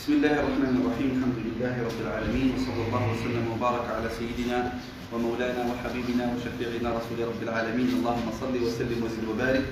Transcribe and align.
بسم 0.00 0.12
الله 0.12 0.32
الرحمن 0.32 0.74
الرحيم 0.80 1.08
الحمد 1.16 1.38
لله 1.44 1.74
رب 1.84 1.98
العالمين 2.00 2.48
وصلى 2.56 2.82
الله 2.88 3.04
وسلم 3.12 3.44
وبارك 3.52 3.86
على 4.00 4.08
سيدنا 4.08 4.72
ومولانا 5.12 5.62
وحبيبنا 5.68 6.24
وشفيعنا 6.32 6.88
رسول 6.88 7.18
رب 7.28 7.40
العالمين. 7.44 7.88
اللهم 8.00 8.28
صل 8.40 8.54
وسلم 8.56 8.96
وزد 9.04 9.24
وبارك 9.28 9.64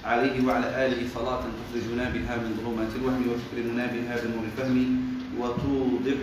عليه 0.00 0.36
وعلى 0.48 0.68
آله 0.84 1.00
صلاة 1.12 1.42
تخرجنا 1.60 2.04
بها 2.08 2.34
من 2.40 2.50
ظلمات 2.56 2.92
الوهم 2.96 3.22
وتكرمنا 3.28 3.84
بها 3.92 4.14
بنور 4.24 4.44
الفهم 4.48 4.76
وتوضح 5.36 6.18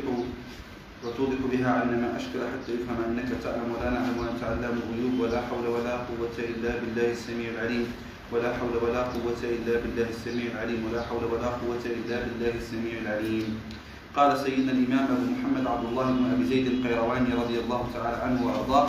وتوضح 1.06 1.40
بها 1.54 1.70
عنا 1.78 1.96
ما 2.02 2.10
أشكل 2.18 2.42
حتى 2.42 2.70
يفهم 2.74 2.98
أنك 3.06 3.30
تعلم 3.38 3.70
ولا 3.70 3.90
نعلم 3.94 4.18
وأنت 4.18 4.42
علام 4.50 4.76
الغيوب 4.82 5.14
ولا 5.22 5.40
حول 5.46 5.66
ولا 5.70 6.10
قوة 6.10 6.38
إلا 6.42 6.72
بالله 6.82 7.08
السميع 7.22 7.54
العليم. 7.54 7.86
ولا 8.34 8.58
حول 8.58 8.74
ولا 8.82 9.02
قوة 9.14 9.42
إلا 9.44 9.74
بالله 9.86 10.10
السميع 10.10 10.58
العليم 10.58 10.82
ولا 10.90 11.02
حول 11.06 11.24
ولا 11.24 11.50
قوة 11.62 11.86
إلا 11.86 12.18
بالله 12.26 12.54
السميع 12.58 12.94
العليم. 13.06 13.46
قال 14.16 14.38
سيدنا 14.38 14.72
الإمام 14.72 15.06
أبو 15.06 15.26
محمد 15.38 15.68
عبد 15.68 15.86
الله 15.90 16.06
بن 16.12 16.26
أبي 16.34 16.46
زيد 16.46 16.68
القيرواني 16.68 17.34
رضي 17.34 17.58
الله 17.60 17.82
تعالى 17.94 18.18
عنه 18.26 18.40
وأرضاه. 18.46 18.88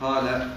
قال 0.00 0.48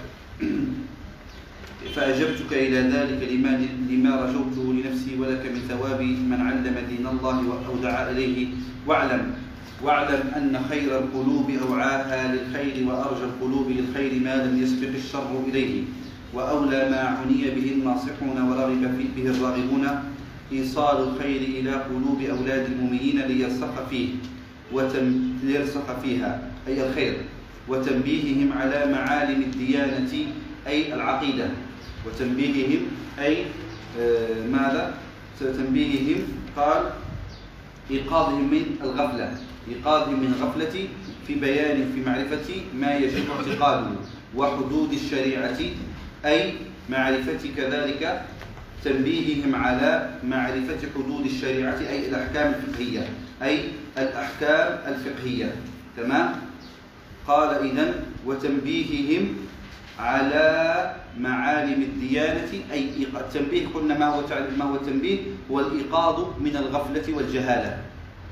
فأجبتك 1.94 2.52
إلى 2.52 2.80
ذلك 2.96 3.20
لما 3.32 3.52
لما 3.92 4.12
رجوته 4.24 4.64
لنفسي 4.72 5.20
ولك 5.20 5.44
من 5.46 5.60
ثواب 5.68 6.00
من 6.00 6.40
علم 6.40 6.76
دين 6.88 7.06
الله 7.06 7.36
أو 7.68 7.76
دعا 7.76 8.10
إليه. 8.10 8.48
واعلم 8.86 9.34
واعلم 9.82 10.22
أن 10.36 10.64
خير 10.68 10.98
القلوب 10.98 11.50
أوعاها 11.50 12.34
للخير 12.34 12.88
وأرجى 12.88 13.24
القلوب 13.24 13.66
للخير 13.70 14.12
ما 14.24 14.34
لم 14.44 14.62
يسبق 14.62 14.92
الشر 14.96 15.30
إليه. 15.48 15.84
وأولى 16.34 16.90
ما 16.90 17.00
عني 17.00 17.50
به 17.50 17.72
الناصحون 17.72 18.38
ورغب 18.50 18.98
به 19.16 19.26
الراغبون 19.30 19.88
إيصال 20.52 20.96
الخير 21.08 21.40
إلى 21.40 21.70
قلوب 21.70 22.20
أولاد 22.22 22.64
المؤمنين 22.72 23.20
ليرسخ 23.20 23.74
فيه 23.90 24.08
وتم 24.72 25.22
ليرسخ 25.44 25.86
فيها 26.02 26.50
أي 26.68 26.88
الخير 26.88 27.16
وتنبيههم 27.68 28.52
على 28.52 28.92
معالم 28.92 29.42
الديانة 29.42 30.12
أي 30.66 30.94
العقيدة 30.94 31.48
وتنبيههم 32.06 32.80
أي 33.18 33.44
آه 34.00 34.46
ماذا؟ 34.52 34.94
تنبيههم 35.40 36.22
قال 36.56 36.90
إيقاظهم 37.90 38.50
من 38.50 38.76
الغفلة 38.82 39.36
إيقاظهم 39.68 40.20
من 40.20 40.34
الغفلة 40.38 40.88
في 41.26 41.34
بيان 41.34 41.92
في 41.94 42.00
معرفة 42.10 42.54
ما 42.78 42.94
يجب 42.96 43.22
اعتقاده 43.30 43.90
وحدود 44.36 44.92
الشريعة 44.92 45.58
أي 46.24 46.52
معرفة 46.90 47.42
كذلك 47.56 48.22
تنبيههم 48.84 49.54
على 49.54 50.10
معرفة 50.24 50.78
حدود 50.94 51.26
الشريعة 51.26 51.78
أي 51.78 52.08
الأحكام 52.08 52.54
الفقهية 52.54 53.08
أي 53.42 53.58
الأحكام 53.98 54.78
الفقهية 54.94 55.54
تمام؟ 55.96 56.32
قال 57.26 57.48
إذن 57.48 57.94
وتنبيههم 58.26 59.36
على 59.98 60.94
معالم 61.18 61.82
الديانة 61.82 62.52
أي 62.72 62.88
التنبيه 63.14 63.66
قلنا 63.74 63.98
ما 63.98 64.06
هو 64.06 64.22
ما 64.58 64.64
هو 64.64 64.74
التنبيه 64.74 65.18
هو 65.50 65.60
الإيقاظ 65.60 66.40
من 66.40 66.56
الغفلة 66.56 67.16
والجهالة 67.16 67.78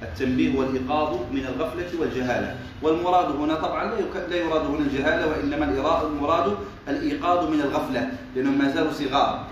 التنبيه 0.02 0.58
والإيقاظ 0.58 1.16
من 1.32 1.46
الغفلة 1.46 2.00
والجهالة. 2.00 2.56
والمراد 2.82 3.36
هنا 3.36 3.54
طبعا 3.54 3.84
لا 4.30 4.36
يراد 4.36 4.66
هنا 4.66 4.78
الجهالة 4.78 5.26
وإنما 5.26 5.64
المراد 6.06 6.56
الإيقاظ 6.88 7.50
من 7.50 7.60
الغفلة 7.60 8.10
لأنهم 8.36 8.58
ما 8.58 8.70
زالوا 8.70 8.92
صغار. 8.92 9.46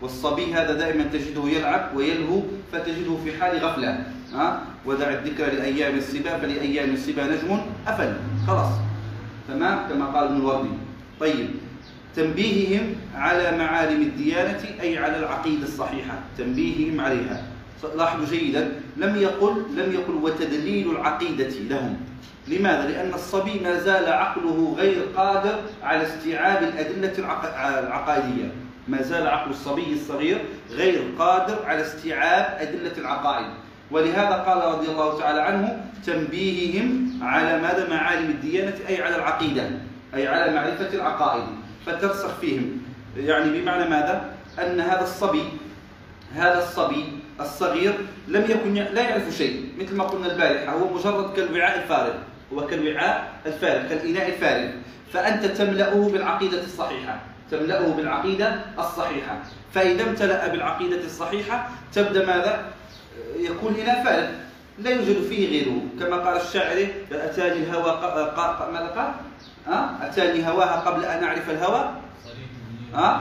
والصبي 0.00 0.54
هذا 0.54 0.72
دائما 0.74 1.04
تجده 1.04 1.48
يلعب 1.48 1.96
ويلهو 1.96 2.40
فتجده 2.72 3.16
في 3.24 3.40
حال 3.40 3.58
غفلة. 3.58 4.06
ها؟ 4.34 4.60
ودع 4.86 5.08
الذكر 5.10 5.46
لأيام 5.46 5.94
السبا 5.94 6.38
فلأيام 6.38 6.90
السبا 6.90 7.24
نجم 7.24 7.60
أفل. 7.86 8.14
خلاص. 8.46 8.72
تمام؟ 9.48 9.88
كما 9.88 10.06
قال 10.06 10.24
ابن 10.24 10.36
الوردي. 10.36 10.68
طيب. 11.20 11.48
تنبيههم 12.16 12.94
على 13.14 13.58
معالم 13.58 14.02
الديانة 14.02 14.60
أي 14.80 14.98
على 14.98 15.18
العقيدة 15.18 15.62
الصحيحة. 15.62 16.18
تنبيههم 16.38 17.00
عليها. 17.00 17.42
لاحظوا 17.96 18.26
جيدا 18.26 18.72
لم 18.96 19.16
يقل 19.16 19.62
لم 19.76 19.92
يقل 19.92 20.14
وتدليل 20.14 20.90
العقيدة 20.90 21.48
لهم. 21.48 21.96
لماذا؟ 22.48 22.88
لأن 22.88 23.14
الصبي 23.14 23.60
ما 23.60 23.78
زال 23.78 24.12
عقله 24.12 24.74
غير 24.78 25.02
قادر 25.16 25.58
على 25.82 26.02
استيعاب 26.02 26.62
الأدلة 26.62 27.12
العقائدية. 27.78 28.52
ما 28.88 29.02
زال 29.02 29.26
عقل 29.26 29.50
الصبي 29.50 29.92
الصغير 29.92 30.44
غير 30.70 31.02
قادر 31.18 31.64
على 31.66 31.82
استيعاب 31.82 32.56
أدلة 32.60 32.92
العقائد. 32.98 33.46
ولهذا 33.90 34.34
قال 34.34 34.74
رضي 34.74 34.88
الله 34.88 35.18
تعالى 35.18 35.40
عنه 35.40 35.84
تنبيههم 36.06 37.18
على 37.22 37.62
ماذا؟ 37.62 37.88
معالم 37.90 38.30
الديانة 38.30 38.74
أي 38.88 39.02
على 39.02 39.16
العقيدة 39.16 39.70
أي 40.14 40.28
على 40.28 40.54
معرفة 40.54 40.94
العقائد. 40.94 41.44
فترسخ 41.86 42.38
فيهم. 42.40 42.82
يعني 43.16 43.60
بمعنى 43.60 43.90
ماذا؟ 43.90 44.30
أن 44.58 44.80
هذا 44.80 45.02
الصبي 45.02 45.44
هذا 46.34 46.58
الصبي 46.58 47.04
الصغير 47.40 47.94
لم 48.28 48.44
يكن 48.50 48.74
لا 48.74 49.02
يعرف 49.02 49.36
شيء 49.36 49.72
مثل 49.78 49.96
ما 49.96 50.04
قلنا 50.04 50.32
البارحة 50.32 50.72
هو 50.72 50.94
مجرد 50.94 51.36
كالوعاء 51.36 51.82
الفارغ 51.82 52.14
هو 52.52 52.66
كالوعاء 52.66 53.32
الفارغ 53.46 53.88
كالإناء 53.88 54.28
الفارغ 54.28 54.70
فأنت 55.12 55.44
تملأه 55.44 56.08
بالعقيدة 56.08 56.64
الصحيحة 56.64 57.20
تملأه 57.50 57.88
بالعقيدة 57.88 58.60
الصحيحة 58.78 59.38
فإذا 59.74 60.02
امتلأ 60.02 60.48
بالعقيدة 60.48 61.04
الصحيحة 61.04 61.68
تبدأ 61.92 62.26
ماذا؟ 62.26 62.64
يكون 63.36 63.74
إناء 63.74 64.04
فارغ 64.04 64.28
لا 64.78 64.90
يوجد 64.90 65.22
فيه 65.28 65.48
غيره 65.48 65.80
كما 66.00 66.16
قال 66.16 66.36
الشاعر 66.36 66.86
أتاني 67.12 67.58
الهوى. 67.58 68.00
ماذا 68.72 68.92
قال؟ 68.96 69.12
أه؟ 69.74 70.06
أتاني 70.06 70.48
هواها 70.48 70.80
قبل 70.80 71.04
أن 71.04 71.24
أعرف 71.24 71.50
الهوى 71.50 71.90
أه؟ 72.94 73.20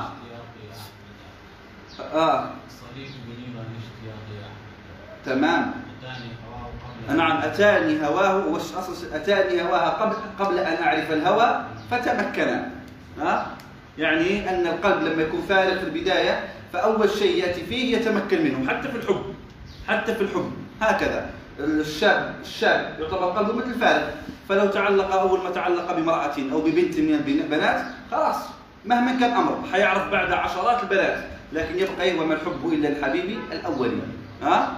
آه. 2.13 2.49
تمام. 5.25 5.71
نعم 7.15 7.37
أتاني 7.37 8.07
هواه 8.07 8.57
أصل 8.57 8.93
أتاني 9.13 9.61
هواها 9.61 9.89
قبل 9.89 10.15
قبل 10.39 10.59
أن 10.59 10.83
أعرف 10.83 11.11
الهوى 11.11 11.65
فتمكن. 11.91 12.61
ها؟ 13.21 13.47
يعني 13.97 14.49
أن 14.49 14.67
القلب 14.67 15.03
لما 15.03 15.21
يكون 15.23 15.41
فارغ 15.41 15.77
في 15.79 15.83
البداية 15.83 16.47
فأول 16.73 17.09
شيء 17.09 17.43
يأتي 17.43 17.65
فيه 17.65 17.97
يتمكن 17.97 18.43
منه 18.43 18.69
حتى 18.69 18.87
في 18.87 18.97
الحب. 18.97 19.23
حتى 19.87 20.15
في 20.15 20.21
الحب. 20.21 20.51
هكذا. 20.81 21.29
الشاب 21.59 22.35
الشاب 22.41 22.95
يعتبر 22.99 23.25
قلبه 23.29 23.53
مثل 23.53 23.79
فارغ 23.79 24.07
فلو 24.49 24.67
تعلق 24.67 25.15
أول 25.15 25.43
ما 25.43 25.49
تعلق 25.49 25.91
بامرأة 25.93 26.33
أو 26.51 26.61
ببنت 26.61 26.99
من 26.99 27.39
البنات 27.43 27.81
خلاص 28.11 28.35
مهما 28.85 29.11
كان 29.19 29.31
الأمر 29.31 29.59
حيعرف 29.71 30.11
بعد 30.11 30.31
عشرات 30.31 30.83
البنات 30.83 31.17
لكن 31.53 31.79
يبقى 31.79 32.19
وما 32.19 32.33
الحب 32.33 32.73
إلا 32.73 32.89
الحبيب 32.89 33.39
الأولي 33.51 33.99
ها؟ 34.43 34.71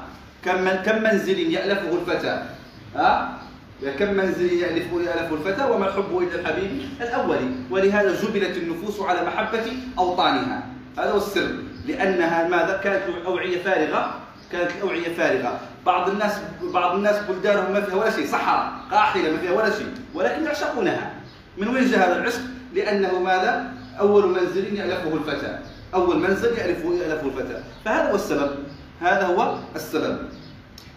كم 0.45 0.61
من 0.61 0.75
كم 0.85 1.03
منزل 1.03 1.39
يألفه 1.39 1.91
الفتى 2.01 2.43
ها؟ 2.95 3.39
كم 3.99 4.13
منزل 4.13 4.53
يألفه 4.53 5.01
يألفه 5.01 5.35
الفتى 5.35 5.63
وما 5.71 5.87
الحب 5.87 6.17
إلا 6.17 6.39
الحبيب 6.39 6.71
الأولي 7.01 7.49
ولهذا 7.69 8.21
جبلت 8.21 8.57
النفوس 8.57 8.99
على 8.99 9.27
محبة 9.27 9.65
أوطانها. 9.97 10.63
هذا 10.97 11.11
هو 11.11 11.17
السر. 11.17 11.51
لأنها 11.85 12.47
ماذا؟ 12.47 12.81
كانت 12.83 13.03
أوعية 13.25 13.63
فارغة. 13.63 14.19
كانت 14.51 14.71
الأوعية 14.77 15.13
فارغة. 15.13 15.59
بعض 15.85 16.09
الناس 16.09 16.33
بعض 16.73 16.95
الناس 16.95 17.15
بلدانهم 17.29 17.73
ما 17.73 17.81
فيها 17.81 17.95
ولا 17.95 18.11
شيء. 18.11 18.27
صحراء 18.27 18.71
قاحلة 18.91 19.31
ما 19.31 19.37
فيها 19.37 19.51
ولا 19.51 19.69
شيء. 19.69 19.87
ولكن 20.13 20.43
يعشقونها. 20.43 21.13
من 21.57 21.67
وين 21.67 21.91
جاء 21.91 21.99
هذا 22.07 22.17
العشق؟ 22.17 22.41
لأنه 22.73 23.19
ماذا؟ 23.19 23.73
أول 23.99 24.27
منزل 24.27 24.75
يألفه 24.75 25.13
الفتى 25.13 25.59
أول 25.93 26.19
منزل 26.19 26.57
يألفه 26.57 26.93
يألفه 26.93 27.27
الفتى 27.27 27.63
فهذا 27.85 28.11
هو 28.11 28.15
السبب. 28.15 28.51
هذا 29.01 29.25
هو 29.25 29.55
السبب. 29.75 30.17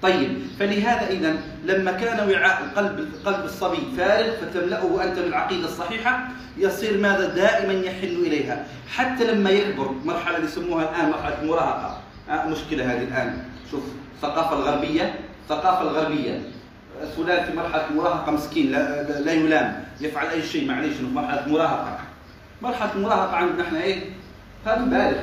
طيب 0.02 0.38
فلهذا 0.58 1.10
إذا 1.10 1.36
لما 1.64 1.92
كان 1.92 2.30
وعاء 2.30 2.64
القلب 2.64 3.08
قلب 3.24 3.44
الصبي 3.44 3.78
فارغ 3.96 4.30
فتملأه 4.40 5.04
أنت 5.04 5.18
بالعقيدة 5.18 5.64
الصحيحة 5.64 6.28
يصير 6.58 6.98
ماذا؟ 6.98 7.28
دائما 7.34 7.72
يحن 7.72 8.06
إليها. 8.06 8.66
حتى 8.88 9.24
لما 9.24 9.50
يكبر 9.50 9.90
اللي 10.36 10.46
يسموها 10.46 10.82
الآن 10.82 11.10
مرحلة 11.10 11.42
المراهقة 11.42 12.00
آه 12.30 12.48
مشكلة 12.48 12.92
هذه 12.92 13.02
الآن. 13.02 13.38
شوف 13.70 13.82
الثقافة 14.16 14.56
الغربية 14.56 15.14
الثقافة 15.42 15.82
الغربية. 15.82 16.40
فلان 17.16 17.44
في 17.44 17.56
مرحلة 17.56 17.86
المراهقة 17.90 18.32
مسكين 18.32 18.72
لا, 18.72 19.02
لا 19.02 19.32
يلام. 19.32 19.84
يفعل 20.00 20.26
أي 20.26 20.42
شيء 20.42 20.68
معليش 20.68 20.94
في 20.94 21.02
مرحلة 21.02 21.46
المراهقة 21.46 21.98
مرحلة 22.62 22.92
المراهقة 22.94 23.36
عندنا 23.36 23.62
إحنا 23.62 23.82
إيه؟ 23.82 24.00
هذا 24.66 24.84
بالغ 24.84 25.18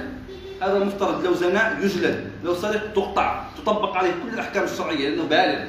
هذا 0.61 0.77
المفترض 0.77 1.25
لو 1.25 1.33
زنا 1.33 1.79
يجلد. 1.79 2.31
لو 2.45 2.55
سرق 2.55 2.93
تقطع 2.93 3.43
تطبق 3.57 3.97
عليه 3.97 4.11
كل 4.11 4.33
الأحكام 4.33 4.63
الشرعية 4.63 5.09
لأنه 5.09 5.23
بالغ. 5.23 5.65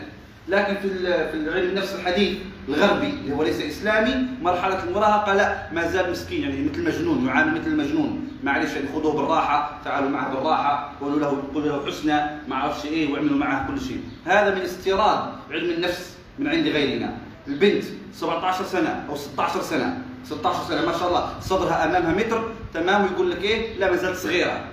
لكن 0.48 0.74
في 0.74 0.88
في 1.30 1.34
العلم 1.34 1.68
النفس 1.68 1.94
الحديث 1.94 2.38
الغربي 2.68 3.06
اللي 3.06 3.34
هو 3.34 3.42
ليس 3.42 3.60
إسلامي 3.60 4.26
مرحلة 4.42 4.84
المراهقة 4.84 5.34
لا 5.34 5.72
ما 5.72 5.86
زال 5.88 6.10
مسكين 6.10 6.42
يعني 6.42 6.62
مثل 6.70 6.78
المجنون 6.78 7.26
يعامل 7.26 7.60
مثل 7.60 7.66
المجنون. 7.66 8.28
معلش 8.44 8.72
يعني 8.72 8.86
خذوه 8.94 9.12
بالراحة 9.14 9.78
تعالوا 9.84 10.08
معه 10.10 10.34
بالراحة 10.34 10.92
قولوا 11.00 11.18
له 11.18 11.42
قولوا 11.54 11.68
له 11.68 11.86
حسنى 11.86 12.20
ما 12.48 12.54
أعرفش 12.54 12.84
إيه 12.86 13.12
واعملوا 13.12 13.38
معه 13.38 13.68
كل 13.68 13.80
شيء. 13.80 14.00
هذا 14.26 14.54
من 14.54 14.60
استيراد 14.60 15.20
علم 15.50 15.70
النفس 15.70 16.14
من 16.38 16.48
عند 16.48 16.66
غيرنا. 16.66 17.14
البنت 17.48 17.84
17 18.12 18.64
سنة 18.64 19.04
أو 19.08 19.16
16 19.16 19.62
سنة 19.62 19.98
16 20.24 20.68
سنة 20.68 20.86
ما 20.86 20.92
شاء 20.98 21.08
الله 21.08 21.28
صدرها 21.40 21.84
أمامها 21.84 22.12
متر 22.14 22.48
تمام؟ 22.74 23.02
ويقول 23.02 23.30
لك 23.30 23.42
إيه؟ 23.42 23.78
لا 23.78 23.90
ما 23.90 23.96
زالت 23.96 24.16
صغيرة. 24.16 24.64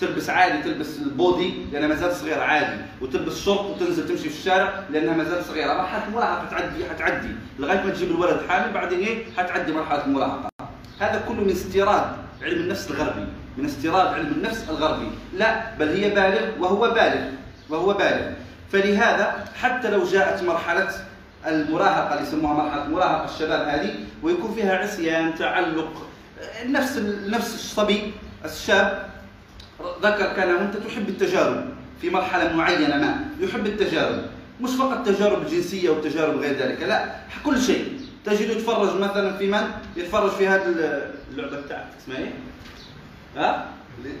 تلبس 0.00 0.30
عادي 0.30 0.62
تلبس 0.62 0.98
البودي 0.98 1.54
لأنها 1.72 1.88
ما 1.88 1.94
زالت 1.94 2.14
صغيرة 2.14 2.40
عادي. 2.40 2.82
وتلبس 3.00 3.44
شورت 3.44 3.60
وتنزل 3.60 4.08
تمشي 4.08 4.28
في 4.28 4.38
الشارع 4.38 4.82
لأنها 4.90 5.14
ما 5.14 5.24
زالت 5.24 5.46
صغيرة. 5.46 5.74
مرحله 5.74 6.06
المراهقة 6.08 6.46
حتعدي 6.46 6.84
حتعدي. 6.84 7.28
لغاية 7.58 7.82
ما 7.82 7.90
تجيب 7.90 8.10
الولد 8.10 8.40
حامل 8.48 8.72
بعدين 8.72 8.98
إيه؟ 8.98 9.24
حتعدي 9.36 9.72
مرحلة 9.72 10.04
المراهقة. 10.04 10.48
هذا 11.00 11.22
كله 11.28 11.40
من 11.40 11.50
استيراد 11.50 12.16
علم 12.42 12.60
النفس 12.60 12.90
الغربي. 12.90 13.26
من 13.56 13.64
استيراد 13.64 14.06
علم 14.06 14.32
النفس 14.36 14.64
الغربي. 14.68 15.10
لا 15.34 15.74
بل 15.78 15.88
هي 15.88 16.10
بالغ 16.10 16.60
وهو 16.60 16.90
بالغ 16.90 17.24
وهو 17.68 17.92
بالغ. 17.92 18.30
فلهذا 18.72 19.44
حتى 19.60 19.90
لو 19.90 20.04
جاءت 20.04 20.42
مرحلة 20.42 20.88
المراهقة 21.46 22.14
اللي 22.14 22.28
يسموها 22.28 22.54
مرحلة 22.54 22.88
مراهقة 22.88 23.24
الشباب 23.24 23.68
هذه 23.68 23.94
ويكون 24.22 24.54
فيها 24.54 24.76
عصيان 24.76 25.34
تعلق 25.34 26.06
نفس 26.66 26.98
نفس 27.26 27.54
الصبي 27.54 28.12
الشاب 28.44 29.15
ذكر 30.02 30.32
كان 30.32 30.56
أنت 30.56 30.76
تحب 30.76 31.08
التجارب 31.08 31.64
في 32.00 32.10
مرحلة 32.10 32.56
معينة 32.56 32.96
ما 32.96 33.24
يحب 33.40 33.66
التجارب 33.66 34.22
مش 34.60 34.70
فقط 34.70 35.06
تجارب 35.06 35.46
جنسية 35.46 35.90
وتجارب 35.90 36.36
غير 36.38 36.56
ذلك 36.56 36.82
لا 36.82 37.14
كل 37.44 37.60
شيء 37.62 38.00
تجد 38.24 38.50
يتفرج 38.50 39.00
مثلا 39.00 39.36
في 39.36 39.50
من 39.50 39.70
يتفرج 39.96 40.30
في 40.30 40.48
هذه 40.48 40.62
اللعبة 41.32 41.60
بتاعتك 41.60 41.88
اسمها 42.02 42.18
إيه؟ 42.18 42.32
ها؟ 43.36 43.66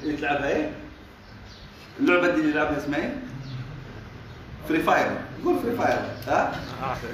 اللي 0.04 0.16
تلعبها 0.16 0.48
إيه؟ 0.48 0.70
اللعبة 2.00 2.28
دي 2.28 2.40
اللي 2.40 2.50
يلعبها 2.50 2.76
اسمها 2.78 2.98
إيه؟ 2.98 3.14
Free 4.68 4.82
Fire 4.82 5.10
يقول 5.42 5.58
Free 5.58 5.76
Fire 5.76 5.98
ها؟ 6.28 6.52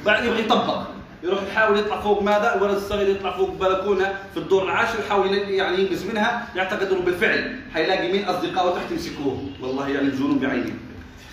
بعدين 0.06 0.30
يبغى 0.30 0.42
يطبق 0.44 0.82
يروح 1.24 1.42
يحاول 1.42 1.78
يطلع 1.78 2.00
فوق 2.00 2.22
ماذا؟ 2.22 2.54
الولد 2.56 2.76
الصغير 2.76 3.08
يطلع 3.08 3.36
فوق 3.36 3.50
بلكونة 3.50 4.14
في 4.34 4.36
الدور 4.36 4.64
العاشر 4.64 4.98
يحاول 5.06 5.34
يعني 5.34 5.80
ينقص 5.80 6.02
منها 6.02 6.48
يعتقد 6.56 6.92
إنه 6.92 7.00
بالفعل 7.00 7.60
حيلاقي 7.74 8.12
مين 8.12 8.24
اصدقائه 8.24 8.74
تحت 8.74 8.90
يمسكوه. 8.90 9.48
والله 9.60 9.88
يعني 9.88 10.08
الجنون 10.08 10.38
بعينه. 10.38 10.74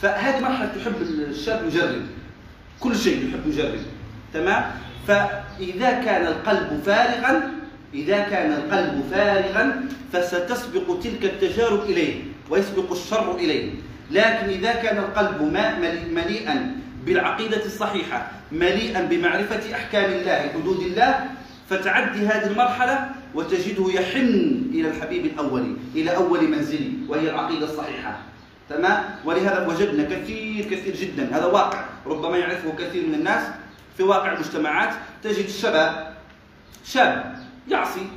فهذه 0.02 0.40
مرحلة 0.40 0.72
تحب 0.76 1.02
الشاب 1.02 1.66
يجرب. 1.68 2.06
كل 2.80 2.96
شيء 2.96 3.30
يحب 3.30 3.48
يجرب. 3.48 3.80
تمام؟ 4.34 4.72
فإذا 5.08 5.92
كان 5.92 6.28
القلب 6.28 6.82
فارغا 6.86 7.52
إذا 7.94 8.20
كان 8.20 8.54
القلب 8.54 9.04
فارغا 9.12 9.86
فستسبق 10.14 11.00
تلك 11.04 11.24
التجارب 11.24 11.84
إليه 11.84 12.24
ويسبق 12.50 12.92
الشر 12.92 13.36
إليه. 13.36 13.72
لكن 14.12 14.50
إذا 14.50 14.74
كان 14.74 14.98
القلب 14.98 15.42
مليئا 16.14 16.76
بالعقيدة 17.10 17.66
الصحيحة 17.66 18.32
مليئا 18.52 19.02
بمعرفة 19.02 19.76
أحكام 19.76 20.12
الله 20.12 20.50
حدود 20.54 20.80
الله 20.80 21.26
فتعدي 21.70 22.28
هذه 22.28 22.48
المرحلة 22.48 23.10
وتجده 23.36 23.92
يحن 23.92 24.62
إلى 24.74 24.88
الحبيب 24.88 25.26
الأولي 25.26 25.76
إلى 25.96 26.16
أول 26.16 26.48
منزله 26.48 26.92
وهي 27.08 27.30
العقيدة 27.30 27.66
الصحيحة. 27.66 28.18
تمام؟ 28.70 29.04
ولهذا 29.26 29.68
وجدنا 29.68 30.04
كثير 30.04 30.66
كثير 30.66 30.96
جدا 30.96 31.38
هذا 31.38 31.46
واقع 31.46 31.86
ربما 32.06 32.38
يعرفه 32.38 32.72
كثير 32.80 33.08
من 33.08 33.14
الناس 33.14 33.44
في 33.98 34.04
واقع 34.04 34.34
المجتمعات 34.34 34.94
تجد 35.24 35.46
الشباب 35.46 36.14
شاب 36.86 37.36
يعصي 37.68 38.08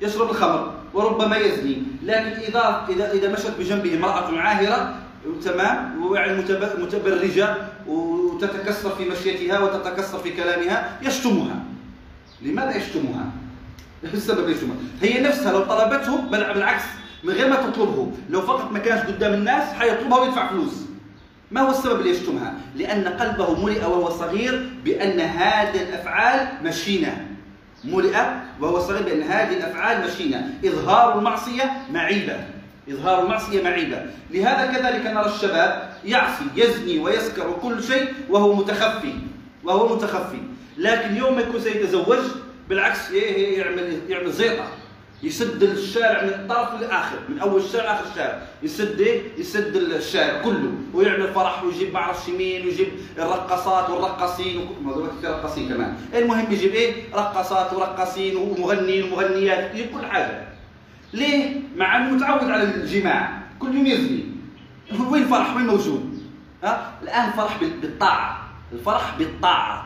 يشرب 0.00 0.30
الخمر 0.30 0.74
وربما 0.94 1.36
يزني 1.36 1.82
لكن 2.02 2.30
إذا 2.30 2.86
إذا 2.88 3.12
إذا 3.12 3.32
مشت 3.32 3.52
بجنبه 3.58 3.94
امرأة 3.94 4.38
عاهرة 4.38 4.94
تمام؟ 5.44 6.04
ويعني 6.04 6.42
متبرجة 6.78 7.56
وتتكسر 8.42 8.90
في 8.90 9.04
مشيتها 9.04 9.60
وتتكسر 9.60 10.18
في 10.18 10.30
كلامها 10.30 10.98
يشتمها. 11.02 11.64
لماذا 12.42 12.76
يشتمها؟ 12.76 13.30
السبب 14.14 14.48
يشتمها. 14.48 14.76
هي 15.02 15.20
نفسها 15.20 15.52
لو 15.52 15.64
طلبته 15.64 16.16
بل 16.16 16.44
بالعكس 16.54 16.82
من 17.24 17.32
غير 17.32 17.48
ما 17.48 17.56
تطلبه. 17.56 18.12
لو 18.30 18.42
فقط 18.42 18.72
ما 18.72 18.78
كانش 18.78 19.00
قدام 19.00 19.34
الناس 19.34 19.72
حيطلبها 19.72 20.18
ويدفع 20.18 20.48
فلوس. 20.48 20.72
ما 21.50 21.60
هو 21.60 21.70
السبب 21.70 22.00
اللي 22.00 22.10
يشتمها؟ 22.10 22.54
لأن 22.76 23.08
قلبه 23.08 23.64
ملئ 23.64 23.84
وهو 23.84 24.10
صغير 24.10 24.70
بأن 24.84 25.20
هذه 25.20 25.82
الأفعال 25.82 26.48
مشينة. 26.64 27.26
ملئ 27.84 28.16
وهو 28.60 28.80
صغير 28.80 29.02
بأن 29.02 29.22
هذه 29.22 29.56
الأفعال 29.56 30.06
مشينة. 30.06 30.50
إظهار 30.64 31.18
المعصية 31.18 31.72
معيبة. 31.92 32.36
إظهار 32.90 33.22
المعصية 33.22 33.62
معيبة. 33.62 34.06
لهذا 34.30 34.72
كذلك 34.72 35.06
نرى 35.06 35.26
الشباب 35.26 35.89
يعصي 36.04 36.44
يزني 36.56 36.98
ويسكر 36.98 37.48
وكل 37.48 37.82
شيء 37.82 38.12
وهو 38.30 38.54
متخفي 38.54 39.12
وهو 39.64 39.96
متخفي. 39.96 40.38
لكن 40.78 41.16
يوم 41.16 41.34
ما 41.34 41.40
يكون 41.40 41.60
سيتزوج 41.60 42.18
بالعكس 42.68 43.10
يعمل 43.10 44.00
يعمل 44.08 44.32
زيطة. 44.32 44.64
يسد 45.22 45.62
الشارع 45.62 46.22
من 46.22 46.28
الطرف 46.28 46.80
للآخر 46.80 47.16
من 47.28 47.38
أول 47.38 47.60
الشارع 47.60 47.84
لآخر 47.84 48.04
الشارع. 48.10 48.42
يسد 48.62 49.00
إيه؟ 49.00 49.22
يسد 49.38 49.76
الشارع 49.76 50.42
كله 50.42 50.72
ويعمل 50.94 51.34
فرح 51.34 51.64
ويجيب 51.64 51.92
ما 51.92 51.98
أعرفش 51.98 52.28
مين 52.28 52.66
ويجيب 52.66 52.88
الرقصات 53.18 53.90
والرقاصين 53.90 54.68
موضوع 54.82 55.08
في 55.20 55.26
رقاصين 55.26 55.68
كمان. 55.68 55.94
المهم 56.14 56.52
يجيب 56.52 56.74
إيه؟ 56.74 56.94
رقصات 57.14 57.72
ورقاصين 57.72 58.36
ومغنيين 58.36 59.12
ومغنيات 59.12 59.72
كل 59.72 60.06
حاجة. 60.06 60.48
ليه؟ 61.12 61.56
مع 61.76 61.96
إنه 61.96 62.10
متعود 62.10 62.50
على 62.50 62.62
الجماع. 62.62 63.42
كل 63.58 63.74
يوم 63.74 63.86
يزني. 63.86 64.29
وين 65.10 65.24
فرح 65.24 65.56
وين 65.56 65.66
موجود؟ 65.66 66.22
ها؟ 66.64 66.92
الآن 67.02 67.30
فرح 67.30 67.58
بالطاعة. 67.80 68.38
الفرح 68.72 69.14
بالطاعة. 69.18 69.84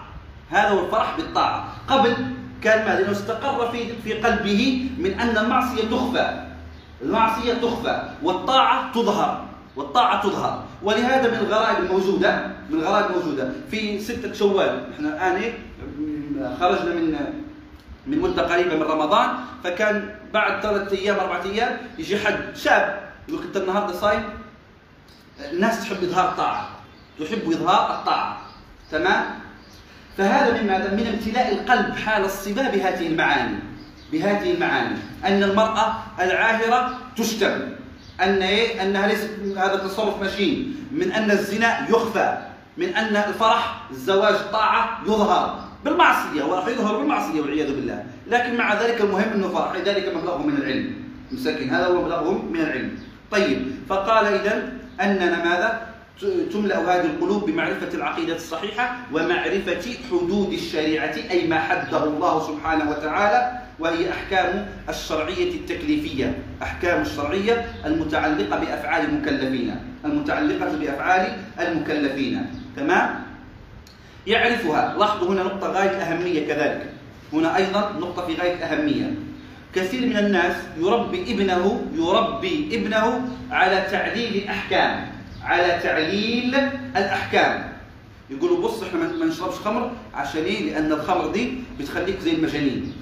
هذا 0.51 0.69
هو 0.69 0.87
الفرح 0.87 1.17
بالطاعة. 1.17 1.65
قبل 1.89 2.17
كان 2.63 2.85
ماذا؟ 2.87 3.01
لأنه 3.01 3.13
استقر 3.13 3.71
في 3.71 3.97
في 4.05 4.13
قلبه 4.13 4.91
من 4.99 5.21
أن 5.21 5.39
المعصية 5.39 5.83
تخفى. 5.91 6.45
المعصية 7.03 7.55
تخفى. 7.55 8.09
والطاعة 8.23 8.93
تظهر. 8.93 9.45
والطاعة 9.77 10.23
تظهر. 10.23 10.65
ولهذا 10.83 11.31
من 11.31 11.47
الغرائب 11.47 11.85
الموجودة 11.85 12.47
من 12.71 12.81
الغرائب 12.81 13.11
الموجودة. 13.11 13.53
في 13.71 14.01
ستة 14.01 14.33
شوال. 14.33 14.83
إحنا 14.95 15.09
الآن 15.09 15.53
خرجنا 16.61 16.95
من 16.95 17.17
من 18.07 18.19
مدة 18.19 18.43
قريبة 18.43 18.77
من 18.77 18.83
رمضان. 18.83 19.29
فكان 19.65 20.15
بعد 20.35 20.63
ثلاثة 20.63 20.97
أيام 20.97 21.17
أربعة 21.17 21.43
أيام 21.45 21.79
يجي 21.99 22.19
حد 22.19 22.57
شاب. 22.57 23.01
يقول 23.29 23.43
أنت 23.43 23.57
النهاردة 23.57 23.93
صايم؟ 23.93 24.23
الناس 25.53 25.81
تحب 25.81 26.05
إظهار 26.05 26.29
الطاعة 26.29 26.69
تحب 27.21 27.53
إظهار 27.53 27.99
الطاعة 28.01 28.39
تمام 28.91 29.25
فهذا 30.19 30.63
من 30.63 30.67
ماذا؟ 30.67 30.95
من 30.95 31.07
امتلاء 31.07 31.53
القلب 31.53 31.97
حال 31.97 32.25
الصبا 32.25 32.63
بهذه 32.63 33.07
المعاني 33.07 33.57
بهذه 34.13 34.55
المعاني 34.55 34.97
أن 35.25 35.43
المرأة 35.43 35.95
العاهرة 36.21 36.99
تشتم 37.17 37.61
أن 38.21 38.43
إيه؟ 38.43 38.83
أنها 38.83 39.07
ليست 39.07 39.31
هذا 39.57 39.75
التصرف 39.75 40.23
مشين 40.23 40.77
من 40.93 41.13
أن 41.13 41.31
الزنا 41.31 41.89
يخفى 41.91 42.39
من 42.77 42.89
أن 42.89 43.17
الفرح 43.17 43.83
الزواج 43.91 44.35
طاعة 44.53 45.01
يظهر 45.07 45.65
بالمعصية 45.85 46.43
هو 46.43 46.55
راح 46.55 46.69
يظهر 46.69 46.99
بالمعصية 46.99 47.41
والعياذ 47.41 47.75
بالله 47.75 48.05
لكن 48.27 48.57
مع 48.57 48.83
ذلك 48.83 49.01
المهم 49.01 49.33
إنه 49.35 49.49
فرح 49.49 49.77
لذلك 49.77 50.17
مبلغهم 50.17 50.47
من 50.47 50.57
العلم 50.57 50.95
مساكين 51.33 51.71
هذا 51.71 51.87
هو 51.87 52.03
مبلغهم 52.03 52.53
من 52.53 52.61
العلم 52.61 52.99
طيب 53.31 53.75
فقال 53.89 54.27
اذا 54.27 54.73
أننا 55.01 55.45
ماذا؟ 55.45 55.95
تملأ 56.53 56.79
هذه 56.79 57.07
القلوب 57.07 57.51
بمعرفة 57.51 57.95
العقيدة 57.95 58.37
الصحيحة 58.37 58.97
ومعرفة 59.13 59.85
حدود 60.11 60.53
الشريعة 60.53 61.15
أي 61.31 61.47
ما 61.47 61.59
حده 61.59 62.05
الله 62.05 62.47
سبحانه 62.47 62.91
وتعالى 62.91 63.59
وهي 63.79 64.11
أحكام 64.11 64.67
الشرعية 64.89 65.55
التكليفية. 65.55 66.39
أحكام 66.63 67.03
الشرعية 67.03 67.67
المتعلقة 67.85 68.59
بأفعال 68.59 69.05
المكلفين. 69.05 69.77
المتعلقة 70.05 70.77
بأفعال 70.79 71.37
المكلفين. 71.61 72.47
تمام؟ 72.77 73.25
يعرفها. 74.27 74.95
لاحظوا 74.99 75.29
هنا 75.29 75.43
نقطة 75.43 75.73
غاية 75.73 75.91
الأهمية 75.91 76.47
كذلك. 76.47 76.87
هنا 77.33 77.57
أيضا 77.57 77.93
نقطة 78.01 78.27
في 78.27 78.35
غاية 78.35 78.55
الأهمية 78.55 79.15
كثير 79.75 80.07
من 80.07 80.17
الناس 80.17 80.57
يربي 80.79 81.33
ابنه 81.33 81.87
يربي 81.95 82.69
ابنه 82.73 83.29
على 83.51 83.87
تعليل 83.91 84.35
الأحكام 84.43 85.07
على 85.45 85.81
تعليل 85.83 86.55
الأحكام. 86.97 87.73
يقولوا 88.31 88.61
بص 88.61 88.83
إحنا 88.83 88.99
ما 89.19 89.25
نشربش 89.27 89.55
خمر 89.55 89.91
عشان 90.15 90.43
إيه؟ 90.43 90.73
لأن 90.73 90.93
الخمر 90.93 91.27
دي 91.27 91.53
بتخليك 91.81 92.21
زي 92.21 92.33
المجانين. 92.33 92.93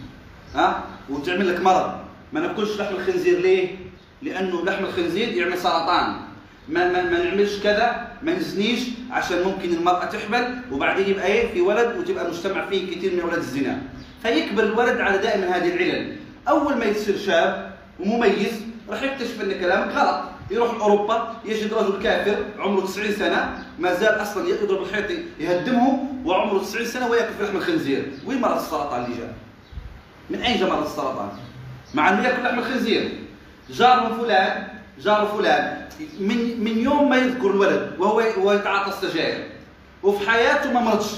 ها؟ 0.55 0.85
وتعمل 1.11 1.49
لك 1.55 1.61
مرض. 1.61 1.93
ما 2.33 2.41
ناكلش 2.41 2.81
لحم 2.81 2.95
الخنزير 2.95 3.41
ليه؟ 3.41 3.69
لأنه 4.23 4.65
لحم 4.65 4.85
الخنزير 4.85 5.29
يعمل 5.29 5.59
سرطان. 5.59 6.17
ما, 6.69 6.93
ما, 6.93 7.03
ما 7.03 7.25
نعملش 7.25 7.59
كذا 7.63 8.09
ما 8.23 8.35
نزنيش 8.35 8.81
عشان 9.11 9.43
ممكن 9.43 9.73
المرأة 9.73 10.05
تحمل 10.05 10.59
وبعدين 10.73 11.09
يبقى 11.09 11.27
إيه؟ 11.27 11.53
في 11.53 11.61
ولد 11.61 11.97
وتبقى 11.99 12.27
المجتمع 12.27 12.67
فيه 12.67 12.97
كثير 12.97 13.15
من 13.15 13.21
أولاد 13.21 13.39
الزنا. 13.39 13.83
فيكبر 14.23 14.63
الولد 14.63 15.01
على 15.01 15.19
دائما 15.19 15.57
هذه 15.57 15.69
العلل. 15.75 16.17
أول 16.49 16.77
ما 16.77 16.85
يصير 16.85 17.19
شاب 17.19 17.73
ومميز 18.01 18.63
راح 18.91 19.03
يكتشف 19.03 19.43
إن 19.43 19.53
كلامك 19.61 19.93
غلط. 19.95 20.25
يروح 20.51 20.81
أوروبا 20.81 21.35
يجد 21.45 21.75
رجل 21.75 22.03
كافر 22.03 22.45
عمره 22.59 22.81
90 22.87 23.13
سنة 23.13 23.65
ما 23.79 23.95
زال 23.95 24.23
أصلا 24.23 24.49
يضرب 24.49 24.83
الحيط 24.83 25.05
يهدمه 25.41 26.05
وعمره 26.25 26.59
90 26.59 26.87
سنة 26.87 27.09
وياكل 27.09 27.35
في 27.39 27.45
لحم 27.45 27.57
الخنزير 27.57 28.13
وين 28.27 28.41
مرض 28.41 28.57
السرطان 28.57 29.05
اللي 29.05 29.17
جاء؟ 29.17 29.35
من 30.31 30.43
أين 30.43 30.61
جاء 30.61 30.71
مرض 30.71 30.85
السرطان؟ 30.85 31.29
مع 31.95 32.09
إنه 32.09 32.25
يأكل 32.25 32.43
لحم 32.43 32.59
الخنزير. 32.59 33.11
جار 33.71 34.17
فلان 34.21 34.69
جار 35.01 35.27
فلان. 35.27 35.87
من 36.21 36.65
من 36.65 36.79
يوم 36.79 37.11
ما 37.11 37.17
يذكر 37.17 37.51
الولد 37.51 37.93
وهو 37.99 38.17
وهو 38.17 38.53
يتعاطى 38.53 38.89
السجاير 38.89 39.49
وفي 40.03 40.31
حياته 40.31 40.73
ما 40.73 40.81
مرضش 40.81 41.11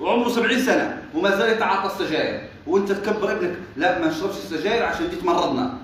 وعمره 0.00 0.28
70 0.28 0.58
سنة 0.60 1.02
وما 1.14 1.36
زال 1.36 1.52
يتعاطى 1.52 1.86
السجاير. 1.86 2.48
وانت 2.66 2.92
تكبر 2.92 3.32
ابنك. 3.32 3.56
لا 3.76 3.98
ما 3.98 4.06
نشربش 4.06 4.36
السجاير 4.36 4.82
عشان 4.84 5.10
دي 5.10 5.16
تمرضنا 5.16 5.74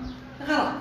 غلط. 0.47 0.73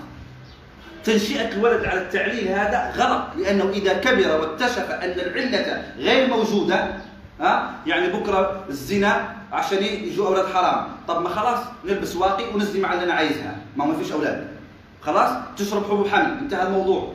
تنشئة 1.04 1.48
الولد 1.52 1.84
على 1.84 2.00
التعليل 2.00 2.48
هذا 2.48 2.92
غلط 2.96 3.22
لأنه 3.36 3.68
إذا 3.70 3.92
كبر 3.92 4.40
واكتشف 4.40 4.90
أن 4.90 5.10
العلة 5.10 5.84
غير 5.98 6.28
موجودة 6.28 6.88
ها 7.40 7.74
يعني 7.86 8.08
بكرة 8.08 8.64
الزنا 8.68 9.34
عشان 9.52 9.82
يجوا 9.82 10.26
أولاد 10.26 10.46
حرام. 10.46 10.86
طب 11.08 11.22
ما 11.22 11.28
خلاص 11.28 11.58
نلبس 11.84 12.16
واقي 12.16 12.44
ونزي 12.54 12.80
مع 12.80 12.92
اللي 12.92 13.04
أنا 13.04 13.12
عايزها. 13.14 13.56
ما 13.76 13.84
ما 13.84 13.96
فيش 13.96 14.12
أولاد. 14.12 14.48
خلاص؟ 15.02 15.30
تشرب 15.56 15.84
حبوب 15.84 16.08
حمل 16.08 16.38
انتهى 16.38 16.66
الموضوع. 16.66 17.12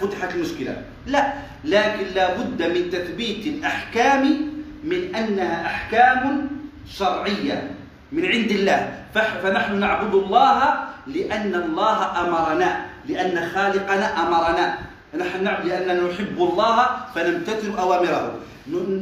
فتحت 0.00 0.34
المشكلة. 0.34 0.82
لا 1.06 1.32
لكن 1.64 2.04
لابد 2.14 2.62
من 2.62 2.90
تثبيت 2.90 3.46
الأحكام 3.46 4.50
من 4.84 5.14
أنها 5.14 5.66
أحكام 5.66 6.50
شرعية. 6.88 7.70
من 8.12 8.24
عند 8.26 8.50
الله. 8.50 8.92
فنحن 9.14 9.80
نعبد 9.80 10.14
الله 10.14 10.58
لأن 11.06 11.54
الله 11.54 11.98
أمرنا 12.20 12.70
لأن 13.08 13.48
خالقنا 13.54 14.06
أمرنا. 14.22 14.78
نحن 15.18 15.44
نعبد 15.44 15.66
لأننا 15.66 16.06
نحب 16.06 16.38
الله 16.38 16.86
فنمتثل 17.14 17.78
أوامره. 17.78 18.34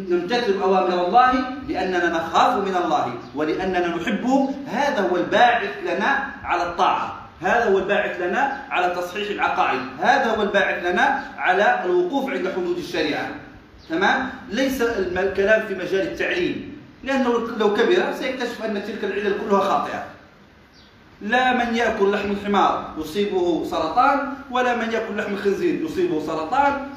نمتثل 0.08 0.60
أوامر 0.62 1.06
الله 1.06 1.32
لأننا 1.68 2.08
نخاف 2.10 2.64
من 2.64 2.76
الله 2.84 3.14
ولأننا 3.34 3.88
نحبه 3.96 4.54
هذا 4.72 5.00
هو 5.08 5.16
الباعث 5.16 5.70
لنا 5.84 6.26
على 6.44 6.62
الطاعة. 6.62 7.28
هذا 7.42 7.64
هو 7.70 7.78
الباعث 7.78 8.20
لنا 8.20 8.62
على 8.70 8.94
تصحيح 8.94 9.30
العقائد. 9.30 9.80
هذا 10.00 10.26
هو 10.36 10.42
الباعث 10.42 10.84
لنا 10.84 11.22
على 11.38 11.84
الوقوف 11.84 12.30
عند 12.30 12.48
حدود 12.56 12.78
الشريعة. 12.78 13.28
تمام؟ 13.88 14.28
ليس 14.48 14.82
الكلام 14.82 15.66
في 15.66 15.74
مجال 15.74 16.02
التعليم. 16.12 16.77
لأنه 17.08 17.48
لو 17.58 17.74
كبر 17.74 18.12
سيكتشف 18.18 18.64
أن 18.64 18.82
تلك 18.86 19.04
العلل 19.04 19.34
كلها 19.40 19.60
خاطئة. 19.60 20.06
لا 21.22 21.64
من 21.64 21.76
يأكل 21.76 22.12
لحم 22.12 22.30
الحمار 22.30 22.94
يصيبه 22.98 23.64
سرطان 23.70 24.32
ولا 24.50 24.76
من 24.76 24.92
يأكل 24.92 25.16
لحم 25.16 25.32
الخنزير 25.32 25.84
يصيبه 25.84 26.26
سرطان 26.26 26.88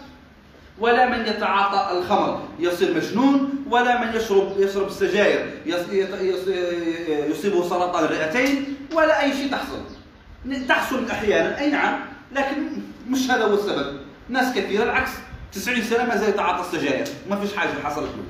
ولا 0.79 1.09
من 1.09 1.25
يتعاطى 1.25 1.97
الخمر 1.97 2.41
يصير 2.59 2.95
مجنون 2.95 3.49
ولا 3.69 4.05
من 4.05 4.15
يشرب 4.15 4.53
يشرب 4.59 4.87
السجاير 4.87 5.61
يصيبه 7.29 7.69
سرطان 7.69 8.03
الرئتين 8.03 8.75
ولا 8.93 9.21
أي 9.21 9.33
شيء 9.33 9.51
تحصل. 9.51 9.81
تحصل 10.67 11.09
أحيانا 11.11 11.59
أي 11.59 11.71
نعم 11.71 11.99
لكن 12.31 12.57
مش 13.09 13.31
هذا 13.31 13.43
هو 13.43 13.53
السبب. 13.53 13.97
ناس 14.29 14.55
كثيرة 14.55 14.83
العكس 14.83 15.11
90 15.53 15.81
سنة 15.81 16.05
ما 16.05 16.17
زال 16.17 16.29
يتعاطى 16.29 16.61
السجاير. 16.61 17.07
ما 17.29 17.35
فيش 17.35 17.55
حاجة 17.55 17.69
حصلت 17.83 18.09
له. 18.09 18.23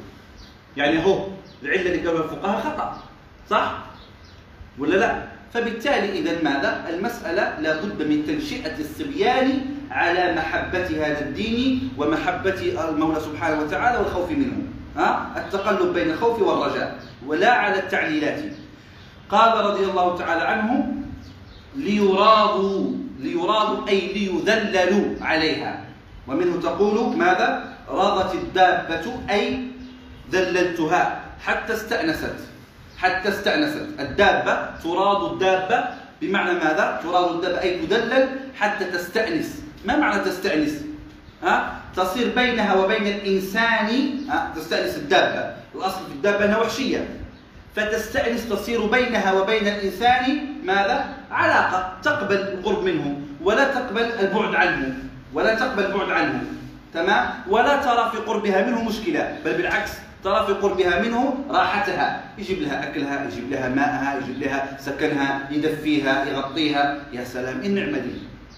يعني 0.78 1.06
هو 1.06 1.28
العلة 1.64 1.82
اللي 1.82 2.08
قالوا 2.08 2.24
الفقهاء 2.24 2.62
خطأ 2.62 2.98
صح؟ 3.50 3.78
ولا 4.80 4.96
لا؟ 4.96 5.24
فبالتالي 5.54 6.20
إذا 6.20 6.44
ماذا؟ 6.44 6.86
المسألة 6.90 7.60
لابد 7.60 8.02
من 8.08 8.26
تنشئة 8.28 8.80
الصبيان 8.80 9.66
على 9.92 10.36
محبة 10.36 10.88
هذا 11.06 11.20
الدين 11.22 11.90
ومحبة 11.98 12.90
المولى 12.90 13.20
سبحانه 13.20 13.62
وتعالى 13.62 13.98
والخوف 13.98 14.32
منه 14.32 14.58
ها؟ 14.98 15.32
التقلب 15.38 15.94
بين 15.94 16.12
الخوف 16.12 16.42
والرجاء 16.42 17.00
ولا 17.28 17.52
على 17.52 17.80
التعليلات 17.80 18.40
قال 19.30 19.66
رضي 19.66 19.84
الله 19.84 20.18
تعالى 20.18 20.42
عنه 20.44 20.94
ليراضوا 21.76 22.92
ليراضوا 23.20 23.88
أي 23.88 24.14
ليذللوا 24.14 25.16
عليها 25.22 25.84
ومنه 26.28 26.62
تقول 26.62 27.18
ماذا؟ 27.18 27.74
راضت 27.90 28.36
الدابة 28.36 29.14
أي 29.30 29.68
ذللتها 30.32 31.21
حتى 31.46 31.74
استأنست 31.74 32.36
حتى 32.98 33.30
استأنست 33.30 33.86
الدابة 34.00 34.76
تراد 34.84 35.32
الدابة 35.32 35.84
بمعنى 36.22 36.54
ماذا؟ 36.54 37.00
تراد 37.04 37.36
الدابة 37.36 37.62
أي 37.62 37.80
تدلل 37.86 38.30
حتى 38.60 38.86
تستأنس 38.86 39.62
ما 39.86 39.96
معنى 39.98 40.24
تستأنس؟ 40.24 40.72
ها؟ 41.44 41.74
تصير 41.96 42.36
بينها 42.36 42.74
وبين 42.74 43.08
الإنسان 43.08 43.90
ها؟ 44.30 44.54
تستأنس 44.56 44.98
الدابة 44.98 45.54
الأصل 45.76 46.00
في 46.08 46.12
الدابة 46.16 46.46
أنها 46.46 46.58
وحشية 46.58 47.08
فتستأنس 47.76 48.50
تصير 48.50 48.86
بينها 48.86 49.34
وبين 49.34 49.68
الإنسان 49.68 50.46
ماذا؟ 50.64 51.06
علاقة 51.32 51.94
تقبل 52.04 52.36
القرب 52.36 52.84
منه 52.84 53.22
ولا 53.44 53.64
تقبل 53.74 54.02
البعد 54.02 54.56
عنه 54.56 54.94
ولا 55.34 55.56
تقبل 55.56 55.86
البعد 55.86 56.10
عنه 56.12 56.44
تمام؟ 56.94 57.30
ولا 57.50 57.78
ترى 57.78 58.12
في 58.12 58.18
قربها 58.18 58.66
منه 58.68 58.84
مشكلة 58.84 59.38
بل 59.46 59.54
بالعكس 59.54 59.92
ترى 60.24 60.46
في 60.46 60.54
قربها 60.54 61.02
منه 61.02 61.46
راحتها. 61.50 62.24
يجيب 62.38 62.62
لها 62.62 62.90
أكلها 62.90 63.26
يجيب 63.28 63.52
لها 63.52 63.70
ماءها 63.70 64.18
يجيب 64.18 64.42
لها 64.42 64.78
سكنها 64.80 65.48
يدفيها 65.52 66.26
يغطيها. 66.26 66.98
يا 67.14 67.24
سلام 67.24 67.62
إيه 67.62 67.68
النعمة 67.68 67.98
دي؟ 67.98 68.14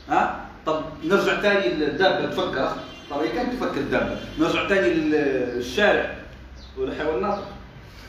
ها؟ 0.09 0.39
طب 0.65 0.81
نرجع 1.03 1.41
ثاني 1.41 1.67
للدابة. 1.73 2.25
تفكر. 2.25 2.75
طب 3.09 3.17
هي 3.17 3.29
كانت 3.29 3.53
تفكر 3.53 3.77
الدابة؟ 3.77 4.17
نرجع 4.39 4.67
ثاني 4.67 4.89
للشارع 4.89 6.15
والحيوانات. 6.77 7.39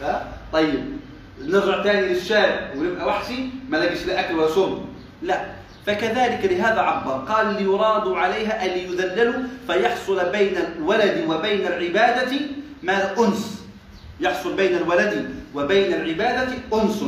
ها؟ 0.02 0.26
طيب. 0.52 0.84
نرجع 1.44 1.82
ثاني 1.82 2.08
للشارع. 2.08 2.70
ونبقى 2.76 3.06
وحشي؟ 3.06 3.34
ما 3.68 3.76
لاقيش 3.76 4.06
لا 4.06 4.20
أكل 4.20 4.34
ولا 4.34 4.54
شرب 4.54 4.84
لا. 5.23 5.44
فكذلك 5.87 6.52
لهذا 6.52 6.80
عبر. 6.80 7.12
قال 7.12 7.62
ليراد 7.62 8.08
عليها 8.08 8.64
أن 8.64 8.78
يذللوا 8.78 9.42
فيحصل 9.66 10.30
بين 10.32 10.56
الولد 10.56 11.25
وبين 11.28 11.66
العبادة 11.66 12.32
ما 12.85 13.19
أنس 13.19 13.64
يحصل 14.21 14.57
بين 14.57 14.76
الولد 14.76 15.35
وبين 15.55 15.95
العبادة 15.95 16.53
أنس. 16.75 17.05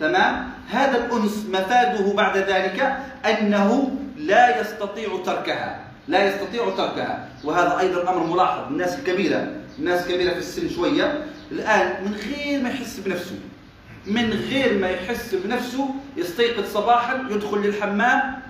تمام؟ 0.00 0.50
هذا 0.70 1.06
الأنس 1.06 1.46
مفاده 1.48 2.12
بعد 2.12 2.36
ذلك 2.36 2.96
أنه 3.24 3.98
لا 4.16 4.60
يستطيع 4.60 5.08
تركها 5.24 5.80
لا 6.08 6.28
يستطيع 6.28 6.70
تركها. 6.76 7.28
وهذا 7.44 7.78
أيضا 7.78 8.10
أمر 8.10 8.26
ملاحظ 8.26 8.66
الناس 8.70 8.98
الكبيرة 8.98 9.52
الناس 9.78 10.06
الكبيرة 10.06 10.32
في 10.32 10.38
السن 10.38 10.68
شوية. 10.68 11.24
الآن 11.52 12.04
من 12.04 12.14
غير 12.14 12.62
ما 12.62 12.68
يحس 12.68 13.00
بنفسه 13.00 13.38
من 14.06 14.30
غير 14.30 14.78
ما 14.78 14.90
يحس 14.90 15.34
بنفسه 15.34 15.88
يستيقظ 16.16 16.72
صباحا 16.72 17.24
يدخل 17.30 17.58
للحمام. 17.58 18.42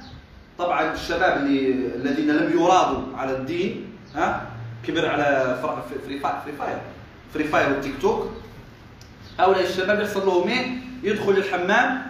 طبعا 0.59 0.93
الشباب 0.93 1.37
اللي 1.37 1.71
الذين 1.97 2.31
لم 2.31 2.53
يرادوا 2.53 3.17
على 3.17 3.37
الدين 3.37 3.85
ها؟ 4.15 4.47
كبر 4.87 5.09
على 5.09 5.59
Free 6.07 6.19
Fire 6.21 6.35
Free 6.45 6.53
Fire 6.53 6.79
Free 7.35 7.45
Fire 7.45 7.69
والتيك 7.71 7.95
توك 8.01 8.31
هؤلاء 9.41 9.63
الشباب 9.63 10.01
يحصل 10.01 10.27
لهم 10.27 10.49
إيه؟ 10.49 10.67
يدخل 11.03 11.31
الحمام 11.31 12.03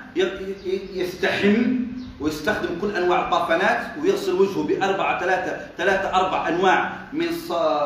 يستحم 0.95 1.77
ويستخدم 2.21 2.69
كل 2.81 2.97
أنواع 2.97 3.25
البارفانات 3.25 3.79
ويغسل 4.03 4.33
وجهه 4.33 4.63
بأربعة 4.63 5.21
ثلاثة 5.21 5.61
ثلاثة 5.79 6.15
أربع 6.15 6.49
أنواع 6.49 6.93
من 7.13 7.27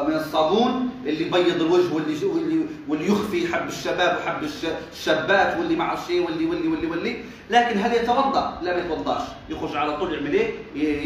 من 0.09 0.15
الصابون 0.17 0.91
اللي 1.07 1.27
يبيض 1.27 1.63
الوجه 1.63 1.95
واللي 1.95 2.25
واللي, 2.25 2.67
واللي 2.89 3.07
يخفي 3.07 3.55
حب 3.55 3.69
الشباب 3.69 4.17
وحب 4.19 4.49
الشابات 4.93 5.59
واللي 5.59 5.77
ما 5.77 5.85
أعرفش 5.85 6.11
إيه 6.11 6.21
واللي 6.21 6.47
واللي 6.47 6.69
واللي 6.69 6.87
واللي 6.87 7.17
لكن 7.51 7.79
هل 7.79 7.93
يتوضأ؟ 7.95 8.59
لا 8.63 8.77
ما 8.77 8.81
يتوضاش 8.85 9.23
يخرج 9.51 9.77
على 9.77 9.97
طول 9.97 10.15
يعمل 10.15 10.33
إيه؟ 10.33 10.53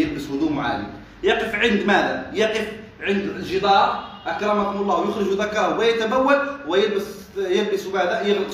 يلبس 0.03 0.23
هدوم 0.31 0.61
عالي 0.61 0.87
يقف 1.23 1.55
عند 1.55 1.83
ماذا؟ 1.87 2.31
يقف 2.35 2.69
عند 3.05 3.23
الجدار 3.37 4.05
أكرمكم 4.27 4.79
الله 4.81 4.97
ويخرج 4.97 5.29
ذكره 5.29 5.79
ويتبول 5.79 6.39
ويلبس 6.69 7.07
يلبس 7.37 7.87
ماذا؟ 7.87 8.23
يغلق 8.23 8.47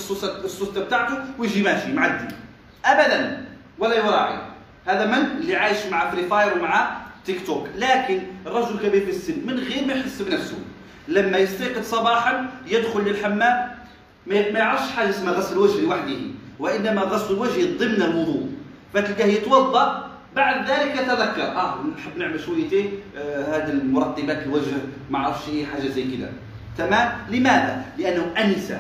السوسته 0.45 0.85
بتاعته 0.85 1.15
ويجي 1.39 1.63
ماشي 1.63 1.93
معدي. 1.93 2.35
ابدا 2.85 3.45
ولا 3.79 3.95
يراعي. 3.95 4.39
هذا 4.87 5.07
من؟ 5.07 5.41
اللي 5.41 5.57
عايش 5.57 5.87
مع 5.91 6.11
Free 6.11 6.23
Fire 6.23 6.59
ومع 6.59 6.97
تيك 7.27 7.47
توك 7.47 7.67
لكن 7.77 8.23
الرجل 8.47 8.79
كبير 8.79 9.05
في 9.05 9.11
السن 9.11 9.47
من 9.47 9.59
غير 9.59 9.87
ما 9.87 9.93
يحس 9.93 10.23
بنفسه. 10.23 10.59
لما 11.09 11.39
يستيقظ 11.39 11.85
صباحا 11.85 12.51
يدخل 12.67 13.01
للحمام 13.01 13.71
ما 14.27 14.35
يعرفش 14.35 14.91
حاجة 14.91 15.11
اسمها 15.11 15.33
غسل 15.33 15.53
الوجه 15.53 15.81
لوحده 15.81 16.17
وإنما 16.59 17.03
غسل 17.03 17.35
الوجه 17.35 17.79
ضمن 17.79 18.03
الوضوء. 18.03 18.49
فتلقاه 18.95 19.27
يتوضأ 19.27 20.10
بعد 20.37 20.71
ذلك 20.71 20.93
تذكر. 20.93 21.43
آه 21.43 21.75
نحب 21.99 22.19
نعمل 22.19 22.41
شويتين. 22.41 22.91
آه 23.17 23.57
هذه 23.57 23.71
المرطبات 23.71 24.43
الوجه 24.43 24.77
ما 25.11 25.19
أعرفش 25.19 25.49
إيه 25.49 25.67
حاجة 25.67 25.89
زي 25.89 26.17
كذا 26.17 26.33
تمام؟ 26.79 27.13
لماذا؟ 27.31 27.85
لأنه 27.99 28.33
انس 28.39 28.73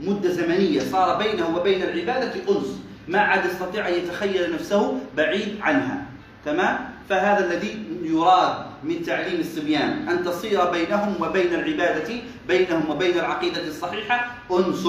مدة 0.00 0.30
زمنية 0.30 0.80
صار 0.80 1.18
بينه 1.18 1.56
وبين 1.56 1.82
العبادة 1.82 2.32
أنس. 2.48 2.80
ما 3.08 3.18
عاد 3.18 3.44
يستطيع 3.44 3.88
أن 3.88 3.94
يتخيل 3.94 4.54
نفسه 4.54 5.00
بعيد 5.16 5.56
عنها. 5.60 6.06
تمام؟ 6.44 6.78
فهذا 7.08 7.46
الذي 7.46 7.84
يراد 8.02 8.54
من 8.84 9.02
تعليم 9.02 9.40
الصبيان. 9.40 10.08
أن 10.08 10.24
تصير 10.24 10.70
بينهم 10.70 11.14
وبين 11.20 11.54
العبادة 11.54 12.14
بينهم 12.48 12.90
وبين 12.90 13.18
العقيدة 13.18 13.66
الصحيحة 13.66 14.30
أنس. 14.50 14.88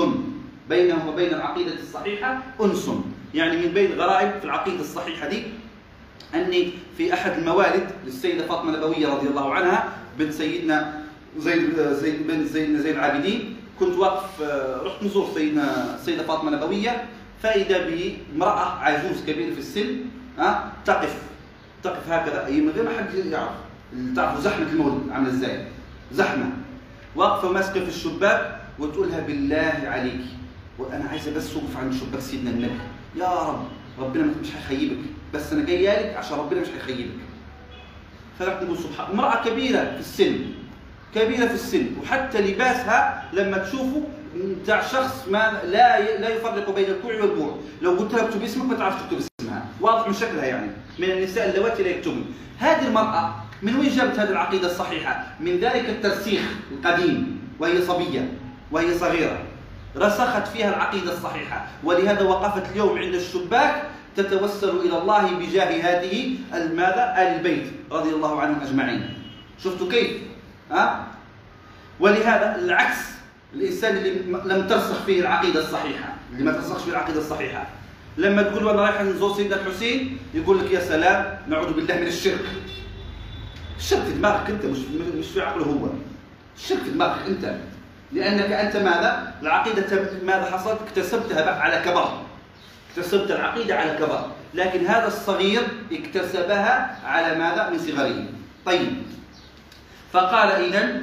بينهم 0.70 1.08
وبين 1.08 1.34
العقيدة 1.34 1.74
الصحيحة 1.74 2.44
أنس. 2.62 2.90
يعني 3.34 3.58
من 3.58 3.74
بين 3.74 3.92
الغرائب 3.92 4.40
في 4.40 4.46
العقيدة 4.46 4.80
الصحيحة 4.80 5.30
دي 5.30 5.44
أني 6.36 6.70
في 6.98 7.14
أحد 7.14 7.32
الموالد 7.32 7.90
للسيدة 8.06 8.48
فاطمة 8.48 8.76
النبويه 8.76 9.08
رضي 9.08 9.28
الله 9.28 9.54
عنها 9.54 9.90
بنت 10.20 10.34
سيدنا 10.34 11.04
زين 11.38 11.94
زين 11.94 12.24
بن 12.28 12.46
زين 12.46 12.82
زين 12.82 12.96
العابدين 12.96 13.56
كنت 13.80 13.98
واقف 13.98 14.42
رحت 14.86 15.04
نزور 15.04 15.28
سيدنا 15.34 15.96
السيده 15.96 16.24
فاطمة 16.24 16.50
النبويه 16.50 17.06
فاذا 17.44 17.88
بامرأة 17.88 18.80
عجوز 18.80 19.22
كبيرة 19.28 19.54
في 19.54 19.60
السن 19.60 19.96
ها 20.40 20.72
تقف 20.86 21.22
تقف 21.84 22.10
هكذا. 22.10 22.46
أي 22.46 22.62
من 22.62 22.70
غير 22.70 22.84
ما 22.84 22.90
حد 22.98 23.14
يعرف. 23.16 23.52
تعرفوا 24.16 24.42
زحمة 24.42 24.66
المولد 24.72 25.10
عاملة 25.12 25.30
إزاي؟ 25.30 25.66
زحمة. 26.12 26.50
واقفة 27.16 27.52
ماسكه 27.52 27.80
في 27.84 27.90
الشباك 27.90 28.60
وتقول 28.80 29.10
لها 29.10 29.20
بالله 29.20 29.82
عليك 29.86 30.22
وأنا 30.80 31.10
عايزه 31.10 31.36
بس 31.36 31.54
أوقف 31.54 31.78
عند 31.78 31.94
شباك 31.94 32.22
سيدنا 32.22 32.50
النبي. 32.50 32.80
يا 33.16 33.28
رب 33.28 33.68
ربنا 34.00 34.24
مش 34.42 34.48
هيخيبك 34.56 34.98
بس 35.34 35.54
أنا 35.54 35.66
جاية 35.66 36.00
لك 36.10 36.18
عشان 36.18 36.38
ربنا 36.38 36.62
مش 36.62 36.68
هيخيبك. 36.68 37.12
فرحت 38.40 38.64
نقول 38.64 38.78
سبحان 38.78 39.12
امرأة 39.12 39.44
كبيرة 39.46 39.84
في 39.84 40.00
السن 40.00 40.40
كبيرة 41.16 41.46
في 41.48 41.54
السن 41.54 41.88
وحتى 42.02 42.42
لباسها 42.42 43.30
لما 43.34 43.58
تشوفه 43.58 44.02
بتاع 44.36 44.82
شخص 44.82 45.28
ما 45.28 45.62
لا 45.64 46.18
لا 46.20 46.30
يفرق 46.30 46.76
بين 46.76 46.86
الكوع 46.90 47.16
والبوع. 47.16 47.58
لو 47.82 47.92
قلت 47.92 48.14
لها 48.14 48.26
اكتب 48.26 48.44
اسمك 48.44 48.66
ما 48.66 48.76
تعرفش 48.76 49.02
تكتب 49.02 49.18
اسمها. 49.18 49.66
واضح 49.82 50.08
من 50.08 50.14
شكلها 50.14 50.46
يعني 50.46 50.72
من 51.00 51.12
النساء 51.12 51.50
اللواتي 51.50 51.84
لا 51.84 51.90
يكتبن. 51.90 52.24
هذه 52.60 52.88
المرأة 52.88 53.36
من 53.62 53.76
وين 53.76 53.90
جابت 53.90 54.20
هذه 54.20 54.30
العقيدة 54.30 54.68
الصحيحة؟ 54.68 55.28
من 55.40 55.58
ذلك 55.60 55.90
الترسيخ 55.90 56.42
القديم 56.72 57.42
وهي 57.60 57.82
صبية 57.82 58.34
وهي 58.72 58.98
صغيرة. 58.98 59.38
رسخت 59.98 60.48
فيها 60.48 60.70
العقيدة 60.70 61.14
الصحيحة 61.14 61.68
ولهذا 61.84 62.22
وقفت 62.22 62.72
اليوم 62.72 62.98
عند 62.98 63.14
الشباك 63.14 63.84
تتوسل 64.18 64.70
إلى 64.70 64.98
الله 64.98 65.32
بجاه 65.32 65.82
هذه 65.82 66.38
ماذا؟ 66.54 67.16
ال 67.18 67.28
البيت 67.36 67.72
رضي 67.92 68.10
الله 68.10 68.42
عنهم 68.42 68.62
أجمعين. 68.62 69.14
شفتوا 69.64 69.92
كيف؟ 69.92 70.12
ها؟ 70.72 71.08
ولهذا 72.00 72.56
العكس 72.56 72.98
الإنسان 73.54 73.98
اللي 73.98 74.10
لم 74.46 74.68
ترسخ 74.68 75.04
فيه 75.06 75.22
العقيدة 75.22 75.60
الصحيحة، 75.60 76.14
اللي 76.34 76.44
ما 76.44 76.52
ترسخش 76.52 76.84
فيه 76.84 76.92
العقيدة 76.92 77.20
الصحيحة. 77.20 77.68
لما 78.18 78.44
تقول 78.44 78.70
أنا 78.70 78.82
رايح 78.82 79.02
نزور 79.02 79.36
سيدنا 79.36 79.56
الحسين 79.56 80.18
يقول 80.34 80.60
لك 80.60 80.72
يا 80.72 80.80
سلام 80.80 81.38
نعوذ 81.48 81.74
بالله 81.74 81.96
من 81.96 82.08
الشرك. 82.08 82.46
الشرك 83.78 84.04
في 84.04 84.12
دماغك 84.12 84.50
أنت 84.50 84.66
مش 84.66 84.78
مش 85.18 85.28
في 85.28 85.42
عقله 85.42 85.66
هو. 85.66 85.88
الشرك 86.58 86.80
في 86.80 86.90
دماغك 86.90 87.28
أنت. 87.28 87.56
لأنك 88.12 88.52
أنت 88.52 88.78
ماذا؟ 88.78 89.34
العقيدة 89.42 89.86
ماذا 90.24 90.46
حصلت؟ 90.46 90.80
اكتسبتها 90.88 91.60
على 91.60 91.82
كبر. 91.86 92.23
اكتسبت 92.98 93.32
العقيدة 93.32 93.76
على 93.76 93.92
كبر 94.00 94.32
لكن 94.54 94.86
هذا 94.86 95.08
الصغير 95.08 95.62
اكتسبها 95.92 97.00
على 97.06 97.40
ماذا؟ 97.40 97.70
من 97.70 97.80
صغره. 97.80 98.26
طيب. 98.66 98.94
فقال 100.14 100.50
إذا 100.52 101.02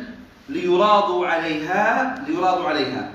ليراضوا 0.49 1.27
عليها 1.27 2.15
ليراضوا 2.29 2.69
عليها. 2.69 3.11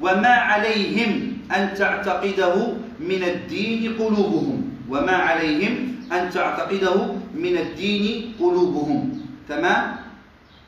وما 0.00 0.28
عليهم 0.28 1.38
أن 1.56 1.74
تعتقده 1.74 2.54
من 3.00 3.22
الدين 3.22 3.96
قلوبهم. 3.98 4.72
وما 4.88 5.12
عليهم 5.12 5.94
أن 6.12 6.30
تعتقده 6.30 6.96
من 7.34 7.56
الدين 7.58 8.34
قلوبهم. 8.40 9.20
تمام؟ 9.48 9.96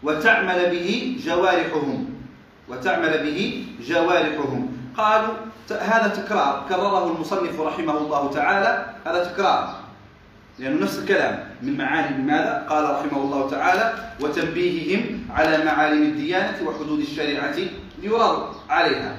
وتعمل 0.03 0.71
به 0.71 1.17
جوارحهم. 1.25 2.07
وتعمل 2.69 3.13
به 3.23 3.65
جوارحهم. 3.89 4.69
قالوا 4.97 5.35
هذا 5.73 6.09
تكرار 6.09 6.66
كرره 6.68 7.12
المصنف 7.12 7.61
رحمه 7.61 7.96
الله 7.98 8.31
تعالى 8.31 8.87
هذا 9.07 9.24
تكرار. 9.24 9.74
لأنه 10.59 10.83
نفس 10.83 10.98
الكلام. 10.98 11.44
من 11.62 11.79
معالم 11.79 12.27
ماذا؟ 12.27 12.66
قال 12.68 12.85
رحمه 12.85 13.22
الله 13.22 13.50
تعالى 13.50 13.94
وتنبيههم 14.20 15.27
على 15.31 15.64
معالم 15.64 16.03
الديانة 16.03 16.68
وحدود 16.68 16.98
الشريعة 16.98 17.55
ليراد 18.03 18.38
عليها. 18.70 19.16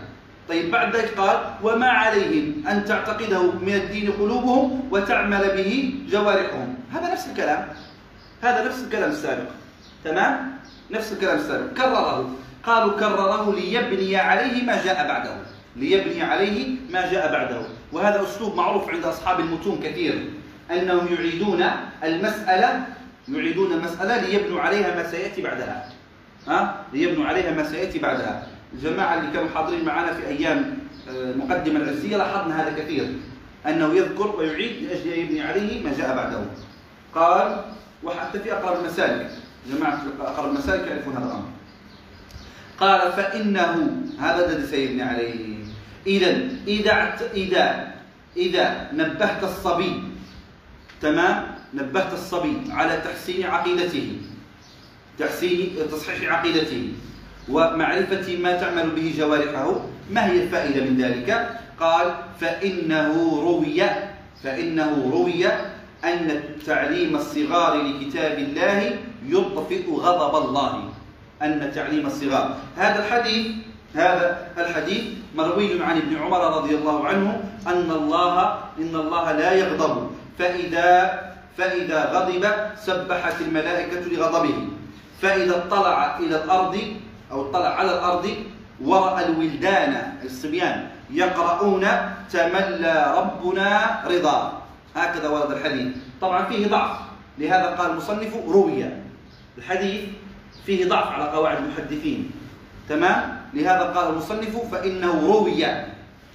طيب 0.49 0.71
بعد 0.71 0.95
ذلك 0.95 1.19
قال 1.19 1.37
وما 1.63 1.89
عليهم 1.89 2.67
أن 2.67 2.85
تعتقده 2.85 3.51
من 3.51 3.75
الدين 3.75 4.11
قلوبهم 4.11 4.87
وتعمل 4.91 5.51
به 5.57 5.99
جوارحهم. 6.09 6.75
هذا 6.93 7.11
نفس 7.11 7.27
الكلام. 7.27 7.67
هذا 8.41 8.65
نفس 8.65 8.83
الكلام 8.83 9.11
السابق. 9.11 9.49
تمام؟ 10.03 10.57
نفس 10.91 11.13
الكلام 11.13 11.37
السابق. 11.37 11.73
كرره. 11.73 12.29
قالوا 12.63 12.99
كرره 12.99 13.55
ليبني 13.55 14.17
عليه 14.17 14.63
ما 14.63 14.83
جاء 14.85 15.07
بعده. 15.07 15.35
ليبني 15.75 16.21
عليه 16.21 16.75
ما 16.89 17.11
جاء 17.11 17.31
بعده. 17.31 17.61
وهذا 17.91 18.23
أسلوب 18.23 18.55
معروف 18.55 18.89
عند 18.89 19.05
أصحاب 19.05 19.39
المتون 19.39 19.79
كثير 19.83 20.29
أنهم 20.71 21.13
يعيدون 21.13 21.65
المسألة 22.03 22.85
يعيدون 23.29 23.71
المسألة 23.71 24.21
ليبنوا 24.21 24.61
عليها 24.61 24.95
ما 24.95 25.11
سيأتي 25.11 25.41
بعدها. 25.41 25.89
ها؟ 26.47 26.85
ليبنوا 26.93 27.25
عليها 27.25 27.51
ما 27.51 27.69
سيأتي 27.69 27.99
بعدها. 27.99 28.47
الجماعة 28.73 29.19
اللي 29.19 29.31
كانوا 29.31 29.49
حاضرين 29.49 29.85
معنا 29.85 30.13
في 30.13 30.27
أيام 30.27 30.77
المقدمة 31.09 31.79
العزية 31.79 32.17
لاحظنا 32.17 32.61
هذا 32.61 32.83
كثير. 32.83 33.13
أنه 33.67 33.93
يذكر 33.93 34.35
ويعيد 34.35 34.83
لأجل 34.83 35.07
يبني 35.07 35.41
عليه 35.41 35.83
ما 35.83 35.97
جاء 35.97 36.15
بعده. 36.15 36.41
قال 37.15 37.61
وحتى 38.03 38.39
في 38.39 38.53
أقرب 38.53 38.79
المسالك. 38.79 39.31
جماعة 39.69 40.01
أقرب 40.19 40.49
المسالك 40.49 40.87
يعرفون 40.87 41.13
هذا 41.13 41.25
الأمر. 41.25 41.49
قال 42.79 43.11
فإنه 43.11 44.01
هذا 44.19 44.45
الذي 44.45 44.67
سيبني 44.67 45.03
عليه. 45.03 45.54
إذا 46.07 46.31
إذا 46.67 47.17
إذا 47.33 47.65
إذا 48.37 48.89
نبهت 48.93 49.43
الصبي 49.43 50.03
تمام؟ 51.01 51.55
نبهت 51.73 52.13
الصبي 52.13 52.71
على 52.71 53.01
تحسين 53.03 53.45
عقيدته 53.45 54.07
تحسين 55.19 55.75
تصحيح 55.91 56.33
عقيدته 56.33 56.83
ومعرفة 57.49 58.37
ما 58.37 58.51
تعمل 58.57 58.89
به 58.89 59.13
جوارحه. 59.17 59.81
ما 60.11 60.25
هي 60.25 60.43
الفائدة 60.43 60.81
من 60.83 60.97
ذلك؟ 60.97 61.59
قال 61.79 62.15
فإنه 62.39 63.13
روي 63.41 63.83
فإنه 64.43 65.09
روي 65.11 65.47
أن 66.03 66.41
تعليم 66.65 67.15
الصغار 67.15 67.81
لكتاب 67.81 68.39
الله 68.39 68.79
يطفئ 69.25 69.85
غضب 69.91 70.33
الله. 70.45 70.73
أن 71.41 71.71
تعليم 71.75 72.05
الصغار. 72.05 72.57
هذا 72.77 73.05
الحديث 73.05 73.47
هذا 73.95 74.47
الحديث 74.57 75.03
مروي 75.35 75.83
عن 75.83 75.97
ابن 75.97 76.13
عمر 76.15 76.57
رضي 76.57 76.75
الله 76.75 77.07
عنه 77.07 77.43
أن 77.67 77.91
الله 77.91 78.35
إن 78.79 78.95
الله 78.95 79.31
لا 79.31 79.51
يغضب 79.51 80.11
فإذا 80.39 80.91
فإذا 81.57 81.99
غضب 82.11 82.43
سبحت 82.75 83.41
الملائكة 83.41 84.03
لغضبه. 84.11 84.57
فإذا 85.21 85.57
اطلع 85.57 86.19
إلى 86.19 86.43
الأرض 86.43 86.75
أو 87.31 87.49
اطلع 87.49 87.69
على 87.69 87.91
الأرض 87.91 88.25
ورأى 88.83 89.25
الولدان 89.25 90.13
الصبيان 90.23 90.87
يقرؤون 91.09 91.85
تملى 92.31 92.95
ربنا 93.17 93.67
رضا. 94.07 94.61
هكذا 94.95 95.27
ورد 95.29 95.51
الحديث. 95.51 95.95
طبعا 96.21 96.45
فيه 96.45 96.67
ضعف. 96.67 96.97
لهذا 97.37 97.67
قال 97.79 97.91
المصنف 97.91 98.35
روي. 98.47 98.85
الحديث 99.57 100.01
فيه 100.65 100.89
ضعف 100.89 101.07
على 101.07 101.31
قواعد 101.31 101.57
المحدثين. 101.57 102.31
تمام؟ 102.89 103.37
لهذا 103.53 103.83
قال 103.95 104.13
المصنف 104.13 104.71
فإنه 104.71 105.27
روي. 105.27 105.65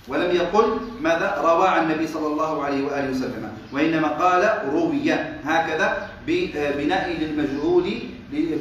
ولم 0.09 0.31
يقل 0.37 0.67
ماذا؟ 1.01 1.43
روى 1.45 1.69
عن 1.69 1.83
النبي 1.91 2.07
صلى 2.07 2.27
الله 2.27 2.65
عليه 2.65 2.87
وآله 2.87 3.11
وسلم. 3.11 3.53
وإنما 3.73 4.09
قال 4.09 4.43
روي. 4.73 5.13
هكذا 5.45 6.09
ببناء 6.27 7.17
للمجهول 7.21 7.87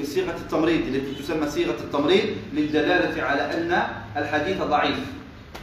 بصيغة 0.01 0.35
التمريض 0.37 0.81
التي 0.87 1.23
تسمى 1.23 1.49
صيغة 1.49 1.77
التمريض 1.79 2.25
للدلالة 2.53 3.23
على 3.23 3.41
أن 3.41 3.71
الحديث 4.17 4.61
ضعيف. 4.61 4.99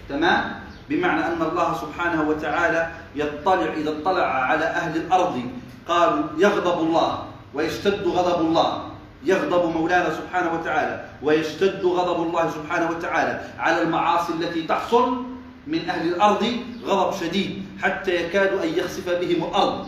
تمام؟ 0.08 0.42
بمعنى 0.90 1.26
أن 1.26 1.42
الله 1.42 1.74
سبحانه 1.74 2.28
وتعالى 2.28 2.90
يطلع 3.16 3.72
إذا 3.76 3.90
اطلع 3.90 4.26
على 4.26 4.64
أهل 4.64 4.96
الأرض 4.96 5.42
قالوا 5.88 6.24
يغضب 6.38 6.78
الله 6.86 7.24
ويشتد 7.54 8.06
غضب 8.06 8.40
الله. 8.46 8.82
يغضب 9.24 9.76
مولانا 9.76 10.10
سبحانه 10.14 10.60
وتعالى 10.60 11.04
ويشتد 11.22 11.84
غضب 11.84 12.22
الله 12.22 12.50
سبحانه 12.50 12.90
وتعالى 12.90 13.40
على 13.58 13.82
المعاصي 13.82 14.32
التي 14.32 14.62
تحصل 14.62 15.22
من 15.66 15.90
أهل 15.90 16.08
الأرض 16.08 16.46
غضب 16.84 17.16
شديد 17.20 17.66
حتى 17.82 18.14
يكاد 18.14 18.52
أن 18.62 18.68
يخسف 18.68 19.08
بهم 19.08 19.44
الأرض. 19.44 19.86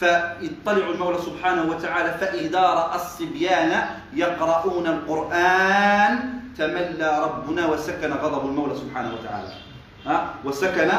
فيطلع 0.00 0.86
المولى 0.90 1.18
سبحانه 1.18 1.70
وتعالى 1.70 2.10
فإذا 2.18 2.60
رأى 2.60 2.96
الصبيان 2.96 3.86
يقرؤون 4.14 4.86
القرآن 4.86 6.40
تملى 6.58 7.22
ربنا 7.24 7.66
وسكن 7.66 8.12
غضب 8.12 8.46
المولى 8.46 8.74
سبحانه 8.74 9.14
وتعالى. 9.14 9.48
ها؟ 10.06 10.34
وسكن 10.44 10.90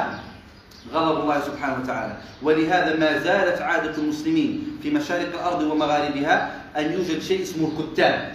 غضب 0.92 1.22
الله 1.22 1.40
سبحانه 1.40 1.84
وتعالى. 1.84 2.14
ولهذا 2.42 2.96
ما 2.96 3.20
زالت 3.20 3.62
عادة 3.62 3.98
المسلمين 3.98 4.78
في 4.84 4.90
مشارق 4.90 5.30
الأرض 5.34 5.62
ومغاربها 5.62 6.52
أن 6.78 6.92
يوجد 6.92 7.22
شيء 7.22 7.42
اسمه 7.42 7.72
الكتاب. 7.72 8.34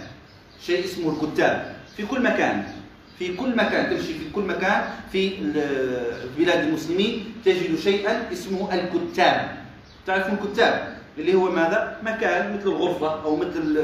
شيء 0.61 0.85
اسمه 0.85 1.13
الكتاب. 1.13 1.75
في 1.97 2.05
كل 2.05 2.23
مكان. 2.23 2.63
في 3.19 3.35
كل 3.35 3.55
مكان. 3.55 3.89
تمشي 3.89 4.13
في 4.13 4.29
كل 4.35 4.41
مكان 4.41 4.81
في 5.11 5.29
بلاد 6.37 6.59
المسلمين 6.59 7.33
تجد 7.45 7.79
شيئا 7.79 8.31
اسمه 8.33 8.73
الكتاب. 8.73 9.57
تعرفون 10.07 10.37
الكتاب 10.41 10.97
اللي 11.17 11.33
هو 11.33 11.51
ماذا؟ 11.51 11.97
مكان 12.03 12.57
مثل 12.57 12.69
الغرفة 12.69 13.23
أو 13.23 13.35
مثل 13.35 13.83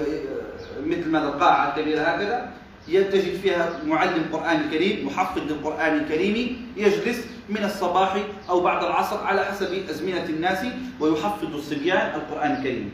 مثل 0.86 1.10
ماذا؟ 1.10 1.26
القاعة 1.26 1.70
الكبيرة 1.70 2.02
هكذا. 2.02 2.50
تجد 2.88 3.40
فيها 3.44 3.80
معلم 3.86 4.26
قرآن 4.34 4.70
كريم 4.72 5.06
محفظ 5.08 5.42
للقرآن 5.42 5.98
الكريم 5.98 6.68
يجلس 6.78 7.26
من 7.50 7.64
الصباح 7.64 8.18
أو 8.50 8.62
بعد 8.62 8.84
العصر 8.84 9.24
على 9.24 9.46
حسب 9.46 9.90
أزمنة 9.90 10.26
الناس 10.26 10.66
ويحفظ 11.00 11.56
الصبيان 11.56 12.16
القرآن 12.16 12.52
الكريم 12.52 12.90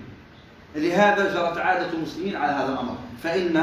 لهذا 0.76 1.34
جرت 1.34 1.58
عادة 1.58 1.94
المسلمين 1.94 2.36
على 2.36 2.52
هذا 2.52 2.74
الأمر 2.74 2.96
فإن 3.24 3.54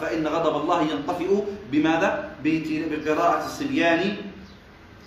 فإن 0.00 0.26
غضب 0.26 0.62
الله 0.62 0.82
ينطفئ 0.82 1.42
بماذا؟ 1.72 2.30
بقراءة 2.44 3.44
الصبيان 3.46 4.16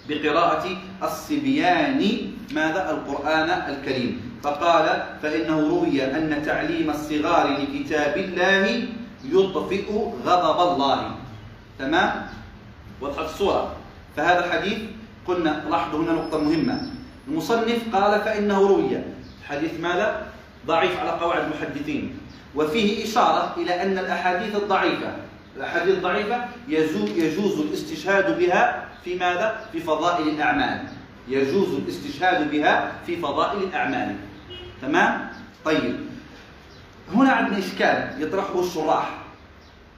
بقراءة 0.10 0.66
الصبيان 1.04 2.32
ماذا؟ 2.54 2.92
القرآن 2.92 3.50
الكريم 3.50 4.22
فقال 4.44 5.04
فإنه 5.22 5.60
روي 5.70 6.04
أن 6.04 6.44
تعليم 6.46 6.90
الصغار 6.90 7.58
لكتاب 7.62 8.18
الله 8.18 8.88
يطفئ 9.26 9.92
غضب 10.26 10.74
الله. 10.74 11.16
تمام؟ 11.80 12.28
وضحت 13.02 13.20
الصورة. 13.20 13.76
فهذا 14.16 14.46
الحديث 14.46 14.78
قلنا 15.28 15.64
لاحظوا 15.70 16.04
هنا 16.04 16.12
نقطة 16.12 16.38
مهمة. 16.38 16.82
المصنف 17.28 17.96
قال 17.96 18.22
فإنه 18.22 18.68
روي. 18.68 18.98
حديث 19.48 19.80
ماذا؟ 19.80 20.28
ضعيف 20.68 21.00
على 21.00 21.10
قواعد 21.10 21.44
المحدثين. 21.44 22.20
وفيه 22.56 23.06
إشارة 23.06 23.54
إلى 23.58 23.82
أن 23.84 23.98
الأحاديث 23.98 24.56
الضعيفة. 24.56 25.16
الأحاديث 25.58 25.96
الضعيفة 25.96 26.46
يجوز 26.68 27.60
الاستشهاد 27.60 28.40
بها 28.40 28.86
في 29.04 29.16
ماذا؟ 29.16 29.66
في 29.72 29.80
فضائل 29.80 30.28
الأعمال. 30.28 30.84
يجوز 31.28 31.74
الاستشهاد 31.74 32.52
بها 32.52 32.92
في 33.06 33.16
فضائل 33.16 33.64
الأعمال. 33.64 34.16
تمام؟ 34.82 35.30
طيب. 35.66 35.96
هنا 37.14 37.32
عندنا 37.32 37.58
إشكال. 37.58 38.22
يطرحه 38.22 38.60
الشراح. 38.60 39.10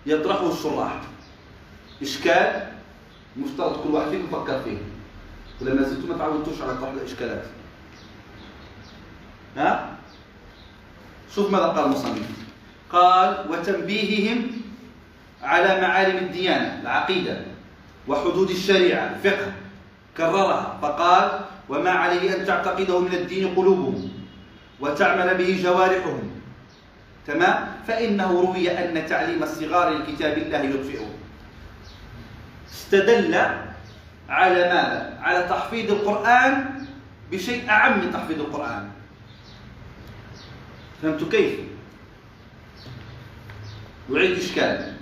يطرحه 0.06 0.52
الشراح. 0.52 0.91
إشكال 2.02 2.67
مفترض 3.38 3.84
كل 3.84 3.89
واحد 3.89 4.10
فيكم 4.10 4.26
يفكر 4.26 4.62
فيه. 4.63 4.78
ولما 5.62 5.84
زلتم 5.84 6.10
ما 6.10 6.17
تعودتوش 6.17 6.62
على 6.62 6.78
طرح 6.78 6.91
الإشكالات. 6.91 7.45
ها؟ 9.58 9.89
شوف 11.36 11.52
ماذا 11.52 11.65
قال 11.65 11.86
المصنف. 11.86 12.30
قال 12.91 13.45
وتنبيههم 13.50 14.48
على 15.43 15.82
معالم 15.82 16.17
الديانة 16.17 16.82
العقيدة 16.82 17.41
وحدود 18.08 18.50
الشريعة 18.50 19.04
الفقه. 19.15 19.52
كررها. 20.17 20.78
فقال 20.82 21.39
وما 21.69 21.91
عليه 21.91 22.36
أن 22.36 22.45
تعتقده 22.45 23.00
من 23.00 23.13
الدين 23.13 23.56
قلوبهم 23.56 24.10
وتعمل 24.80 25.38
به 25.38 25.60
جوارحهم 25.63 26.32
تمام 27.29 27.67
فإنه 27.87 28.41
روي 28.41 28.71
أن 28.71 29.05
تعليم 29.05 29.43
الصغار 29.43 29.97
لكتاب 29.97 30.37
الله 30.37 30.57
يطفئه 30.57 31.09
استدل 32.71 33.35
على 34.29 34.55
ماذا؟ 34.55 35.17
على 35.21 35.43
تحفيظ 35.49 35.91
القرآن 35.91 36.85
بشيء 37.31 37.69
أعم 37.69 37.99
من 37.99 38.11
تحفيظ 38.13 38.39
القرآن 38.39 38.89
فهمت 41.01 41.31
كيف؟ 41.31 41.53
يعيد 44.11 44.37
إشكال 44.37 44.93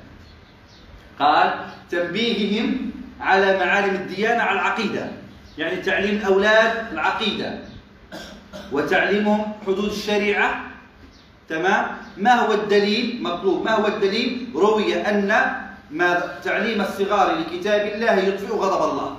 قال 1.20 1.54
تنبيههم 1.90 2.92
على 3.22 3.60
معالم 3.60 3.96
الديانة 3.96 4.44
على 4.44 4.60
العقيدة 4.60 5.08
يعني 5.58 5.76
تعليم 5.76 6.16
الأولاد 6.16 6.92
العقيدة 6.92 7.60
وتعليمهم 8.72 9.54
حدود 9.66 9.90
الشريعة 9.90 10.67
تمام؟ 11.50 11.86
ما 12.18 12.34
هو 12.34 12.54
الدليل؟ 12.54 13.24
مطلوب. 13.24 13.66
ما 13.66 13.72
هو 13.72 13.88
الدليل؟ 13.88 14.48
روي 14.56 14.96
أن 14.96 15.32
ما 15.92 16.34
تعليم 16.44 16.82
الصغار 16.82 17.40
لكتاب 17.40 17.88
الله 17.88 18.14
يطفئ 18.14 18.54
غضب 18.56 18.92
الله. 18.92 19.18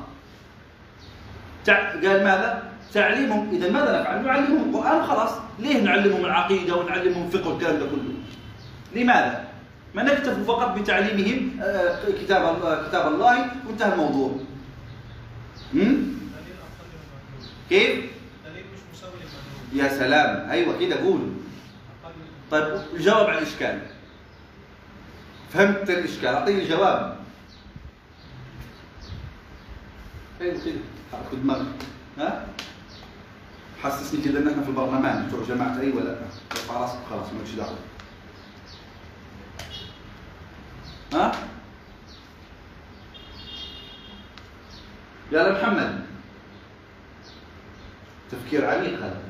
قال 2.05 2.25
ماذا؟ 2.25 2.63
تعليمهم 2.93 3.51
إذا 3.53 3.71
ماذا 3.71 4.01
نفعل؟ 4.01 4.25
نعلمهم 4.25 4.69
القرآن 4.69 5.03
خلاص. 5.07 5.31
ليه 5.59 5.81
نعلمهم 5.81 6.25
العقيدة 6.25 6.77
ونعلمهم 6.77 7.27
الفقه 7.27 7.49
والكلام 7.49 7.79
ده 7.79 7.87
كله؟ 7.87 8.15
لماذا؟ 8.95 9.45
ما 9.95 10.03
نكتفي 10.03 10.45
فقط 10.45 10.79
بتعليمهم 10.79 11.61
آه، 11.63 11.99
كتاب 12.23 12.43
كتاب 12.89 13.13
الله 13.13 13.47
وانتهى 13.67 13.93
الموضوع. 13.93 14.31
كيف؟ 17.71 18.05
يا 19.73 19.89
سلام. 19.89 20.51
أيوه 20.51 20.79
كده 20.81 20.97
قول. 20.97 21.21
طيب 22.51 22.81
الجواب 22.95 23.27
على 23.27 23.39
الإشكال. 23.39 23.81
فهمت 25.53 25.91
الإشكال. 25.91 26.27
أعطيني 26.29 26.63
الجواب 26.63 27.19
أيوه 30.41 30.65
كده 30.65 30.75
حرك 31.13 31.35
دماغك 31.43 31.67
ها؟ 32.19 32.47
حسسني 33.83 34.23
كده 34.25 34.39
إن 34.39 34.49
إحنا 34.49 34.63
في 34.63 34.69
البرلمان. 34.69 35.27
بتوع 35.27 35.45
جماعة 35.45 35.81
أي 35.81 35.91
ولا؟ 35.93 36.19
ارفع 36.53 36.81
راسك 36.81 36.99
خلاص 37.11 37.27
مالكش 37.33 37.51
دعوة. 37.51 37.79
ها؟ 41.15 41.33
يا 45.33 45.53
محمد. 45.53 46.07
تفكير 48.31 48.71
عميق 48.71 48.99
هذا. 48.99 49.28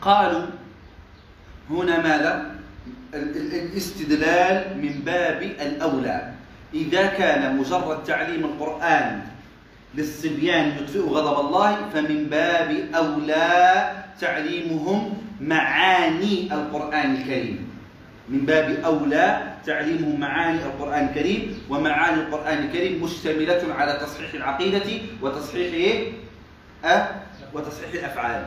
قالوا 0.00 0.46
هنا 1.70 1.96
ماذا؟ 2.02 2.54
الاستدلال 3.14 4.78
من 4.82 5.02
باب 5.04 5.42
الأولى. 5.42 6.32
إذا 6.74 7.06
كان 7.06 7.56
مجرد 7.56 8.04
تعليم 8.04 8.44
القرآن 8.44 9.22
للصبيان 9.94 10.68
يطفئ 10.68 11.00
غضب 11.00 11.46
الله 11.46 11.76
فمن 11.94 12.24
باب 12.30 12.70
أولى 12.94 13.92
تعليمهم 14.20 15.18
معاني 15.40 16.54
القرآن 16.54 17.14
الكريم. 17.14 17.70
من 18.28 18.46
باب 18.46 18.70
أولى 18.84 19.42
تعليمهم 19.66 20.20
معاني 20.20 20.62
القرآن 20.62 21.08
الكريم 21.08 21.58
ومعاني 21.70 22.20
القرآن 22.20 22.58
الكريم 22.58 23.02
مشتملة 23.02 23.74
على 23.74 23.92
تصحيح 23.92 24.34
العقيدة 24.34 24.88
وتصحيح 25.22 25.74
إيه؟ 25.74 26.12
أه؟ 26.84 27.08
وتصحيح 27.54 27.92
الأفعال. 27.94 28.44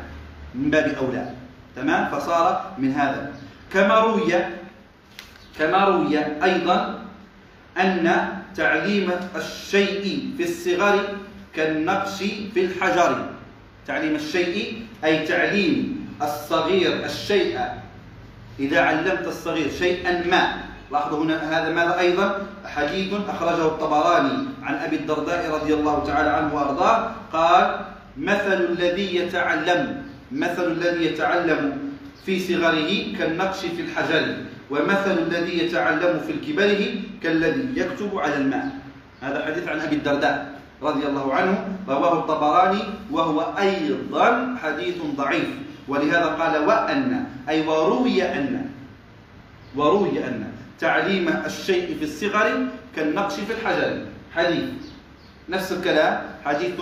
من 0.56 0.70
باب 0.70 0.96
أولى. 0.96 1.43
تمام؟ 1.76 2.10
فصار 2.12 2.72
من 2.78 2.92
هذا. 2.94 3.32
كما 3.74 4.00
روي 4.00 4.34
كما 5.60 5.86
روي 5.86 6.20
أيضا 6.44 7.00
أن 7.78 8.06
تعليم 8.56 9.12
الشيء 9.36 10.34
في 10.38 10.44
الصغر 10.44 11.00
كالنقش 11.56 12.18
في 12.54 12.60
الحجر. 12.66 13.26
تعليم 13.88 14.16
الشيء 14.16 14.86
أي 15.04 15.28
تعليم 15.28 16.08
الصغير 16.22 17.06
الشيء. 17.06 17.60
إذا 18.60 18.82
علمت 18.82 19.28
الصغير 19.28 19.70
شيئا 19.70 20.28
ما. 20.30 20.58
لاحظوا 20.92 21.24
هنا 21.24 21.38
هذا 21.42 21.74
ماذا 21.74 22.00
أيضا؟ 22.00 22.48
حديث 22.66 23.14
أخرجه 23.30 23.66
الطبراني 23.66 24.38
عن 24.64 24.76
أبي 24.76 24.96
الدرداء 24.96 25.52
رضي 25.52 25.74
الله 25.74 26.04
تعالى 26.06 26.30
عنه 26.30 26.56
وأرضاه. 26.56 27.12
قال 27.34 27.66
مثل 28.18 28.54
الذي 28.54 29.16
يتعلم 29.16 30.13
مثل 30.34 30.72
الذي 30.72 31.06
يتعلم 31.06 31.78
في 32.26 32.40
صغره 32.40 33.18
كالنقش 33.18 33.60
في 33.60 33.82
الحجر 33.82 34.26
ومثل 34.72 35.18
الذي 35.18 35.60
يتعلم 35.60 36.20
في 36.26 36.32
الكبره 36.32 36.82
كالذي 37.24 37.80
يكتب 37.80 38.18
على 38.18 38.38
الماء. 38.38 38.70
هذا 39.22 39.46
حديث 39.46 39.68
عن 39.68 39.80
أبي 39.80 39.96
الدرداء 39.96 40.60
رضي 40.82 41.06
الله 41.08 41.34
عنه 41.34 41.68
رواه 41.88 42.14
الطبراني 42.20 42.84
وهو 43.12 43.54
أيضا 43.60 44.56
حديث 44.64 44.98
ضعيف. 45.18 45.50
ولهذا 45.88 46.26
قال 46.26 46.66
وأن 46.68 47.26
أي 47.50 47.68
وروي 47.68 48.24
أن 48.24 48.66
وروي 49.76 50.28
أن 50.28 50.48
تعليم 50.80 51.28
الشيء 51.46 51.96
في 52.00 52.04
الصغر 52.04 52.68
كالنقش 52.96 53.34
في 53.34 53.54
الحجر. 53.54 54.06
حديث 54.36 54.70
نفس 55.50 55.72
الكلام 55.72 56.22
حديث 56.46 56.80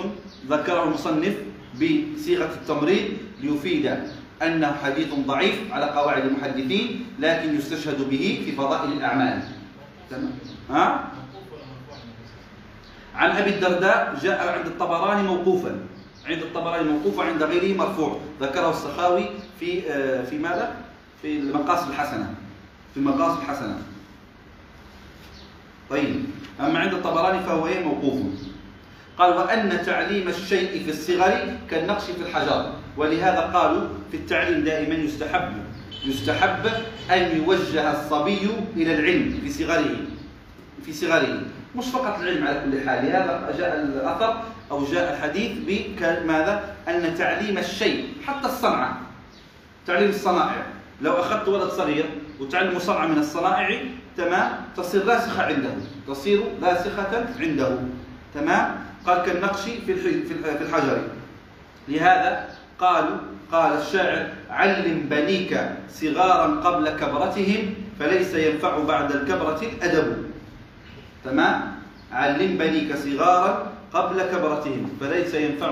ذكره 0.50 0.84
المصنف 0.84 1.36
بصيغة 1.76 2.52
التمريض 2.62 3.08
ليفيد 3.42 3.98
أنه 4.42 4.76
حديث 4.84 5.14
ضعيف 5.14 5.74
على 5.74 5.86
قواعد 5.86 6.26
المحدثين 6.26 7.06
لكن 7.20 7.56
يستشهد 7.56 8.10
به 8.10 8.42
في 8.46 8.52
فضائل 8.52 8.92
الأعمال. 8.92 9.42
تمام؟ 10.10 10.32
ها؟ 10.70 11.12
عن 13.16 13.32
أبي 13.32 13.50
الدرداء 13.50 14.20
جاء 14.22 14.58
عند 14.58 14.66
الطبراني 14.66 15.24
موقوفا. 15.24 15.80
عند 16.26 16.42
الطبراني 16.42 16.90
موقوف 16.90 17.18
وعند 17.18 17.44
غيره 17.44 17.78
مرفوع. 17.78 18.20
ذكره 18.42 18.70
السخاوي 18.70 19.26
في 19.60 19.92
آه، 19.92 20.24
في 20.24 20.38
ماذا؟ 20.38 20.76
في 21.22 21.40
المقاصد 21.40 21.90
الحسنة. 21.90 22.34
في 22.94 23.00
المقاصد 23.00 23.42
الحسنة. 23.42 23.78
طيب. 25.90 26.26
أما 26.60 26.80
عند 26.80 26.94
الطبراني 26.94 27.40
فهو 27.40 27.68
إيه؟ 27.68 27.84
موقوف. 27.84 28.22
قال 29.18 29.34
وأن 29.34 29.86
تعليم 29.86 30.28
الشيء 30.28 30.84
في 30.84 30.90
الصغر 30.92 31.58
كالنقش 31.70 32.04
في 32.04 32.22
الحجر. 32.22 32.74
ولهذا 32.98 33.40
قالوا 33.40 33.88
في 34.12 34.18
التعليم 34.18 34.64
دائما 34.64 34.96
يستحب 34.96 35.52
يستحب 36.06 36.66
أن 37.12 37.38
يوجه 37.38 37.92
الصبي 37.92 38.50
إلى 38.76 38.94
العلم 38.94 39.40
في 39.44 39.50
صغره 39.52 39.96
في 40.86 40.94
صغره. 40.94 41.42
مش 41.76 41.86
فقط 41.86 42.20
العلم 42.20 42.48
على 42.48 42.62
كل 42.66 42.90
حال 42.90 43.06
لهذا 43.06 43.56
جاء 43.58 43.82
الأثر 43.82 44.44
أو 44.72 44.86
جاء 44.86 45.14
الحديث 45.14 45.52
بماذا 45.68 46.64
أن 46.88 47.16
تعليم 47.18 47.58
الشيء 47.58 48.08
حتى 48.28 48.48
الصنعة. 48.48 49.02
تعليم 49.88 50.10
الصنائع. 50.10 50.66
لو 51.02 51.14
أخذت 51.14 51.48
ولد 51.48 51.70
صغير 51.70 52.06
وتعلم 52.40 52.80
صنعة 52.80 53.08
من 53.08 53.18
الصنائع 53.18 53.82
تمام 54.18 54.52
تصير 54.78 55.08
راسخة 55.08 55.44
عنده 55.44 55.74
تصير 56.08 56.44
راسخة 56.64 57.26
عنده. 57.40 57.78
تمام 58.34 58.76
قال 59.06 59.26
كالنقش 59.26 59.62
في 59.62 59.96
في 59.96 60.62
الحجر. 60.62 61.02
لهذا 61.88 62.48
قالوا 62.82 63.18
قال 63.52 63.72
الشاعر 63.78 64.50
علم 64.50 65.06
بنيك 65.06 65.54
صغارا 65.90 66.48
قبل 66.66 66.90
كبرتهم 66.90 67.62
فليس 68.00 68.34
ينفع 68.34 68.74
بعد 68.84 69.12
الكبرة 69.12 69.62
الأدب. 69.62 70.08
تمام؟ 71.26 71.62
علم 72.12 72.58
بنيك 72.58 72.90
صغارا 72.98 73.72
قبل 73.94 74.18
كبرتهم 74.22 74.98
فليس 75.00 75.34
ينفع 75.34 75.70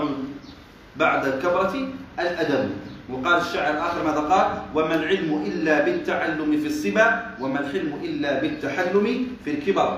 بعد 0.96 1.26
الكبرة 1.26 1.74
الأدب. 2.20 2.70
وقال 3.10 3.42
الشاعر 3.42 3.74
الآخر 3.74 4.00
ماذا 4.06 4.22
قال؟ 4.30 4.48
وما 4.76 4.96
العلم 4.96 5.32
إلا 5.50 5.86
بالتعلم 5.86 6.52
في 6.62 6.68
الصبا 6.68 7.08
وما 7.42 7.60
الحلم 7.60 7.92
إلا 8.04 8.42
بالتحلم 8.42 9.28
في 9.46 9.50
الكبر. 9.52 9.90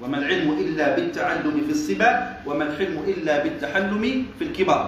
وما 0.00 0.18
العلم 0.18 0.48
إلا 0.56 0.96
بالتعلم 0.96 1.56
في 1.66 1.72
الصبا 1.72 2.10
وما 2.46 2.64
الحلم 2.64 2.96
إلا 3.08 3.44
بالتحلم 3.44 4.04
في 4.38 4.44
الكبر. 4.44 4.80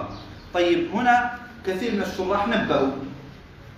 طيب 0.53 0.89
هنا 0.93 1.42
كثير 1.67 1.91
من 1.91 2.01
الشراح 2.01 2.47
نبهوا. 2.47 2.91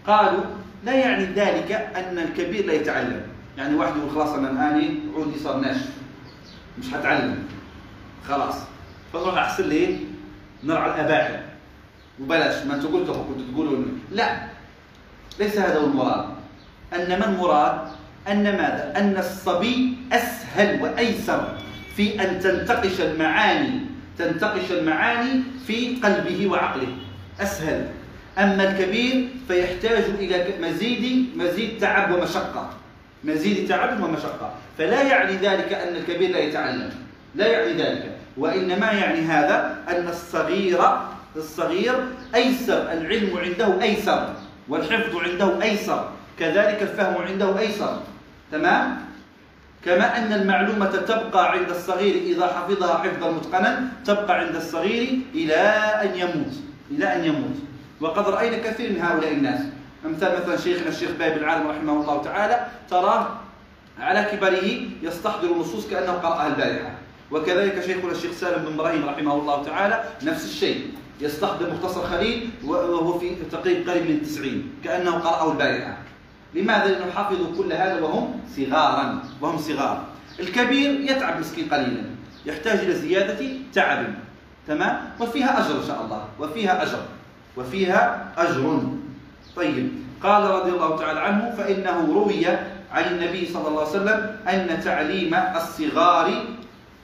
قالوا 0.08 0.43
لا 0.86 0.93
يعني 0.93 1.26
ذلك 1.26 1.71
أن 1.71 2.17
الكبير 2.19 2.65
لا 2.65 2.74
يتعلم. 2.74 3.21
يعني 3.58 3.76
واحد 3.76 3.98
يقول 3.98 4.12
خلاص 4.12 4.30
أنا 4.30 4.52
الآن 4.52 5.00
عودي 5.15 5.39
صار 5.39 5.58
ناشف 5.60 5.89
مش 6.80 6.93
هتعلم 6.93 7.43
خلاص. 8.28 8.56
فنروح 9.13 9.38
أحسن 9.38 9.63
ليه 9.63 9.98
نرعى 10.63 10.89
الأباحر 10.89 11.39
وبلاش 12.21 12.65
ما 12.65 12.76
أنتم 12.76 12.88
قلتوا 12.88 13.24
كنتوا 13.24 13.45
تقولوا 13.54 13.86
لا. 14.12 14.38
ليس 15.39 15.58
هذا 15.58 15.80
هو 15.80 15.86
المراد. 15.86 16.26
انما 16.95 17.26
المراد؟ 17.26 17.82
أن 18.28 18.43
ماذا؟ 18.43 18.93
أن 18.98 19.17
الصبي 19.17 19.98
أسهل 20.12 20.82
وأيسر 20.82 21.58
في 21.95 22.21
أن 22.21 22.39
تنتقش 22.39 23.02
المعاني 23.02 23.80
تنتقش 24.17 24.71
المعاني 24.71 25.43
في 25.67 25.95
قلبه 26.04 26.48
وعقله. 26.48 26.88
أسهل. 27.41 27.88
أما 28.38 28.69
الكبير 28.71 29.28
فيحتاج 29.48 30.04
إلى 30.19 30.45
مزيد 30.62 31.30
مزيد 31.38 31.78
تعب 31.80 32.12
ومشقة. 32.12 32.69
مزيد 33.24 33.69
تعب 33.69 34.04
ومشقة. 34.04 34.54
فلا 34.78 35.02
يعني 35.02 35.34
ذلك 35.34 35.74
أن 35.74 35.95
الكبير 35.95 36.32
لا 36.32 36.39
يتعلم. 36.39 36.89
لا 37.36 37.48
يعني 37.48 37.74
ذلك. 37.74 38.12
وإنما 38.38 38.91
يعني 38.91 39.19
هذا 39.19 39.78
أن 39.89 40.08
الصغير 40.08 40.80
الصغير 41.36 42.06
أيسر 42.36 42.91
العلم 42.91 43.38
عنده 43.38 43.82
أيسر 43.82 44.34
والحفظ 44.69 45.15
عنده 45.15 45.62
أيسر 45.62 46.10
كذلك 46.39 46.82
الفهم 46.82 47.21
عنده 47.21 47.60
أيسر. 47.60 48.02
تمام؟ 48.52 48.98
كما 49.86 50.17
أن 50.17 50.34
المعلومة 50.34 50.86
تبقى 50.86 51.52
عند 51.52 51.69
الصغير 51.69 52.15
إذا 52.15 52.48
حفظها 52.48 52.98
حفظا 52.98 53.32
متقنا 53.32 53.88
تبقى 54.06 54.39
عند 54.39 54.56
الصغير 54.56 55.19
إلى 55.36 55.56
أن 56.04 56.19
يموت. 56.19 56.54
إلى 56.91 57.15
أن 57.15 57.26
يموت. 57.26 57.56
وقد 58.02 58.30
رأينا 58.30 58.58
كثير 58.58 58.91
من 58.91 59.02
هؤلاء 59.02 59.34
الناس. 59.34 59.62
أمثال 60.06 60.41
مثلا 60.41 60.58
شيخنا 60.58 60.89
الشيخ 60.89 61.12
باب 61.19 61.38
العالم 61.38 61.67
رحمه 61.67 61.93
الله 61.93 62.21
تعالى 62.24 62.67
تراه 62.89 63.28
على 64.00 64.24
كبره 64.32 64.69
يستحضر 65.02 65.52
النصوص 65.52 65.88
كأنه 65.88 66.12
قرأها 66.12 66.48
البارحة. 66.48 66.91
وكذلك 67.32 67.86
شيخنا 67.86 68.12
الشيخ 68.12 68.32
سالم 68.32 68.65
بن 68.65 68.74
إبراهيم 68.74 69.06
رحمه 69.06 69.34
الله 69.34 69.63
تعالى 69.63 70.04
نفس 70.24 70.45
الشيء 70.45 70.91
يستخدم 71.21 71.74
مختصر 71.74 72.04
خليل 72.04 72.50
وهو 72.65 73.19
في 73.19 73.36
تقريب 73.52 73.89
قريب 73.89 74.04
من 74.04 74.15
التسعين 74.15 74.71
كأنه 74.84 75.12
قرأه 75.12 75.52
البارحة. 75.52 75.98
لماذا؟ 76.54 76.88
لأنه 76.88 77.12
حفظوا 77.12 77.48
كل 77.58 77.74
هذا 77.74 78.02
وهم 78.02 78.39
صغارا 78.56 79.24
وهم 79.41 79.58
صغار. 79.58 80.06
الكبير 80.39 81.00
يتعب 81.00 81.39
مسكين 81.39 81.69
قليلا 81.69 82.04
يحتاج 82.45 82.80
إلى 82.80 82.93
زيادة 82.93 83.48
تعب. 83.74 84.06
تمام؟ 84.67 84.97
وفيها 85.19 85.60
أجر 85.60 85.75
إن 85.82 85.88
شاء 85.88 86.01
الله. 86.06 86.21
وفيها 86.39 86.84
أجر. 86.84 86.99
وفيها 87.58 88.32
أجر. 88.38 88.82
طيب. 89.56 89.91
قال 90.23 90.43
رضي 90.43 90.71
الله 90.71 90.97
تعالى 90.97 91.19
عنه 91.19 91.56
فإنه 91.58 92.13
روي 92.13 92.47
عن 92.91 93.04
النبي 93.12 93.45
صلى 93.54 93.67
الله 93.67 93.80
عليه 93.82 93.89
وسلم 93.89 94.38
أن 94.47 94.82
تعليم 94.84 95.36
الصغار 95.36 96.43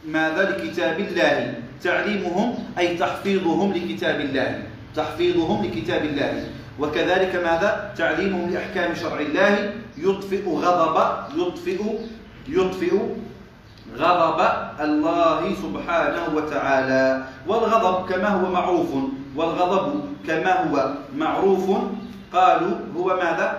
ماذا؟ 0.07 0.49
لكتاب 0.49 0.99
الله. 0.99 1.53
تعليمهم 1.83 2.55
أي 2.77 2.97
تحفيظهم 2.97 3.73
لكتاب 3.73 4.19
الله. 4.19 4.63
تحفيظهم 4.95 5.65
لكتاب 5.65 6.05
الله. 6.05 6.45
وكذلك 6.79 7.35
ماذا؟ 7.35 7.93
تعليمهم 7.97 8.49
لأحكام 8.49 8.95
شرع 8.95 9.19
الله. 9.19 9.73
يطفئ 9.97 10.49
غضب 10.49 10.97
يطفئ 11.37 11.81
يطفئ 12.49 12.93
غضب 13.97 14.39
الله 14.79 15.41
سبحانه 15.63 16.23
وتعالى. 16.35 17.23
والغضب 17.47 18.09
كما 18.09 18.29
هو 18.29 18.45
معروف 18.51 18.89
والغضب 19.35 19.85
كما 20.27 20.53
هو 20.63 20.93
معروف 21.15 21.65
قالوا 22.33 22.75
هو 22.95 23.07
ماذا؟ 23.15 23.49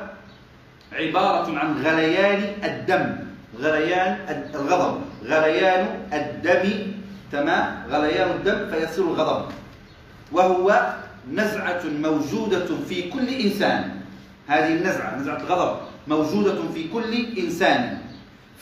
عبارة 0.93 1.59
عن 1.59 1.69
غليان 1.85 2.41
الدم. 2.65 3.05
غليان 3.61 4.13
الغضب. 4.55 4.95
غليان 5.25 5.83
الدم 6.13 6.65
تمام؟ 7.33 7.67
غليان 7.91 8.31
الدم 8.31 8.59
فيصير 8.71 9.05
الغضب. 9.05 9.45
وهو 10.33 10.69
نزعة 11.33 11.83
موجودة 12.03 12.69
في 12.89 13.11
كل 13.11 13.29
إنسان. 13.29 14.01
هذه 14.47 14.73
النزعة 14.73 15.17
نزعة 15.17 15.37
الغضب 15.37 15.77
موجودة 16.09 16.59
في 16.75 16.89
كل 16.89 17.13
إنسان. 17.39 17.99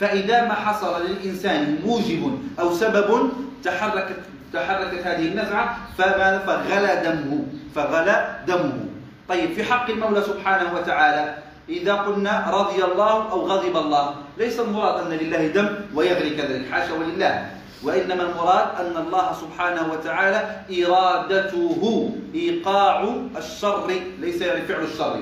فإذا 0.01 0.49
ما 0.49 0.55
حصل 0.55 1.07
للإنسان 1.07 1.79
موجب 1.87 2.39
أو 2.61 2.75
سبب 2.75 3.31
تحركت 3.65 4.17
تحركت 4.53 5.07
هذه 5.07 5.29
النزعة 5.29 5.79
فغلى 5.99 7.03
دمه 7.05 7.45
فغلى 7.75 8.37
دمه. 8.47 8.85
طيب 9.29 9.53
في 9.53 9.65
حق 9.65 9.91
المولى 9.91 10.23
سبحانه 10.23 10.75
وتعالى 10.75 11.35
إذا 11.69 11.95
قلنا 11.95 12.51
رضي 12.51 12.85
الله 12.85 13.31
أو 13.31 13.47
غضب 13.47 13.77
الله 13.77 14.15
ليس 14.39 14.61
المراد 14.61 15.07
أن 15.07 15.13
لله 15.19 15.47
دم 15.47 15.69
ويغلي 15.95 16.31
كذلك 16.31 16.71
حاشا 16.73 16.93
ولله. 16.93 17.47
وإنما 17.83 18.23
المراد 18.23 18.67
أن 18.81 18.97
الله 19.07 19.33
سبحانه 19.41 19.93
وتعالى 19.93 20.41
إرادته 20.85 22.11
إيقاع 22.35 23.15
الشر 23.37 23.91
ليس 24.21 24.41
يعني 24.41 24.63
فعل 24.63 24.83
الشر. 24.83 25.21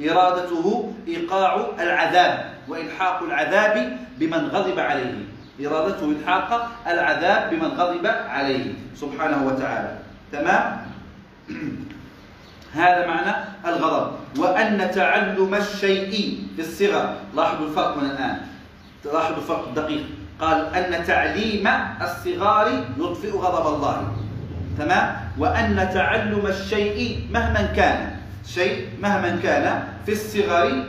إرادته 0.00 0.92
إيقاع 1.08 1.66
العذاب 1.80 2.50
وإلحاق 2.68 3.22
العذاب 3.22 3.96
بمن 4.18 4.46
غضب 4.46 4.78
عليه. 4.78 5.14
إرادته 5.66 6.04
إلحاق 6.04 6.70
العذاب 6.86 7.50
بمن 7.50 7.68
غضب 7.68 8.06
عليه. 8.06 8.72
سبحانه 8.94 9.46
وتعالى. 9.46 9.98
تمام؟ 10.32 10.64
هذا 12.78 13.06
معنى 13.06 13.34
الغضب. 13.66 14.12
وأن 14.38 14.90
تعلم 14.94 15.54
الشيء 15.54 16.38
في 16.56 16.62
الصغر. 16.62 17.14
لاحظوا 17.36 17.66
الفرق 17.66 17.96
من 17.96 18.10
الآن. 18.10 18.36
لاحظوا 19.04 19.36
الفرق 19.36 19.68
الدقيق. 19.68 20.04
قال 20.40 20.74
أن 20.74 21.04
تعليم 21.04 21.68
الصغار 22.02 22.84
يطفئ 22.98 23.30
غضب 23.30 23.74
الله. 23.74 24.12
تمام؟ 24.78 25.16
وأن 25.38 25.90
تعلم 25.94 26.46
الشيء 26.46 27.26
مهما 27.32 27.62
كان. 27.62 28.17
شيء 28.54 28.88
مهما 29.00 29.40
كان 29.42 29.88
في 30.06 30.12
الصغر 30.12 30.84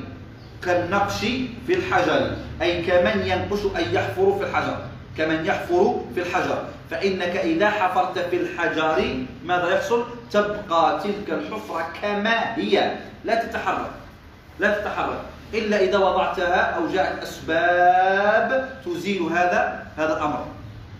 كالنقش 0.65 1.19
في 1.67 1.73
الحجر. 1.73 2.31
أي 2.61 2.81
كمن 2.81 3.27
ينقش 3.27 3.59
أي 3.77 3.93
يحفر 3.93 4.35
في 4.39 4.43
الحجر. 4.43 4.77
كمن 5.17 5.45
يحفر 5.45 6.01
في 6.15 6.21
الحجر. 6.21 6.63
فإنك 6.91 7.35
إذا 7.37 7.69
حفرت 7.69 8.19
في 8.19 8.35
الحجر 8.35 9.25
ماذا 9.45 9.69
يحصل؟ 9.69 10.05
تبقى 10.31 10.99
تلك 11.03 11.29
الحفرة 11.29 11.87
كما 12.01 12.55
هي. 12.55 12.95
لا 13.25 13.43
تتحرك. 13.43 13.91
لا 14.59 14.81
تتحرك. 14.81 15.21
إلا 15.53 15.81
إذا 15.81 15.97
وضعتها 15.97 16.61
أو 16.61 16.87
جاءت 16.87 17.23
أسباب 17.23 18.69
تزيل 18.85 19.21
هذا 19.21 19.87
هذا 19.97 20.17
الأمر. 20.17 20.45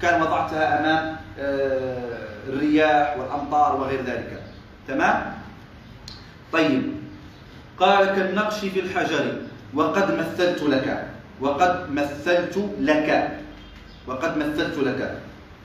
كان 0.02 0.22
وضعتها 0.22 0.80
أمام 0.80 1.16
آه، 1.40 2.20
الرياح 2.48 3.18
والأمطار 3.18 3.76
وغير 3.76 4.02
ذلك. 4.02 4.42
تمام؟ 4.88 5.39
طيب. 6.54 6.84
قال 7.80 8.06
كالنقش 8.06 8.60
في 8.60 8.80
الحجر 8.80 9.26
وقد 9.74 10.08
مثلت 10.18 10.64
لك 10.64 11.08
وقد 11.42 11.92
مثلت 11.92 12.56
لك 12.80 13.10
وقد 14.08 14.38
مثلت 14.38 14.78
لك. 14.78 15.02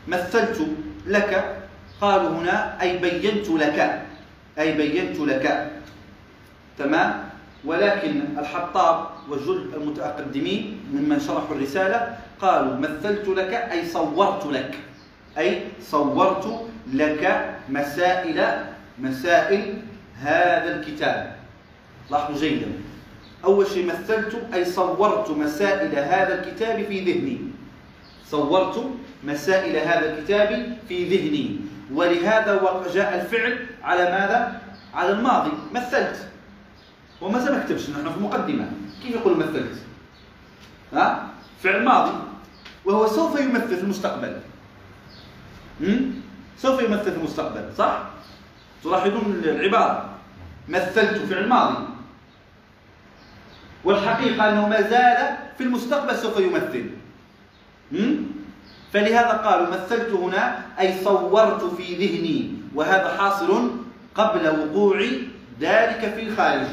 مثلت 0.09 0.59
لك 1.07 1.33
قالوا 2.01 2.31
هنا 2.31 2.83
أي 2.83 2.99
بينت 2.99 3.49
لك 3.51 3.79
أي 4.59 4.73
بينت 4.73 5.19
لك. 5.21 5.71
تمام؟ 6.79 7.25
ولكن 7.65 8.39
الحطاب 8.39 8.97
وجل 9.29 9.71
المتقدمين 9.75 10.81
ممن 10.93 11.21
شرحوا 11.21 11.57
الرسالة 11.57 12.19
قالوا 12.41 12.77
مثلت 12.77 13.29
لك 13.29 13.53
أي 13.73 13.89
صورت 13.89 14.47
لك. 14.47 14.79
أي 15.39 15.63
صورت 15.81 16.45
لك 16.93 17.25
مسائل 17.69 18.39
مسائل 18.99 19.75
هذا 20.21 20.81
الكتاب. 20.81 21.37
لاحظوا 22.11 22.41
جيدا. 22.41 22.67
أول 23.45 23.67
شيء 23.67 23.87
مثلت 23.87 24.43
أي 24.55 24.65
صورت 24.65 25.31
مسائل 25.31 25.99
هذا 25.99 26.41
الكتاب 26.41 26.85
في 26.85 27.01
ذهني. 27.01 27.39
صورت 28.27 28.85
مسائل 29.25 29.77
هذا 29.77 30.13
الكتاب 30.13 30.77
في 30.89 31.17
ذهني. 31.17 31.57
ولهذا 31.93 32.53
جاء 32.95 33.21
الفعل 33.21 33.67
على 33.83 34.05
ماذا؟ 34.05 34.61
على 34.95 35.11
الماضي. 35.11 35.51
مثلت. 35.75 36.29
وما 37.21 37.51
ما 37.51 37.65
كتبش 37.67 37.91
نحن 37.91 38.11
في 38.11 38.17
المقدمة 38.17 38.71
كيف 39.03 39.15
يقول 39.15 39.37
مثلت؟ 39.37 39.79
ها؟ 40.93 41.29
فعل 41.63 41.85
ماضي. 41.85 42.13
وهو 42.85 43.07
سوف 43.07 43.41
يمثل 43.41 43.77
في 43.77 43.83
المستقبل. 43.83 44.37
سوف 46.59 46.83
يمثل 46.83 47.13
في 47.13 47.17
المستقبل 47.19 47.65
صح؟ 47.79 48.14
تلاحظون 48.85 49.43
العبارة 49.45 50.09
مثلت 50.69 51.17
فعل 51.31 51.49
ماضي 51.49 51.77
والحقيقة 53.85 54.49
أنه 54.49 54.69
ما 54.69 54.81
زال 54.81 55.37
في 55.59 55.65
المستقبل 55.65 56.17
سوف 56.17 56.37
يمثل. 56.39 56.91
فلهذا 58.93 59.33
قالوا 59.45 59.67
مثلت 59.67 60.11
هنا 60.13 60.63
أي 60.81 61.05
صورت 61.05 61.65
في 61.65 61.95
ذهني 61.95 62.51
وهذا 62.75 63.17
حاصل 63.19 63.71
قبل 64.15 64.49
وقوع 64.49 65.01
ذلك 65.61 66.15
في 66.15 66.23
الخارج. 66.23 66.67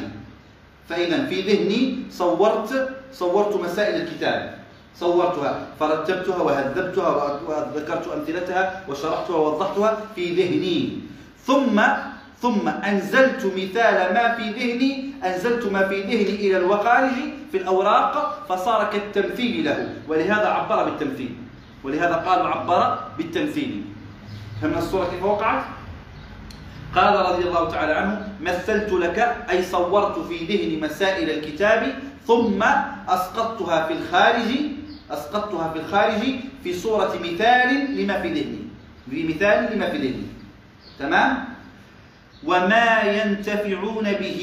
فإذا 0.90 1.26
في 1.26 1.42
ذهني 1.42 2.04
صورت 2.12 2.90
صورت 3.14 3.56
مسائل 3.56 4.02
الكتاب. 4.02 4.62
صورتها 4.96 5.68
فرتبتها 5.80 6.38
وهذبتها 6.38 7.40
وذكرت 7.48 8.08
أمثلتها 8.08 8.84
وشرحتها 8.90 9.36
ووضحتها 9.36 10.02
في 10.16 10.36
ذهني. 10.36 11.11
ثم 11.46 11.82
ثم 12.42 12.68
أنزلت 12.68 13.46
مثال 13.46 14.14
ما 14.14 14.36
في 14.36 14.50
ذهني 14.50 15.14
أنزلت 15.26 15.66
ما 15.72 15.88
في 15.88 16.02
ذهني 16.02 16.36
إلى 16.36 16.58
الوقارج 16.58 17.14
في 17.52 17.58
الأوراق 17.58 18.46
فصار 18.50 18.90
كالتمثيل 18.90 19.66
له. 19.66 19.94
ولهذا 20.08 20.48
عبر 20.48 20.84
بالتمثيل. 20.84 21.36
ولهذا 21.84 22.16
قالوا 22.16 22.48
عبر 22.48 23.00
بالتمثيل. 23.18 23.82
فمن 24.62 24.78
الصورة 24.78 25.06
كيف 25.06 25.24
وقعت؟ 25.24 25.64
قال 26.96 27.16
رضي 27.16 27.44
الله 27.48 27.70
تعالى 27.70 27.94
عنه 27.94 28.28
مثلت 28.42 28.92
لك 28.92 29.18
أي 29.50 29.64
صورت 29.64 30.20
في 30.20 30.38
ذهني 30.46 30.82
مسائل 30.82 31.30
الكتاب 31.30 31.94
ثم 32.28 32.64
أسقطتها 33.10 33.88
في 33.88 33.94
الخارج 33.94 34.50
أسقطتها 35.12 35.74
في 35.74 35.80
الخارج 35.80 36.24
في 36.64 36.74
صورة 36.74 37.14
مثال 37.24 37.70
لما 37.98 38.22
في 38.22 38.28
ذهني. 38.34 38.62
بمثال 39.08 39.76
لما 39.76 39.90
في 39.90 39.98
ذهني. 39.98 40.41
تمام؟ 41.00 41.46
وما 42.46 43.02
ينتفعون 43.02 44.04
به 44.04 44.42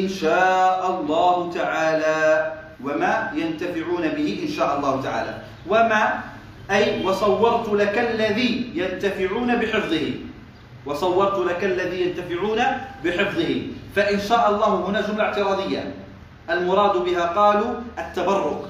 إن 0.00 0.08
شاء 0.08 0.80
الله 0.90 1.52
تعالى. 1.52 2.52
وما 2.84 3.30
ينتفعون 3.36 4.08
به 4.08 4.28
إن 4.42 4.48
شاء 4.48 4.78
الله 4.78 5.02
تعالى. 5.02 5.34
وما 5.68 6.20
أي 6.70 7.04
وصورت 7.04 7.68
لك 7.68 7.98
الذي 7.98 8.70
ينتفعون 8.74 9.56
بحفظه. 9.56 10.06
وصورت 10.86 11.38
لك 11.38 11.64
الذي 11.64 12.00
ينتفعون 12.02 12.60
بحفظه. 13.04 13.62
فإن 13.96 14.20
شاء 14.20 14.50
الله 14.50 14.72
هنا 14.88 15.00
جملة 15.00 15.24
اعتراضية. 15.24 15.94
المراد 16.50 16.96
بها 17.04 17.24
قالوا 17.36 17.72
التبرك. 17.98 18.62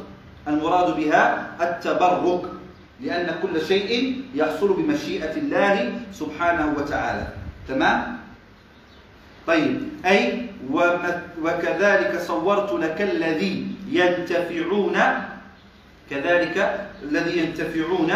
المراد 0.49 0.97
بها 0.97 1.47
التبرك. 1.61 2.43
لأن 3.03 3.35
كل 3.43 3.61
شيء 3.61 4.23
يحصل 4.35 4.73
بمشيئة 4.73 5.37
الله 5.37 5.93
سبحانه 6.13 6.75
وتعالى. 6.79 7.27
تمام؟ 7.69 8.19
طيب 9.47 9.89
أي 10.07 10.47
وكذلك 11.43 12.21
صورت 12.27 12.73
لك 12.73 13.01
الذي 13.01 13.67
ينتفعون 13.91 14.99
كذلك 16.11 16.87
الذي 17.03 17.39
ينتفعون 17.39 18.13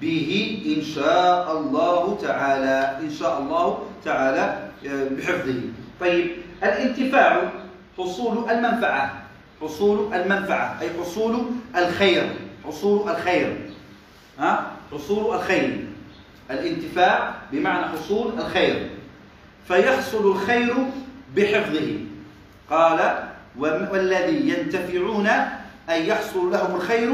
به 0.00 0.62
إن 0.76 0.82
شاء 0.82 1.58
الله 1.58 2.18
تعالى 2.22 2.98
إن 3.04 3.10
شاء 3.10 3.38
الله 3.38 3.78
تعالى 4.04 4.70
آه، 4.86 5.08
بحفظه. 5.08 5.60
طيب 6.00 6.26
الانتفاع 6.62 7.52
حصول 7.98 8.50
المنفعة. 8.50 9.22
حصول 9.62 10.14
المنفعة 10.14 10.80
أي 10.80 10.88
حصول 11.00 11.42
الخير. 11.76 12.32
حصول 12.64 13.10
الخير. 13.10 13.69
ها؟ 14.40 14.72
حصول 14.92 15.34
الخير. 15.34 15.84
الانتفاع 16.50 17.34
بمعنى 17.52 17.86
حصول 17.86 18.32
الخير. 18.38 18.90
فيحصل 19.68 20.30
الخير 20.30 20.74
بحفظه. 21.36 21.98
قال 22.70 23.24
والذي 23.58 24.48
ينتفعون 24.48 25.28
أي 25.90 26.08
يحصل 26.08 26.50
لهم 26.52 26.74
الخير 26.74 27.12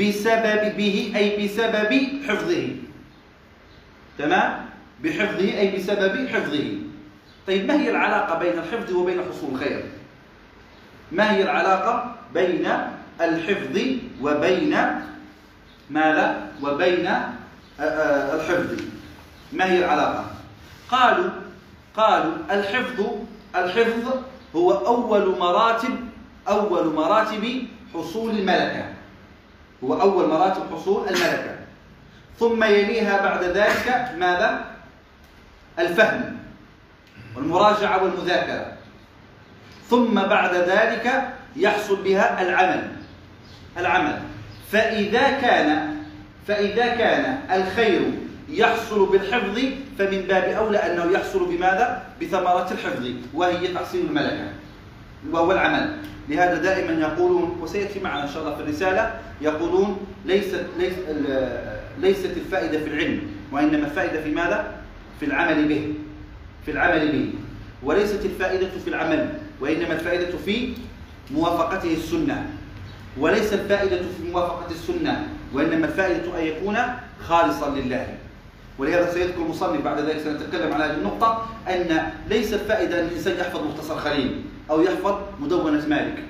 بسبب 0.00 0.76
به 0.76 1.12
أي 1.16 1.44
بسبب 1.44 2.08
حفظه. 2.28 2.68
تمام؟ 4.18 4.66
بحفظه 5.02 5.58
أي 5.58 5.76
بسبب 5.76 6.28
حفظه. 6.28 6.72
طيب 7.46 7.68
ما 7.68 7.80
هي 7.80 7.90
العلاقة 7.90 8.38
بين 8.38 8.58
الحفظ 8.58 8.92
وبين 8.92 9.20
حصول 9.30 9.50
الخير؟ 9.54 9.82
ما 11.12 11.32
هي 11.32 11.42
العلاقة 11.42 12.16
بين 12.34 12.68
الحفظ 13.20 13.78
وبين 14.20 14.76
ماذا 15.92 16.48
وبين 16.62 17.06
آه، 17.06 17.32
آه، 17.80 18.34
الحفظ. 18.34 18.80
ما 19.52 19.64
هي 19.72 19.78
العلاقة؟ 19.78 20.24
قالوا 20.90 21.30
قالوا 21.96 22.34
الحفظ 22.50 23.06
الحفظ 23.56 24.14
هو 24.56 24.72
أول 24.72 25.38
مراتب 25.38 25.96
أول 26.48 26.94
مراتب 26.94 27.66
حصول 27.94 28.30
الملكة. 28.30 28.84
هو 29.84 30.00
أول 30.00 30.28
مراتب 30.28 30.62
حصول 30.72 31.08
الملكة. 31.08 31.56
ثم 32.38 32.64
يليها 32.64 33.22
بعد 33.22 33.44
ذلك 33.44 34.14
ماذا؟ 34.18 34.64
الفهم 35.78 36.38
والمراجعة 37.36 38.02
والمذاكرة. 38.04 38.72
ثم 39.90 40.14
بعد 40.14 40.54
ذلك 40.54 41.34
يحصل 41.56 42.02
بها 42.02 42.42
العمل. 42.42 42.88
العمل. 43.78 44.22
فإذا 44.72 45.30
كان 45.30 45.96
فإذا 46.48 46.86
كان 46.86 47.38
الخير 47.52 48.00
يحصل 48.48 49.12
بالحفظ 49.12 49.58
فمن 49.98 50.24
باب 50.28 50.44
أولى 50.44 50.78
أنه 50.78 51.12
يحصل 51.12 51.48
بماذا؟ 51.48 52.02
بثمرة 52.22 52.72
الحفظ 52.72 53.06
وهي 53.34 53.68
تحصيل 53.68 54.06
الملكة 54.06 54.48
وهو 55.30 55.52
العمل 55.52 55.96
لهذا 56.28 56.54
دائما 56.54 56.92
يقولون 57.00 57.58
وسيأتي 57.60 58.00
معنا 58.00 58.22
إن 58.22 58.28
شاء 58.28 58.42
الله 58.42 58.54
في 58.54 58.62
الرسالة 58.62 59.14
يقولون 59.40 60.06
ليست 60.24 60.64
ليس 60.78 60.92
ليست 62.00 62.36
الفائدة 62.36 62.78
في 62.78 62.86
العلم 62.86 63.20
وإنما 63.52 63.86
الفائدة 63.86 64.22
في 64.22 64.30
ماذا؟ 64.30 64.70
في 65.20 65.26
العمل 65.26 65.68
به 65.68 65.94
في 66.64 66.70
العمل 66.70 67.12
به 67.12 67.30
وليست 67.82 68.24
الفائدة 68.24 68.68
في 68.84 68.88
العمل 68.90 69.28
وإنما 69.60 69.92
الفائدة 69.92 70.38
في 70.46 70.74
موافقته 71.30 71.94
السنة 71.94 72.46
وليس 73.18 73.52
الفائدة 73.52 73.96
في 73.96 74.30
موافقة 74.32 74.70
السنة 74.70 75.28
وإنما 75.54 75.86
الفائدة 75.86 76.38
أن 76.38 76.44
يكون 76.44 76.78
خالصا 77.28 77.68
لله. 77.70 78.06
ولهذا 78.78 79.12
سيذكر 79.12 79.42
المصنف 79.42 79.80
بعد 79.84 80.00
ذلك 80.00 80.18
سنتكلم 80.18 80.72
على 80.72 80.84
هذه 80.84 80.94
النقطة 80.94 81.46
أن 81.68 82.12
ليس 82.28 82.54
الفائدة 82.54 83.00
أن 83.00 83.06
الإنسان 83.06 83.36
يحفظ 83.38 83.60
مختصر 83.60 83.98
خليل 83.98 84.42
أو 84.70 84.82
يحفظ 84.82 85.14
مدونة 85.40 85.86
مالك. 85.88 86.24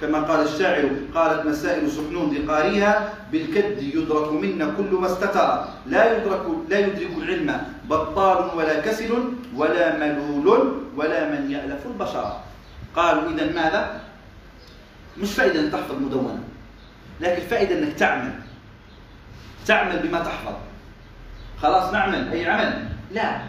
كما 0.00 0.20
قال 0.20 0.46
الشاعر 0.46 0.88
قالت 1.14 1.46
مسائل 1.46 1.90
سحنون 1.90 2.34
لقاريها 2.34 3.12
بالكد 3.32 3.82
يدرك 3.82 4.32
منا 4.32 4.72
كل 4.76 4.94
ما 4.96 5.06
استتر. 5.06 5.64
لا 5.86 6.16
يدرك 6.16 6.42
لا 6.68 6.78
يدرك 6.78 7.12
العلم 7.18 7.60
بطال 7.84 8.56
ولا 8.56 8.80
كسل 8.80 9.12
ولا 9.56 9.96
ملول 9.96 10.72
ولا 10.96 11.28
من 11.28 11.50
يألف 11.50 11.86
البشر. 11.86 12.36
قالوا 12.96 13.30
إذا 13.30 13.52
ماذا؟ 13.52 14.00
مش 15.22 15.32
فائدة 15.32 15.60
أن 15.60 15.72
تحفظ 15.72 15.94
مدونة 15.94 16.44
لكن 17.20 17.42
فائدة 17.42 17.78
أنك 17.78 17.92
تعمل. 17.92 18.32
تعمل 19.66 19.98
بما 19.98 20.18
تحفظ. 20.18 20.54
خلاص 21.62 21.92
نعمل 21.92 22.32
أي 22.32 22.50
عمل؟ 22.50 22.88
لا. 23.12 23.40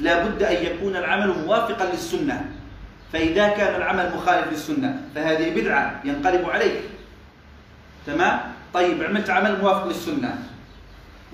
لا 0.00 0.24
بد 0.24 0.42
أن 0.42 0.64
يكون 0.66 0.96
العمل 0.96 1.44
موافقا 1.46 1.92
للسنة. 1.92 2.44
فإذا 3.12 3.48
كان 3.48 3.74
العمل 3.74 4.12
مخالف 4.16 4.52
للسنة 4.52 5.00
فهذه 5.14 5.60
بدعة 5.60 6.00
ينقلب 6.04 6.50
عليك. 6.50 6.80
تمام؟ 8.06 8.40
طيب 8.74 9.02
عملت 9.02 9.30
عمل 9.30 9.58
موافق 9.60 9.86
للسنة. 9.86 10.38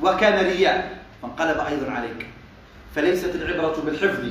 وكان 0.02 0.46
رياء 0.46 0.98
فانقلب 1.22 1.58
أيضا 1.58 1.90
عليك. 1.92 2.26
فليست 2.94 3.34
العبرة 3.34 3.82
بالحفظ 3.84 4.24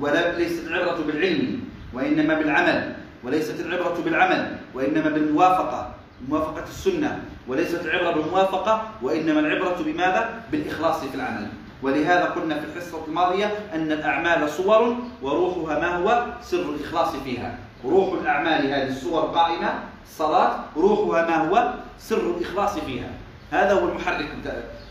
ولا 0.00 0.38
ليست 0.38 0.66
العبرة 0.66 1.04
بالعلم 1.06 1.60
وإنما 1.92 2.34
بالعمل. 2.34 3.01
وليست 3.24 3.60
العبرة 3.60 4.02
بالعمل 4.04 4.56
وإنما 4.74 5.08
بالموافقة 5.08 5.94
موافقة 6.28 6.64
السنة. 6.64 7.24
وليست 7.48 7.86
العبرة 7.86 8.22
بالموافقة 8.22 8.90
وإنما 9.02 9.40
العبرة 9.40 9.76
بماذا؟ 9.86 10.42
بالإخلاص 10.52 11.04
في 11.04 11.14
العمل. 11.14 11.46
ولهذا 11.82 12.24
قلنا 12.24 12.60
في 12.60 12.66
الحصة 12.66 13.04
الماضية 13.08 13.52
أن 13.74 13.92
الأعمال 13.92 14.50
صور 14.50 14.96
وروحها 15.22 15.78
ما 15.78 15.96
هو؟ 15.96 16.24
سر 16.42 16.74
الإخلاص 16.74 17.16
فيها. 17.16 17.58
روح 17.84 18.20
الأعمال 18.20 18.66
هذه 18.66 18.88
الصور 18.88 19.22
قائمة 19.22 19.74
الصلاة 20.06 20.64
روحها 20.76 21.26
ما 21.26 21.48
هو؟ 21.48 21.74
سر 21.98 22.36
الإخلاص 22.36 22.78
فيها. 22.78 23.10
هذا 23.50 23.72
هو 23.72 23.88
المحرك 23.88 24.28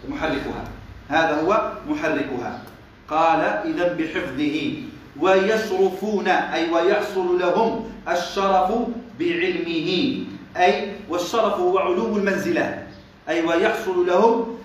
محركها. 0.09 0.63
هذا 1.09 1.41
هو 1.41 1.71
محركها. 1.89 2.61
قال 3.09 3.39
إذا 3.39 3.93
بحفظه. 3.93 4.73
ويشرفون 5.19 6.27
أي 6.27 6.69
ويحصل 6.69 7.39
لهم 7.39 7.91
الشرف 8.07 8.71
بعلمه. 9.19 9.89
أي 10.57 10.91
والشرف 11.09 11.53
هو 11.53 11.79
علو 11.79 12.17
المنزلة. 12.17 12.87
أي 13.29 13.45
ويحصل 13.45 14.07
لهم 14.07 14.57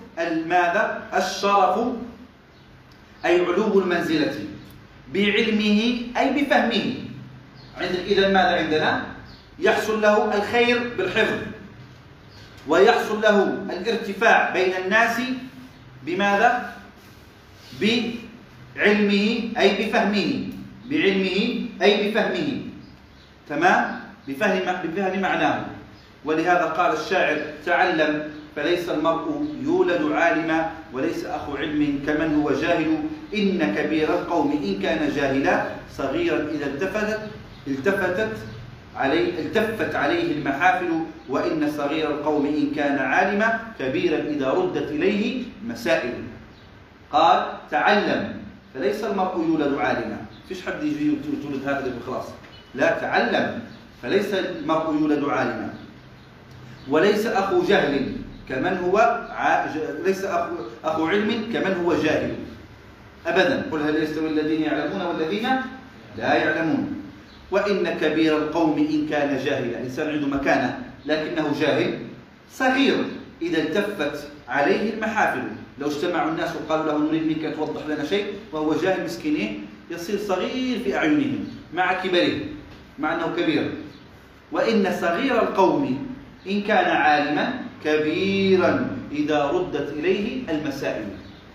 ماذا؟ 0.47 1.03
الشرف 1.13 1.79
أي 3.25 3.45
علو 3.45 3.79
المنزلة. 3.79 4.35
بعلمه 5.13 5.79
أي 6.17 6.29
بفهمه. 6.33 6.95
إذا 8.07 8.27
ماذا 8.27 8.55
عندنا؟ 8.57 9.05
يحصل 9.59 10.01
له 10.01 10.35
الخير 10.37 10.93
بالحفظ. 10.97 11.39
ويحصل 12.67 13.21
له 13.21 13.43
الارتفاع 13.69 14.49
بين 14.49 14.73
الناس 14.85 15.21
بماذا؟ 16.05 16.73
بعلمه 18.77 19.57
أي 19.57 19.67
بفهمه. 19.79 20.31
بعلمه 20.89 21.39
أي 21.81 21.91
بفهمه. 22.11 22.49
تمام؟ 23.49 23.99
بفهم 24.27 24.59
بفهم 24.83 25.21
معناه. 25.21 25.65
ولهذا 26.25 26.65
قال 26.77 26.93
الشاعر 26.93 27.37
تعلم 27.65 28.23
فليس 28.55 28.89
المرء 28.89 29.45
يولد 29.63 30.11
عالما 30.11 30.71
وليس 30.93 31.25
أخو 31.25 31.55
علم 31.55 31.99
كمن 32.07 32.41
هو 32.41 32.51
جاهل. 32.51 32.97
إن 33.33 33.75
كبير 33.75 34.09
القوم 34.09 34.51
إن 34.51 34.81
كان 34.81 35.09
جاهلا 35.15 35.63
صغيرا 35.97 36.37
إذا 36.53 36.65
التفتت 36.65 37.19
التفتت 37.67 38.37
عليه 38.95 39.39
التفت 39.39 39.95
عليه 39.95 40.31
المحافل. 40.37 40.91
وإن 41.29 41.71
صغير 41.77 42.11
القوم 42.11 42.45
إن 42.45 42.71
كان 42.75 42.97
عالما 42.99 43.59
كبيرا 43.79 44.17
إذا 44.17 44.49
ردت 44.49 44.91
إليه 44.91 45.43
مسائل. 45.65 46.13
قال 47.11 47.39
تعلم. 47.71 48.36
فليس 48.77 49.03
المرء 49.03 49.45
يولد 49.49 49.73
عالما. 49.73 50.17
فيش 50.47 50.65
حد 50.65 50.83
يجي 50.83 51.05
يولد 51.05 51.67
هكذا 51.67 51.93
بخلاص. 52.01 52.25
لا 52.75 52.99
تعلم 52.99 53.59
فليس 54.03 54.33
المرء 54.33 54.93
يولد 55.01 55.23
عالما. 55.23 55.73
وليس 56.89 57.25
أخو 57.25 57.63
جهل 57.63 58.11
كمن 58.49 58.77
هو 58.77 58.97
ع... 59.29 59.65
ليس 60.05 60.25
أخو... 60.25 60.55
أخو 60.83 61.07
علم 61.07 61.49
كمن 61.53 61.73
هو 61.85 61.93
جاهل. 61.93 62.35
أبدا. 63.27 63.65
قل 63.71 63.81
هل 63.81 64.03
يستوي 64.03 64.29
الذين 64.29 64.61
يعلمون 64.61 65.01
والذين 65.01 65.49
لا 66.17 66.33
يعلمون. 66.33 67.01
وإن 67.51 67.89
كبير 68.01 68.37
القوم 68.37 68.77
إن 68.77 69.07
كان 69.09 69.37
جاهلا. 69.45 69.79
إنسان 69.79 70.09
عنده 70.09 70.27
مكانة 70.27 70.79
لكنه 71.05 71.53
جاهل 71.59 71.99
صغير. 72.51 73.05
إذا 73.41 73.57
التفت 73.57 74.27
عليه 74.49 74.93
المحافل. 74.93 75.43
لو 75.79 75.87
اجتمعوا 75.87 76.31
الناس 76.31 76.49
وقالوا 76.55 76.85
له 76.85 76.97
نريد 76.97 77.27
منك 77.27 77.55
توضح 77.55 77.85
لنا 77.87 78.05
شيء 78.05 78.25
وهو 78.51 78.73
جاهل 78.73 79.03
مسكين 79.05 79.65
يصير 79.91 80.17
صغير 80.19 80.79
في 80.83 80.97
أعينهم 80.97 81.45
مع 81.73 81.93
كبره 81.93 82.39
مع 82.99 83.15
أنه 83.15 83.35
كبير. 83.37 83.71
وإن 84.51 84.97
صغير 85.01 85.41
القوم 85.41 86.07
إن 86.49 86.61
كان 86.61 86.85
عالما 86.85 87.61
كبيرا 87.83 88.97
إذا 89.11 89.45
ردت 89.45 89.93
إليه 89.93 90.49
المسائل 90.49 91.05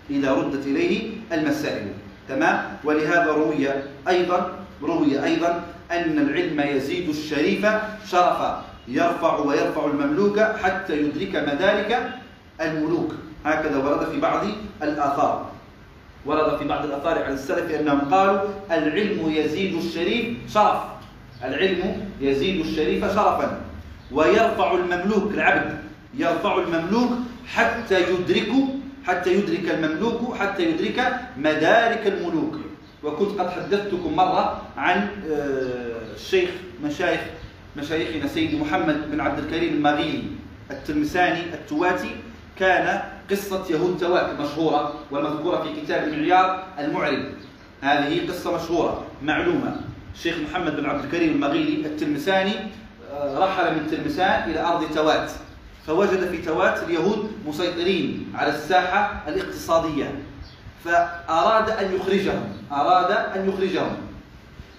إذا 0.09 0.33
ردت 0.33 0.67
إليه 0.67 1.09
المسائل. 1.31 1.87
تمام؟ 2.29 2.77
ولهذا 2.83 3.31
روي 3.31 3.67
أيضا 4.07 4.59
روي 4.81 5.23
أيضا 5.23 5.63
أن 5.91 6.19
العلم 6.19 6.59
يزيد 6.77 7.09
الشريف 7.09 7.65
شرفا 8.07 8.65
يرفع 8.87 9.39
ويرفع 9.39 9.85
المملوك 9.85 10.39
حتى 10.39 10.97
يدرك 10.97 11.35
مدارك 11.35 12.19
الملوك. 12.61 13.13
هكذا 13.45 13.77
ورد 13.77 14.09
في 14.09 14.19
بعض 14.19 14.45
الآثار. 14.83 15.51
ورد 16.25 16.57
في 16.57 16.67
بعض 16.67 16.85
الآثار 16.85 17.23
عن 17.23 17.33
السلف 17.33 17.71
أنهم 17.71 17.99
قالوا 17.99 18.41
العلم 18.71 19.31
يزيد 19.31 19.75
الشريف 19.75 20.37
شرف. 20.53 20.81
العلم 21.43 22.09
يزيد 22.21 22.59
الشريف 22.59 23.05
شرفا. 23.05 23.61
ويرفع 24.11 24.73
المملوك 24.73 25.33
العبد 25.33 25.77
يرفع 26.17 26.57
المملوك 26.57 27.09
حتى 27.47 28.01
يدرك 28.01 28.51
حتى 29.05 29.33
يدرك 29.33 29.69
المملوك 29.69 30.35
حتى 30.35 30.63
يدرك 30.63 31.15
مدارك 31.37 32.07
الملوك. 32.07 32.55
وكنت 33.03 33.39
قد 33.39 33.49
حدثتكم 33.49 34.15
مرة 34.15 34.61
عن 34.77 35.07
آه، 35.31 36.15
الشيخ 36.15 36.49
مشايخ 36.83 37.19
مشايخنا 37.77 38.27
سيدي 38.27 38.59
محمد 38.59 39.11
بن 39.11 39.19
عبد 39.21 39.39
الكريم 39.39 39.73
المغيلي 39.73 40.23
التلمساني 40.71 41.39
التواتي. 41.53 42.15
كان 42.59 43.01
قصة 43.31 43.65
يهود 43.69 43.97
تواك 43.97 44.39
مشهورة 44.39 44.93
ومذكورة 45.11 45.61
في 45.61 45.81
كتاب 45.81 46.03
المعيار 46.07 46.63
المعرب. 46.79 47.25
هذه 47.81 48.27
قصة 48.27 48.55
مشهورة 48.55 49.03
معلومة. 49.23 49.75
الشيخ 50.15 50.35
محمد 50.49 50.75
بن 50.75 50.85
عبد 50.85 51.03
الكريم 51.03 51.31
المغيلي 51.31 51.87
التلمساني 51.87 52.53
آه، 53.13 53.39
رحل 53.39 53.75
من 53.75 53.87
تلمسان 53.91 54.49
إلى 54.49 54.59
أرض 54.59 54.93
توات 54.93 55.31
فوجد 55.87 56.29
في 56.31 56.37
توات 56.37 56.83
اليهود 56.83 57.31
مسيطرين 57.47 58.33
على 58.35 58.49
الساحة 58.49 59.23
الاقتصادية 59.27 60.15
فأراد 60.85 61.69
أن 61.69 61.95
يخرجهم 61.95 62.43
أراد 62.71 63.11
أن 63.11 63.49
يخرجهم. 63.49 63.97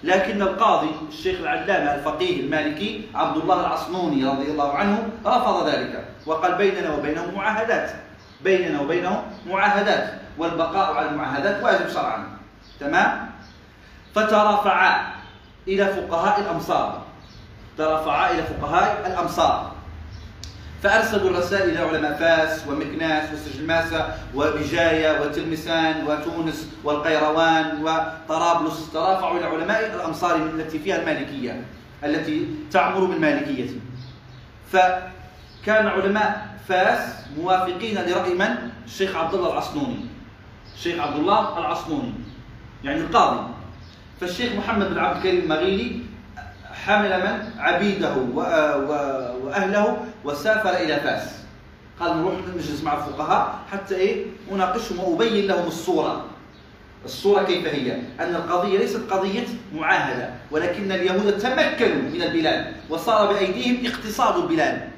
لكن 0.03 0.41
القاضي 0.41 0.89
الشيخ 1.09 1.39
العلامة 1.39 1.95
الفقيه 1.95 2.39
المالكي 2.41 3.01
عبد 3.15 3.37
الله 3.37 3.59
العصنوني 3.59 4.25
رضي 4.25 4.51
الله 4.51 4.73
عنه 4.73 5.09
رفض 5.25 5.69
ذلك 5.69 6.05
وقال 6.25 6.55
بيننا 6.55 6.95
وبينهم 6.95 7.35
معاهدات. 7.35 8.04
بيننا 8.43 8.81
وبينهم 8.81 9.23
معاهدات 9.47 10.13
والبقاء 10.37 10.93
على 10.93 11.09
المعاهدات 11.09 11.63
واجب 11.63 11.89
شرعا. 11.89 12.27
تمام؟ 12.79 13.29
فترافعا 14.15 15.13
إلى 15.67 15.85
فقهاء 15.85 16.39
الأمصار. 16.39 17.01
ترافعا 17.77 18.31
إلى 18.31 18.43
فقهاء 18.43 19.07
الأمصار. 19.07 19.71
فأرسلوا 20.83 21.39
رسائل 21.39 21.69
إلى 21.69 21.79
علماء 21.79 22.13
فاس 22.13 22.67
ومكناس 22.67 23.29
وسجلماسة 23.33 24.15
وبجاية 24.35 25.21
وتلمسان 25.21 26.07
وتونس 26.07 26.69
والقيروان 26.83 27.83
وطرابلس. 27.83 28.91
ترافعوا 28.93 29.37
إلى 29.37 29.45
علماء 29.45 29.95
الأمصار 29.95 30.35
التي 30.35 30.79
فيها 30.79 30.95
المالكية 30.95 31.61
التي 32.03 32.47
تعمر 32.71 33.05
بالمالكية. 33.05 33.69
فكان 34.71 35.87
علماء 35.87 36.54
فاس 36.67 36.99
موافقين 37.37 37.97
لرأي 37.97 38.33
من؟ 38.33 38.55
الشيخ 38.85 39.15
عبد 39.15 39.33
الله 39.33 39.51
العصنوني. 39.51 40.05
الشيخ 40.75 40.99
عبد 40.99 41.15
الله 41.15 41.59
العصنوني. 41.59 42.13
يعني 42.83 42.99
القاضي. 42.99 43.47
فالشيخ 44.21 44.53
محمد 44.53 44.89
بن 44.89 44.97
عبد 44.97 45.15
الكريم 45.17 45.41
المغيلي 45.41 45.99
حمل 46.85 47.09
من؟ 47.09 47.59
عبيده 47.59 48.15
وأهله 49.43 49.97
وسافر 50.23 50.69
إلى 50.69 50.95
فاس. 50.99 51.35
قال 51.99 52.17
نروح 52.17 52.33
نجلس 52.55 52.83
مع 52.83 52.93
الفقهاء 52.93 53.55
حتى 53.71 53.95
إيه؟ 53.95 54.25
أناقشهم 54.51 54.99
وأبين 54.99 55.47
لهم 55.47 55.67
الصورة. 55.67 56.25
الصورة 57.05 57.43
كيف 57.43 57.65
هي؟ 57.67 57.91
أن 58.19 58.35
القضية 58.35 58.77
ليست 58.77 59.01
قضية 59.11 59.45
معاهدة 59.73 60.29
ولكن 60.51 60.91
اليهود 60.91 61.37
تمكنوا 61.37 62.09
من 62.13 62.21
البلاد 62.21 62.73
وصار 62.89 63.33
بأيديهم 63.33 63.85
اقتصاد 63.85 64.35
البلاد. 64.43 64.89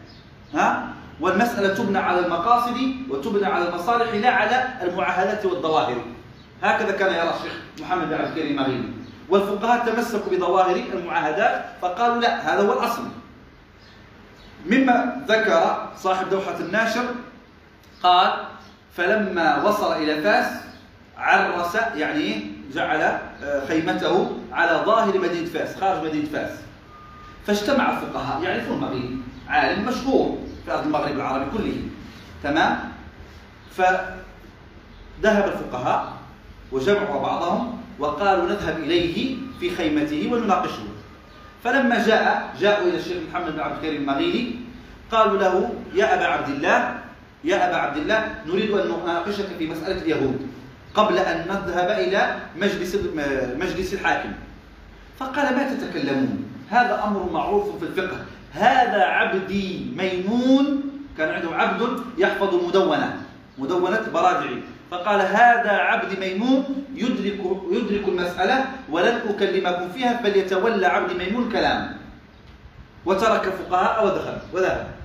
ها؟ 0.54 0.94
والمسألة 1.20 1.74
تبنى 1.74 1.98
على 1.98 2.20
المقاصد 2.20 2.78
وتبنى 3.10 3.46
على 3.46 3.70
المصالح 3.70 4.14
لا 4.14 4.30
على 4.30 4.68
المعاهدات 4.82 5.46
والظواهر. 5.46 6.02
هكذا 6.64 6.92
كان 6.92 7.14
يرى 7.14 7.34
الشيخ 7.36 7.54
محمد 7.80 8.08
بن 8.08 8.14
عبد 8.14 8.38
الكريم 8.38 8.94
والفقهاء 9.30 9.86
تمسكوا 9.86 10.32
بظواهر 10.32 10.76
المعاهدات 10.94 11.66
فقالوا 11.82 12.22
لا 12.22 12.54
هذا 12.54 12.68
هو 12.68 12.74
الأصل. 12.74 13.04
مما 14.66 15.24
ذكر 15.28 15.88
صاحب 15.98 16.30
دوحة 16.30 16.60
الناشر 16.60 17.06
قال 18.04 18.34
فلما 18.98 19.64
وصل 19.64 19.94
إلى 19.94 20.22
فاس 20.22 20.46
عرس 21.18 21.76
يعني 21.96 22.52
جعل 22.74 23.02
آه، 23.02 23.68
خيمته 23.68 24.38
على 24.52 24.82
ظاهر 24.86 25.18
مدينة 25.18 25.46
فاس 25.46 25.76
خارج 25.80 26.06
مدينة 26.06 26.30
فاس. 26.30 26.52
فاجتمع 27.48 27.90
الفقهاء 27.90 28.44
يعرفون 28.44 28.78
المغرب 28.78 29.18
عالم 29.50 29.86
مشهور. 29.86 30.47
في 30.68 30.74
أرض 30.74 30.86
المغرب 30.86 31.16
العربي 31.16 31.46
كله 31.58 31.78
تمام؟ 32.44 32.80
فذهب 33.72 34.16
الفقهاء 35.24 36.14
وجمعوا 36.72 37.22
بعضهم 37.22 37.82
وقالوا 38.00 38.46
نذهب 38.46 38.78
إليه 38.78 39.36
في 39.60 39.76
خيمته 39.76 40.30
ونناقشه. 40.34 40.84
فلما 41.64 42.08
جاء 42.08 42.54
جاءوا 42.60 42.88
إلى 42.88 42.98
الشيخ 42.98 43.18
محمد 43.32 43.54
بن 43.54 43.60
عبد 43.60 43.76
الكريم 43.76 44.02
المغيلي 44.02 44.56
قالوا 45.12 45.38
له 45.38 45.74
يا 45.94 46.14
أبا 46.14 46.26
عبد 46.26 46.50
الله 46.50 47.00
يا 47.44 47.70
أبا 47.70 47.76
عبد 47.76 47.98
الله 47.98 48.36
نريد 48.48 48.72
أن 48.72 48.88
نناقشك 48.88 49.48
في 49.58 49.68
مسألة 49.68 50.02
اليهود 50.02 50.48
قبل 50.94 51.18
أن 51.18 51.48
نذهب 51.48 51.90
إلى 52.00 52.36
مجلس 52.58 52.96
مجلس 53.60 53.94
الحاكم. 53.94 54.32
فقال 55.20 55.56
ما 55.56 55.74
تتكلمون؟ 55.74 56.44
هذا 56.70 57.04
أمر 57.04 57.30
معروف 57.32 57.80
في 57.80 57.86
الفقه. 57.86 58.26
هذا 58.54 59.04
عبدي 59.04 59.92
ميمون 59.98 60.82
كان 61.18 61.30
عنده 61.30 61.56
عبد 61.56 61.82
يحفظ 62.18 62.56
مدونة 62.68 63.22
مدونة 63.58 64.02
براجعي. 64.14 64.62
فقال 64.92 65.22
هذا 65.22 65.72
عبد 65.72 66.20
ميمون 66.20 66.86
يدرك 66.96 67.40
يدرك 67.72 68.08
المسألة 68.08 68.66
ولن 68.90 69.22
أكلمكم 69.30 69.90
فيها 69.90 70.18
فليتولى 70.24 70.86
عبد 70.86 71.12
ميمون 71.18 71.52
كلام. 71.52 71.98
وترك 73.06 73.48
الفقهاء 73.48 74.06
ودخل 74.06 74.38
وذهب. 74.54 74.97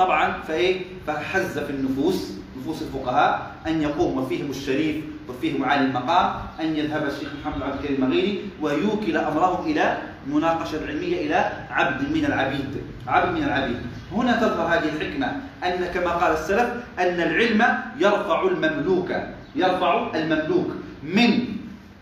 طبعا 0.00 0.42
فإيه؟ 0.48 0.80
فحز 1.06 1.58
في 1.58 1.70
النفوس 1.70 2.32
نفوس 2.60 2.82
الفقهاء 2.82 3.50
أن 3.66 3.82
يقوم 3.82 4.18
وفيهم 4.18 4.50
الشريف 4.50 5.04
وفيهم 5.28 5.64
عالي 5.64 5.84
المقام 5.84 6.32
أن 6.60 6.76
يذهب 6.76 7.06
الشيخ 7.06 7.28
محمد 7.40 7.62
عبد 7.62 7.74
الكريم 7.74 8.04
المغيري 8.04 8.50
ويوكل 8.62 9.16
أمره 9.16 9.64
إلى 9.66 9.98
مناقشة 10.26 10.86
علمية 10.88 11.26
إلى 11.26 11.52
عبد 11.70 12.10
من 12.16 12.24
العبيد. 12.24 12.82
عبد 13.06 13.38
من 13.38 13.44
العبيد. 13.44 13.76
هنا 14.12 14.32
تظهر 14.36 14.66
هذه 14.74 14.88
الحكمة 14.88 15.36
أن 15.64 15.84
كما 15.94 16.10
قال 16.10 16.32
السلف 16.32 16.70
أن 16.98 17.20
العلم 17.20 17.66
يرفع 17.98 18.42
المملوك 18.42 19.12
يرفع 19.56 20.10
المملوك 20.14 20.70
من 21.02 21.46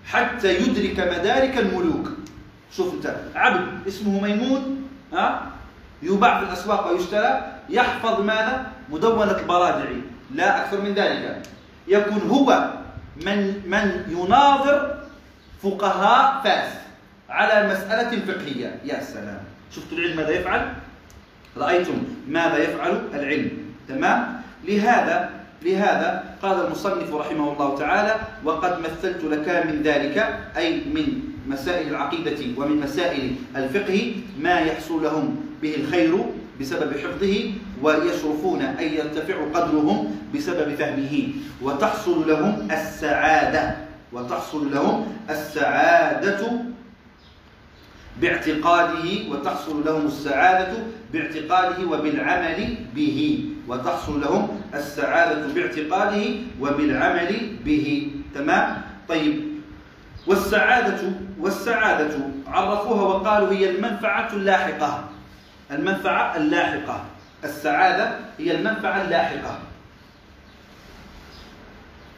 حتى 0.06 0.54
يدرك 0.54 1.00
مدارك 1.00 1.58
الملوك. 1.58 2.10
شوف 2.72 2.94
أنت 2.94 3.16
عبد 3.34 3.86
اسمه 3.88 4.20
ميمون 4.20 4.88
ها؟ 5.12 5.42
يباع 6.02 6.38
في 6.40 6.44
الأسواق 6.46 6.90
ويشترى. 6.90 7.57
يحفظ 7.68 8.20
ماذا؟ 8.20 8.72
مدونة 8.90 9.38
البرادعي 9.38 10.00
لا 10.34 10.64
أكثر 10.64 10.80
من 10.80 10.94
ذلك 10.94 11.42
يكون 11.88 12.22
هو 12.30 12.70
من 13.26 13.60
من 13.66 14.04
يناظر 14.08 14.98
فقهاء 15.62 16.42
فاس 16.44 16.72
على 17.28 17.68
مسألة 17.68 18.20
فقهية 18.26 18.80
يا 18.84 19.00
سلام 19.02 19.40
شفتوا 19.70 19.98
العلم 19.98 20.16
ماذا 20.16 20.30
يفعل؟ 20.30 20.72
رأيتم 21.56 22.02
ماذا 22.28 22.58
يفعل 22.58 23.02
العلم 23.14 23.50
تمام؟ 23.88 24.42
لهذا 24.64 25.30
لهذا 25.62 26.24
قال 26.42 26.66
المصنف 26.66 27.14
رحمه 27.14 27.52
الله 27.52 27.78
تعالى 27.78 28.14
وقد 28.44 28.80
مثلت 28.80 29.24
لك 29.24 29.66
من 29.66 29.82
ذلك 29.82 30.38
أي 30.56 30.74
من 30.74 31.22
مسائل 31.46 31.88
العقيدة 31.88 32.36
ومن 32.56 32.80
مسائل 32.80 33.34
الفقه 33.56 34.14
ما 34.40 34.60
يحصل 34.60 35.02
لهم 35.02 35.36
به 35.62 35.74
الخير 35.74 36.24
بسبب 36.60 36.92
حفظه 36.92 37.50
ويشرفون 37.82 38.62
أن 38.62 38.84
يرتفع 38.84 39.34
قدرهم 39.54 40.16
بسبب 40.34 40.74
فهمه. 40.74 41.28
وتحصل 41.62 42.28
لهم 42.28 42.68
السعادة. 42.70 43.76
وتحصل 44.12 44.74
لهم 44.74 45.06
السعادة 45.30 46.40
باعتقاده. 48.20 49.06
وتحصل 49.30 49.84
لهم 49.86 50.06
السعادة 50.06 50.72
باعتقاده 51.12 51.86
وبالعمل 51.86 52.76
به. 52.94 53.44
وتحصل 53.68 54.20
لهم 54.20 54.48
السعادة 54.74 55.46
باعتقاده 55.54 56.24
وبالعمل 56.60 57.32
به. 57.64 58.10
تمام؟ 58.34 58.82
طيب. 59.08 59.48
والسعادة 60.26 61.00
والسعادة 61.40 62.14
عرفوها 62.46 63.02
وقالوا 63.02 63.52
هي 63.52 63.70
المنفعة 63.70 64.32
اللاحقة. 64.32 65.04
المنفعة 65.70 66.36
اللاحقة. 66.36 67.04
السعادة 67.44 68.10
هي 68.38 68.56
المنفعة 68.56 69.02
اللاحقة. 69.02 69.58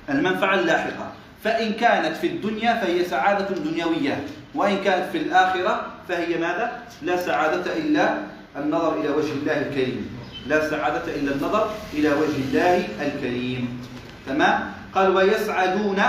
المنفعة 0.09 0.55
اللاحقة. 0.55 1.13
فإن 1.45 1.73
كانت 1.73 2.17
في 2.17 2.27
الدنيا 2.27 2.75
فهي 2.75 3.05
سعادة 3.05 3.55
دنيوية. 3.55 4.25
وإن 4.55 4.85
كانت 4.85 5.13
في 5.13 5.19
الآخرة 5.19 5.87
فهي 6.09 6.39
ماذا؟ 6.39 6.83
لا 7.03 7.17
سعادة 7.17 7.77
إلا 7.77 8.15
النظر 8.57 9.01
إلى 9.01 9.09
وجه 9.09 9.33
الله 9.33 9.59
الكريم. 9.61 10.19
لا 10.47 10.71
سعادة 10.71 11.15
إلا 11.15 11.35
النظر 11.35 11.71
إلى 11.93 12.09
وجه 12.09 12.37
الله 12.49 12.89
الكريم. 13.01 13.83
تمام؟ 14.27 14.73
قال 14.95 15.17
ويسعدون 15.17 16.03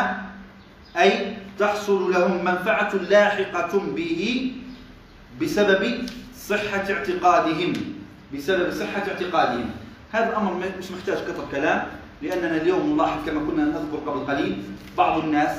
أي 0.98 1.38
تحصل 1.60 2.12
لهم 2.14 2.46
منفعة 2.46 2.96
لاحقة 2.96 3.80
به 3.80 4.52
بسبب 5.42 6.06
صحة 6.52 6.94
اعتقادهم 6.94 7.74
بسبب 8.34 8.72
صحة 8.72 9.04
اعتقادهم. 9.08 9.70
هذا 10.12 10.30
الأمر 10.30 10.54
مش 10.80 10.92
محتاج 10.92 11.18
كثر 11.18 11.46
كلام 11.52 11.84
لأننا 12.22 12.58
اليوم 12.62 12.94
نلاحظ 12.94 13.26
كما 13.26 13.40
كنا 13.40 13.64
نذكر 13.64 13.98
قبل 14.08 14.32
قليل 14.32 14.64
بعض 14.98 15.24
الناس 15.24 15.58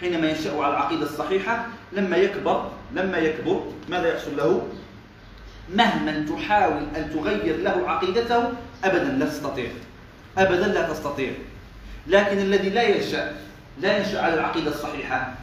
حينما 0.00 0.30
ينشأ 0.30 0.56
على 0.56 0.74
العقيدة 0.74 1.02
الصحيحة 1.02 1.66
لما 1.92 2.16
يكبر 2.16 2.70
لما 2.94 3.18
يكبر 3.18 3.62
ماذا 3.88 4.14
يحصل 4.14 4.36
له؟ 4.36 4.66
مهما 5.74 6.26
تحاول 6.30 6.82
أن 6.96 7.10
تغير 7.14 7.56
له 7.56 7.90
عقيدته 7.90 8.52
أبدا 8.84 9.04
لا 9.04 9.26
تستطيع. 9.26 9.70
أبدا 10.38 10.66
لا 10.66 10.92
تستطيع. 10.92 11.32
لكن 12.06 12.38
الذي 12.38 12.70
لا 12.70 12.82
ينشأ 12.82 13.32
لا 13.80 13.98
ينشأ 13.98 14.22
على 14.22 14.34
العقيدة 14.34 14.70
الصحيحة 14.70 15.34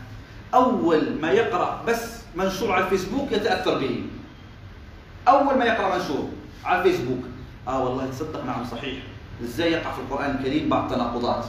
أول 0.54 1.20
ما 1.22 1.32
يقرأ 1.32 1.84
بس 1.88 2.02
منشور 2.36 2.72
على 2.72 2.86
الفيسبوك 2.86 3.32
يتأثر 3.32 3.78
به. 3.78 4.04
أول 5.30 5.58
ما 5.58 5.66
يقرأ 5.66 5.98
منشور 5.98 6.30
على 6.66 6.80
الفيسبوك. 6.80 7.24
آه 7.68 7.84
والله 7.84 8.06
تصدق 8.06 8.46
نعم 8.46 8.66
صحيح. 8.66 8.98
إزاي 9.44 9.72
يقع 9.72 9.92
في 9.92 10.00
القرآن 10.00 10.36
الكريم 10.36 10.70
بعض 10.70 10.92
التناقضات 10.92 11.46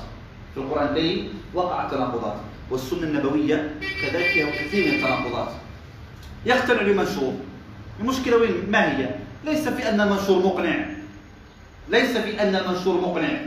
في 0.54 0.60
القرآن 0.60 0.88
الكريم 0.88 1.40
وقع 1.54 1.88
تناقضات. 1.88 2.36
والسنة 2.70 3.02
النبوية 3.02 3.74
كذلك 4.02 4.26
فيها 4.26 4.50
كثير 4.50 4.86
من 4.86 4.94
التناقضات. 4.94 5.48
يقتنع 6.46 6.82
بمنشور. 6.82 7.32
المشكلة 8.00 8.36
وين؟ 8.36 8.70
ما 8.70 8.98
هي؟ 8.98 9.10
ليس 9.44 9.68
في 9.68 9.88
أن 9.88 10.00
المنشور 10.00 10.46
مقنع. 10.46 10.86
ليس 11.88 12.16
في 12.16 12.42
أن 12.42 12.54
المنشور 12.56 13.00
مقنع. 13.00 13.40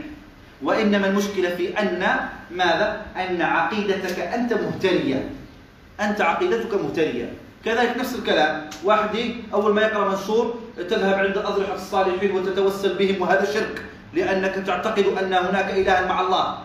وإنما 0.62 1.06
المشكلة 1.06 1.56
في 1.56 1.78
أن 1.78 2.28
ماذا؟ 2.50 3.06
أن 3.16 3.42
عقيدتك 3.42 4.18
أنت 4.18 4.52
مهترية. 4.52 5.30
أنت 6.00 6.20
عقيدتك 6.20 6.74
مهترية. 6.74 7.32
كذلك 7.64 7.96
نفس 7.96 8.14
الكلام. 8.14 8.70
واحد 8.84 9.34
أول 9.54 9.74
ما 9.74 9.82
يقرأ 9.82 10.08
منشور 10.08 10.54
تذهب 10.76 11.14
عند 11.14 11.38
أضرحة 11.38 11.74
الصالحين 11.74 12.30
وتتوسل 12.30 12.98
بهم 12.98 13.22
وهذا 13.22 13.52
شرك 13.52 13.84
لأنك 14.14 14.54
تعتقد 14.54 15.04
أن 15.04 15.32
هناك 15.32 15.70
إلها 15.70 16.06
مع 16.06 16.20
الله. 16.20 16.58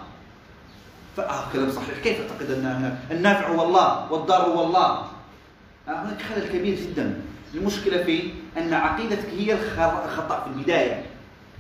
فآه 1.18 1.44
كلام 1.54 1.72
صحيح. 1.72 1.98
كيف 2.04 2.18
تعتقد 2.18 2.52
أن 2.52 2.66
هناك؟ 2.66 2.98
النافع 3.12 3.48
هو 3.48 3.64
الله 3.64 4.12
والضار 4.12 4.42
هو 4.42 4.64
الله. 4.64 4.90
آه، 5.88 5.92
هناك 5.92 6.22
خلل 6.22 6.48
كبير 6.48 6.76
جدا. 6.76 7.22
المشكلة 7.54 8.04
في 8.04 8.32
أن 8.58 8.74
عقيدتك 8.74 9.30
هي 9.38 9.54
الخطأ 9.54 10.44
في 10.44 10.50
البداية. 10.56 11.06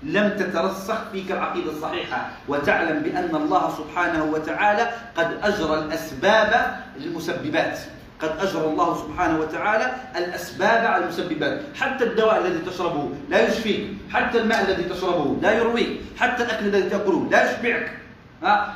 لم 0.03 0.29
تترسخ 0.29 0.97
فيك 1.11 1.31
العقيدة 1.31 1.71
الصحيحة. 1.71 2.29
وتعلم 2.47 2.99
بأن 3.03 3.35
الله 3.35 3.73
سبحانه 3.77 4.23
وتعالى 4.23 4.91
قد 5.15 5.37
أجرى 5.43 5.79
الأسباب 5.79 6.79
للمسببات. 6.99 7.79
قد 8.21 8.31
أجرى 8.39 8.65
الله 8.65 8.97
سبحانه 8.97 9.39
وتعالى 9.39 9.95
الأسباب 10.17 10.85
على 10.85 11.03
المسببات. 11.03 11.61
حتى 11.75 12.03
الدواء 12.03 12.37
الذي 12.45 12.59
تشربه 12.71 13.09
لا 13.29 13.47
يشفيك. 13.47 13.87
حتى 14.13 14.37
الماء 14.41 14.61
الذي 14.67 14.83
تشربه 14.83 15.35
لا 15.41 15.51
يرويك. 15.51 15.89
حتى 16.19 16.43
الأكل 16.43 16.65
الذي 16.65 16.89
تأكله 16.89 17.27
لا 17.31 17.51
يشبعك. 17.51 17.91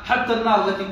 حتى 0.03 0.33
النار 0.33 0.67
التي 0.67 0.85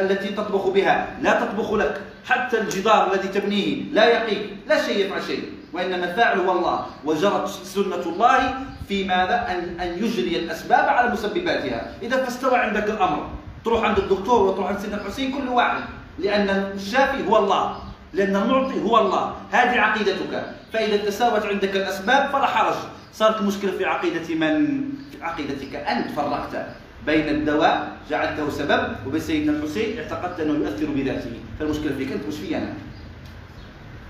التي 0.00 0.28
تطبخ 0.28 0.68
بها 0.68 1.06
لا 1.22 1.40
تطبخ 1.40 1.72
لك. 1.72 2.00
حتى 2.24 2.60
الجدار 2.60 3.12
الذي 3.12 3.28
تبنيه 3.28 3.82
لا 3.92 4.04
يقيك. 4.04 4.56
لا 4.68 4.82
شيء 4.86 5.06
يفعل 5.06 5.22
شيء. 5.22 5.52
وإنما 5.72 6.04
الفاعل 6.10 6.40
هو 6.40 6.52
الله. 6.52 6.86
وجرت 7.04 7.48
سنة 7.48 8.04
الله 8.06 8.54
في 8.88 9.04
ماذا؟ 9.04 9.46
أن 9.48 9.80
أن 9.80 10.04
يجري 10.04 10.36
الأسباب 10.36 10.88
على 10.88 11.12
مسبباتها. 11.12 11.80
إذا 12.02 12.24
فاستوى 12.24 12.56
عندك 12.56 12.84
الأمر 12.84 13.28
تروح 13.64 13.84
عند 13.84 13.98
الدكتور 13.98 14.40
وتروح 14.42 14.68
عند 14.68 14.78
سيدنا 14.78 15.00
الحسين 15.00 15.32
كل 15.32 15.48
واحد. 15.48 15.82
لأن 16.18 16.48
الشافي 16.74 17.28
هو 17.28 17.36
الله. 17.36 17.76
لأن 18.14 18.36
المعطي 18.36 18.82
هو 18.82 18.98
الله. 18.98 19.34
هذه 19.50 19.80
عقيدتك. 19.80 20.44
فإذا 20.72 20.96
تساوت 20.96 21.46
عندك 21.46 21.76
الأسباب 21.76 22.30
فلا 22.30 22.46
حرج. 22.46 22.74
صارت 23.12 23.40
المشكلة 23.40 23.72
في 23.72 23.84
عقيدة 23.84 24.34
من؟ 24.34 24.82
في 25.12 25.24
عقيدتك. 25.24 25.74
أنت 25.74 26.10
فرقت 26.10 26.66
بين 27.06 27.28
الدواء 27.28 27.96
جعلته 28.10 28.50
سبب 28.50 28.96
وبين 29.06 29.20
سيدنا 29.20 29.52
الحسين 29.58 29.98
اعتقدت 29.98 30.40
أنه 30.40 30.52
يؤثر 30.52 30.86
بذاته. 30.86 31.30
فالمشكلة 31.58 31.96
فيك 31.98 32.12
أنت 32.12 32.26
مش 32.26 32.34
في 32.34 32.56
أنا 32.56 32.72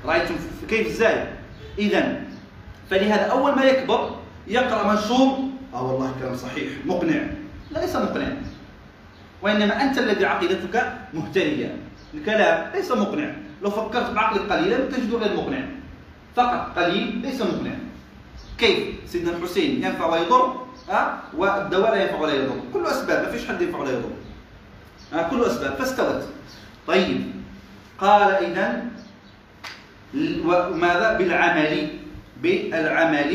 رأيتم 0.05 0.35
كيف؟ 0.69 0.87
إزاي؟ 0.87 1.29
إذا 1.79 2.21
فلهذا 2.91 3.23
أول 3.23 3.55
ما 3.55 3.65
يكبر 3.65 4.11
يقرأ 4.47 4.93
منشور 4.93 5.39
آه 5.75 5.93
والله 5.93 6.15
كلام 6.21 6.37
صحيح. 6.37 6.69
مقنع. 6.87 7.23
ليس 7.71 7.97
مقنع. 7.97 8.29
وإنما 9.43 9.83
أنت 9.83 9.99
الذي 9.99 10.25
عقيدتك 10.27 10.93
مهترية. 11.15 11.77
الكلام 12.15 12.71
ليس 12.75 12.91
مقنع. 12.93 13.31
لو 13.65 13.71
فكرت 13.71 14.11
بعقلك 14.11 14.53
قليلا 14.53 14.77
تجد 14.77 15.15
غير 15.15 15.37
مقنع 15.37 15.65
فقط 16.37 16.79
قليل 16.79 17.17
ليس 17.23 17.43
مقنع. 17.43 17.75
كيف؟ 18.59 18.79
سيدنا 19.07 19.37
الحسين 19.37 19.85
ينفع 19.85 20.07
ويضر 20.07 20.57
ها؟ 20.89 21.23
والدواء 21.37 21.91
لا 21.91 22.03
ينفع 22.03 22.19
ولا 22.21 22.35
يضر. 22.35 22.57
كله 22.73 22.91
أسباب 22.91 23.25
ما 23.25 23.31
فيش 23.33 23.49
حد 23.49 23.63
ينفع 23.63 23.79
ولا 23.79 23.91
يضر. 23.91 24.11
ها؟ 25.13 25.29
كله 25.29 25.47
أسباب 25.47 25.75
فاستوت. 25.75 26.23
طيب. 26.87 27.21
قال 27.99 28.23
اذا 28.23 28.85
وماذا 30.45 31.19
بالعمل. 31.19 31.89
بالعمل 32.43 33.33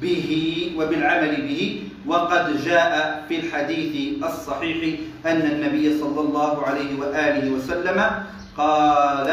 به 0.00 0.30
وبالعمل 0.76 1.34
به. 1.42 1.82
وقد 2.06 2.64
جاء 2.64 3.24
في 3.28 3.40
الحديث 3.40 4.24
الصحيح 4.24 4.98
أن 5.26 5.42
النبي 5.42 5.98
صلى 6.00 6.20
الله 6.20 6.66
عليه 6.66 7.00
وآله 7.00 7.50
وسلم 7.50 7.98
قال 8.58 9.28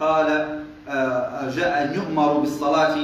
قال 0.00 0.28
آه، 0.88 1.50
جاء 1.56 1.84
أن 1.84 1.94
يؤمر 1.94 2.32
بالصلاة 2.32 2.96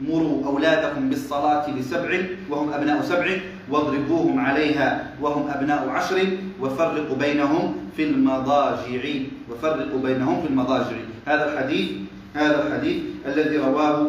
مروا 0.00 0.46
أولادكم 0.46 1.08
بالصلاة 1.08 1.70
لسبع 1.70 2.10
وهم 2.50 2.72
أبناء 2.72 3.02
سبع 3.02 3.26
واضربوهم 3.70 4.40
عليها 4.40 5.10
وهم 5.20 5.50
أبناء 5.50 5.88
عشر 5.88 6.26
وفرقوا 6.60 7.16
بينهم 7.16 7.76
في 7.96 8.02
المضاجع 8.04 9.02
وفرقوا 9.50 10.00
بينهم 10.02 10.42
في 10.42 10.48
المضاجع. 10.48 10.96
هذا 11.26 11.52
الحديث 11.52 11.90
هذا 12.34 12.66
الحديث 12.66 13.02
الذي 13.26 13.56
رواه 13.58 14.06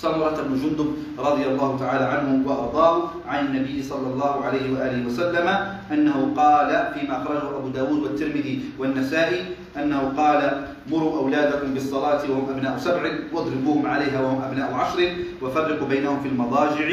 سمرة 0.00 0.42
بن 0.48 0.54
جندب 0.62 0.88
رضي 1.18 1.44
الله 1.46 1.76
تعالى 1.78 2.04
عنه 2.04 2.48
وأرضاه 2.48 3.10
عن 3.28 3.46
النبي 3.46 3.82
صلى 3.82 4.06
الله 4.12 4.44
عليه 4.44 4.72
وآله 4.72 5.06
وسلم 5.06 5.48
أنه 5.92 6.32
قال 6.36 6.92
فيما 6.94 7.22
أخرجه 7.22 7.58
أبو 7.58 7.68
داود 7.68 8.02
والترمذي 8.02 8.60
والنسائي 8.78 9.40
أنه 9.76 10.12
قال 10.16 10.66
مروا 10.90 11.18
أولادكم 11.18 11.74
بالصلاة 11.74 12.22
وهم 12.30 12.46
أبناء 12.50 12.78
سبع 12.78 13.02
واضربوهم 13.32 13.86
عليها 13.86 14.20
وهم 14.20 14.42
أبناء 14.42 14.74
عشر 14.74 15.12
وفرقوا 15.42 15.88
بينهم 15.88 16.20
في 16.22 16.28
المضاجع 16.28 16.88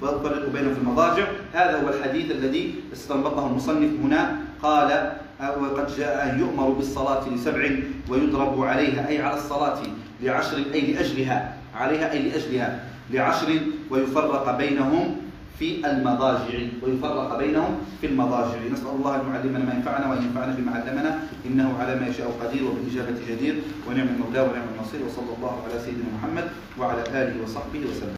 فرقوا 0.00 0.52
بينهم 0.52 0.74
في 0.74 0.80
المضاجع. 0.80 1.24
هذا 1.52 1.82
هو 1.82 1.88
الحديث 1.88 2.30
الذي 2.30 2.74
استنبطه 2.92 3.46
المصنف 3.46 3.90
هنا. 4.04 4.38
قال 4.62 5.12
وقد 5.40 5.86
جاء 5.98 6.30
أن 6.30 6.40
يؤمر 6.40 6.68
بالصلاة 6.68 7.28
لسبع 7.28 7.70
ويضرب 8.08 8.64
عليها 8.64 9.08
أي 9.08 9.22
على 9.22 9.36
الصلاة 9.38 9.78
لعشر 10.22 10.56
أي 10.74 10.80
لأجلها. 10.92 11.56
عليها 11.76 12.12
أي 12.12 12.22
لأجلها 12.22 12.84
لعشر 13.10 13.60
ويفرق 13.90 14.56
بينهم 14.58 15.16
في 15.58 15.80
المضاجع 15.86 16.58
ويفرق 16.82 17.38
بينهم 17.38 17.78
في 18.00 18.06
المضاجع. 18.06 18.58
نسأل 18.72 18.88
الله 18.88 19.14
أن 19.16 19.20
يعلمنا 19.34 19.64
ما 19.64 19.74
ينفعنا 19.74 20.10
وأن 20.10 20.22
ينفعنا 20.22 20.54
بما 20.54 20.72
علمنا 20.72 21.18
إنه 21.46 21.78
على 21.80 22.00
ما 22.00 22.06
يشاء 22.06 22.28
قدير 22.44 22.64
وبالإجابة 22.64 23.16
جدير. 23.28 23.54
ونعم 23.88 24.08
المولى 24.08 24.40
ونعم 24.40 24.68
النصير 24.76 25.00
وصلى 25.06 25.32
الله 25.38 25.62
على 25.64 25.80
سيدنا 25.80 26.04
محمد 26.20 26.44
وعلى 26.78 27.02
آله 27.08 27.42
وصحبه 27.42 27.80
وسلم. 27.90 28.14